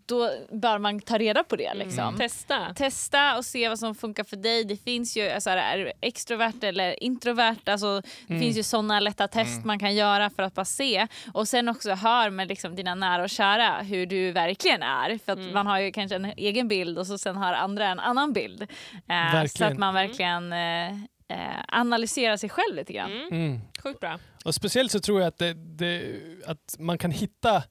då 0.09 0.31
bör 0.51 0.77
man 0.79 0.99
ta 0.99 1.17
reda 1.17 1.43
på 1.43 1.55
det. 1.55 1.73
Liksom. 1.73 1.99
Mm. 2.03 2.17
Testa. 2.17 2.73
Testa 2.75 3.37
och 3.37 3.45
se 3.45 3.69
vad 3.69 3.79
som 3.79 3.95
funkar 3.95 4.23
för 4.23 4.35
dig. 4.37 4.63
Det 4.63 4.77
finns 4.77 5.17
ju, 5.17 5.29
alltså, 5.29 5.49
är 5.49 5.77
du 5.77 5.91
extrovert 6.01 6.63
eller 6.63 7.03
introvert? 7.03 7.55
Alltså, 7.65 8.01
det 8.27 8.33
Mm. 8.33 8.41
finns 8.41 8.57
ju 8.57 8.63
sådana 8.63 8.99
lätta 8.99 9.27
test 9.27 9.65
man 9.65 9.79
kan 9.79 9.95
göra 9.95 10.29
för 10.29 10.43
att 10.43 10.53
bara 10.53 10.65
se. 10.65 11.07
Och 11.33 11.47
sen 11.47 11.69
också 11.69 11.91
hör 11.93 12.29
med 12.29 12.47
liksom 12.47 12.75
dina 12.75 12.95
nära 12.95 13.23
och 13.23 13.29
kära 13.29 13.81
hur 13.81 14.05
du 14.05 14.31
verkligen 14.31 14.83
är. 14.83 15.17
För 15.25 15.31
att 15.31 15.39
Mm. 15.39 15.53
man 15.53 15.67
har 15.67 15.79
ju 15.79 15.91
kanske 15.91 16.15
en 16.15 16.25
egen 16.25 16.67
bild 16.67 16.99
och 16.99 17.07
så 17.07 17.17
sen 17.17 17.35
har 17.37 17.53
andra 17.53 17.85
en 17.87 17.99
annan 17.99 18.33
bild. 18.33 18.61
Eh, 19.09 19.45
så 19.45 19.65
att 19.65 19.77
man 19.77 19.93
verkligen 19.93 20.53
eh, 20.53 20.89
eh, 21.31 21.63
analyserar 21.67 22.37
sig 22.37 22.49
själv 22.49 22.75
lite 22.75 22.93
grann. 22.93 23.11
Mm. 23.11 23.27
Mm. 23.31 23.59
Sjukt 23.83 23.99
bra. 23.99 24.19
Och 24.45 24.55
speciellt 24.55 24.91
så 24.91 24.99
tror 24.99 25.19
jag 25.21 25.27
att, 25.27 25.37
det, 25.37 25.53
det, 25.53 26.15
att 26.47 26.75
man 26.79 26.97
kan 26.97 27.11
hitta 27.11 27.63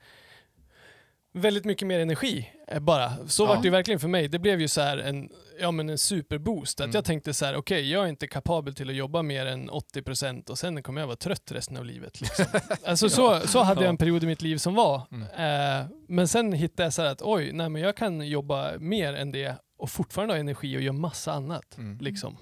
väldigt 1.39 1.65
mycket 1.65 1.89
mer 1.89 2.01
energi 2.01 2.51
Eh, 2.71 2.81
Bara. 2.81 3.13
Så 3.29 3.43
Ja. 3.43 3.47
var 3.47 3.57
det 3.57 3.65
ju 3.65 3.71
verkligen 3.71 4.01
för 4.01 4.09
mig. 4.09 4.29
Det 4.29 4.39
blev 4.39 4.61
ju 4.61 4.69
så 4.69 4.81
en, 4.81 5.29
ja, 5.61 5.71
men 5.71 5.89
en 5.91 5.99
superboost. 5.99 6.81
Att 6.81 6.85
Mm. 6.85 6.95
Jag 6.95 7.05
tänkte 7.05 7.35
så 7.35 7.45
här, 7.45 7.57
okej, 7.57 7.91
jag 7.91 8.05
är 8.05 8.09
inte 8.09 8.27
kapabel 8.27 8.75
till 8.75 8.89
att 8.91 8.95
jobba 8.97 9.23
mer 9.23 9.47
än 9.47 9.71
80% 9.71 10.51
och 10.51 10.59
sen 10.59 10.83
kommer 10.83 11.01
jag 11.01 11.07
vara 11.07 11.17
trött 11.17 11.53
resten 11.53 11.77
av 11.77 11.85
livet. 11.85 12.21
Liksom. 12.21 12.45
alltså, 12.87 13.09
så, 13.09 13.41
så 13.41 13.63
hade 13.63 13.81
jag 13.81 13.89
en 13.89 13.97
period 13.97 14.25
i 14.25 14.27
mitt 14.27 14.43
liv 14.43 14.57
som 14.57 14.75
var. 14.75 15.03
Mm. 15.13 15.23
Eh, 15.81 15.87
men 16.09 16.29
sen 16.29 16.53
hittade 16.53 16.83
jag 16.83 16.93
så 16.93 17.03
att 17.03 17.23
oj, 17.23 17.53
nej, 17.53 17.69
men 17.69 17.83
jag 17.83 17.97
kan 17.97 18.29
jobba 18.29 18.73
mer 18.79 19.13
än 19.15 19.33
det 19.33 19.55
och 19.79 19.91
fortfarande 19.91 20.35
ha 20.35 20.39
energi 20.41 20.77
och 20.77 20.83
göra 20.83 20.93
massa 20.93 21.33
annat. 21.33 21.77
Mm. 21.79 21.99
Liksom. 22.01 22.37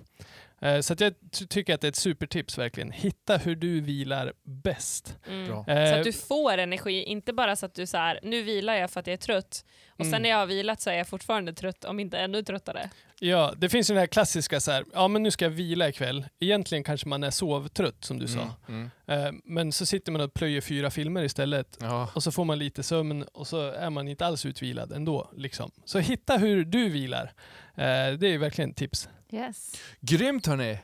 Eh, 0.67 0.81
så 0.81 0.93
att 0.93 1.01
jag 1.01 1.15
ty- 1.33 1.47
tycker 1.47 1.75
att 1.75 1.81
det 1.81 1.87
är 1.87 1.89
ett 1.89 1.97
supertips 1.97 2.59
verkligen. 2.59 2.91
Hitta 2.93 3.37
hur 3.37 3.57
du 3.57 3.81
vilar 3.81 4.33
bäst. 4.45 5.17
Mm. 5.29 5.47
Bra. 5.49 5.65
Så 5.65 5.71
Eh, 5.71 5.99
att 5.99 6.05
du 6.05 6.13
får 6.13 6.59
energi, 6.59 7.03
inte 7.03 7.33
bara 7.33 7.57
så 7.57 7.67
att 7.67 7.75
du 7.75 7.87
så 7.87 7.97
här, 7.97 8.21
nu 8.23 8.43
vilar 8.43 8.75
jag 8.75 8.91
för 8.91 9.01
att 9.01 9.07
jag 9.07 9.15
är 9.15 9.19
trött 9.19 9.65
och 9.91 10.05
sen 10.05 10.09
Mm. 10.09 10.23
när 10.23 10.31
jag 10.31 10.37
har 10.37 10.47
vilat 10.47 10.81
så 10.81 10.91
är 10.91 10.95
jag 10.95 11.07
fortfarande 11.09 11.53
trött, 11.53 11.85
om 11.85 12.01
inte 12.01 12.19
ännu 12.19 12.43
tröttare. 12.43 12.91
Ja, 13.21 13.55
det 13.57 13.69
finns 13.69 13.91
ju 13.91 13.95
den 13.95 14.01
här 14.01 14.07
klassiska 14.07 14.61
så 14.61 14.71
här, 14.71 14.85
ja 14.95 15.09
men 15.09 15.23
nu 15.23 15.31
ska 15.31 15.45
jag 15.45 15.51
vila 15.51 15.89
ikväll. 15.89 16.27
Egentligen 16.41 16.85
kanske 16.85 17.09
man 17.09 17.25
är 17.25 17.31
sovtrött 17.31 18.05
som 18.05 18.19
du 18.19 18.27
sa. 18.29 18.51
Mm. 18.69 18.91
Eh, 19.07 19.33
men 19.45 19.73
så 19.73 19.87
sitter 19.87 20.13
man 20.13 20.21
och 20.21 20.35
plöjer 20.35 20.61
fyra 20.61 20.91
filmer 20.91 21.23
istället 21.23 21.79
Ja. 21.81 22.09
och 22.15 22.23
så 22.23 22.33
får 22.33 22.45
man 22.45 22.59
lite 22.59 22.83
sömn 22.83 23.23
och 23.23 23.47
så 23.47 23.71
är 23.71 23.91
man 23.91 24.09
inte 24.09 24.27
alls 24.27 24.47
utvilad 24.47 24.93
ändå. 24.93 25.31
Liksom. 25.37 25.71
Så 25.85 25.99
hitta 25.99 26.37
hur 26.37 26.65
du 26.65 26.89
vilar. 26.89 27.33
Eh, 27.75 28.13
det 28.19 28.27
är 28.27 28.39
verkligen 28.39 28.71
ett 28.71 28.77
tips. 28.77 29.09
Yes. 29.37 29.71
Grymt 30.01 30.47
hörni! 30.47 30.79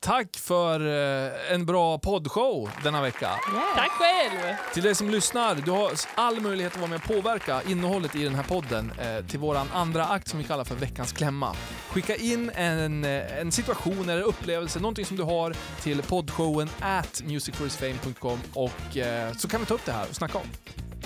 Tack 0.00 0.36
för 0.36 0.80
eh, 0.80 1.52
en 1.54 1.66
bra 1.66 1.98
poddshow 1.98 2.70
denna 2.82 3.02
vecka. 3.02 3.30
Tack 3.74 3.90
själv! 3.90 4.54
Till 4.74 4.82
dig 4.82 4.94
som 4.94 5.10
lyssnar, 5.10 5.54
du 5.54 5.70
har 5.70 5.90
all 6.14 6.40
möjlighet 6.40 6.72
att 6.72 6.78
vara 6.78 6.90
med 6.90 6.96
och 6.96 7.08
påverka 7.08 7.62
innehållet 7.68 8.16
i 8.16 8.24
den 8.24 8.34
här 8.34 8.42
podden 8.42 8.92
eh, 9.00 9.26
till 9.26 9.38
våran 9.38 9.66
andra 9.72 10.06
akt 10.06 10.28
som 10.28 10.38
vi 10.38 10.44
kallar 10.44 10.64
för 10.64 10.74
veckans 10.74 11.12
klämma. 11.12 11.56
Skicka 11.88 12.16
in 12.16 12.50
en, 12.54 13.04
eh, 13.04 13.38
en 13.38 13.52
situation 13.52 14.08
eller 14.08 14.22
upplevelse, 14.22 14.80
någonting 14.80 15.04
som 15.04 15.16
du 15.16 15.22
har 15.22 15.54
till 15.82 16.02
poddshowen 16.02 16.68
at 16.80 17.22
musicforisfame.com 17.24 18.38
och 18.54 18.96
eh, 18.96 19.32
så 19.32 19.48
kan 19.48 19.60
vi 19.60 19.66
ta 19.66 19.74
upp 19.74 19.84
det 19.84 19.92
här 19.92 20.06
och 20.10 20.16
snacka 20.16 20.38
om. 20.38 20.46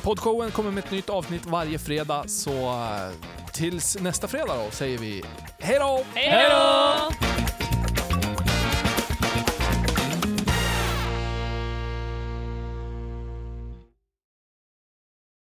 Poddshowen 0.03 0.51
kommer 0.51 0.71
med 0.71 0.85
ett 0.85 0.91
nytt 0.91 1.11
avsnitt 1.11 1.47
varje 1.47 1.79
fredag 1.79 2.25
så 2.29 2.51
eh, 2.51 3.11
tills 3.53 4.01
nästa 4.01 4.29
fredag 4.29 4.57
då 4.65 4.71
säger 4.71 4.99
vi 4.99 5.23
hej 5.59 5.79
då! 5.79 6.05
Hej 6.15 6.51
då! 6.51 7.68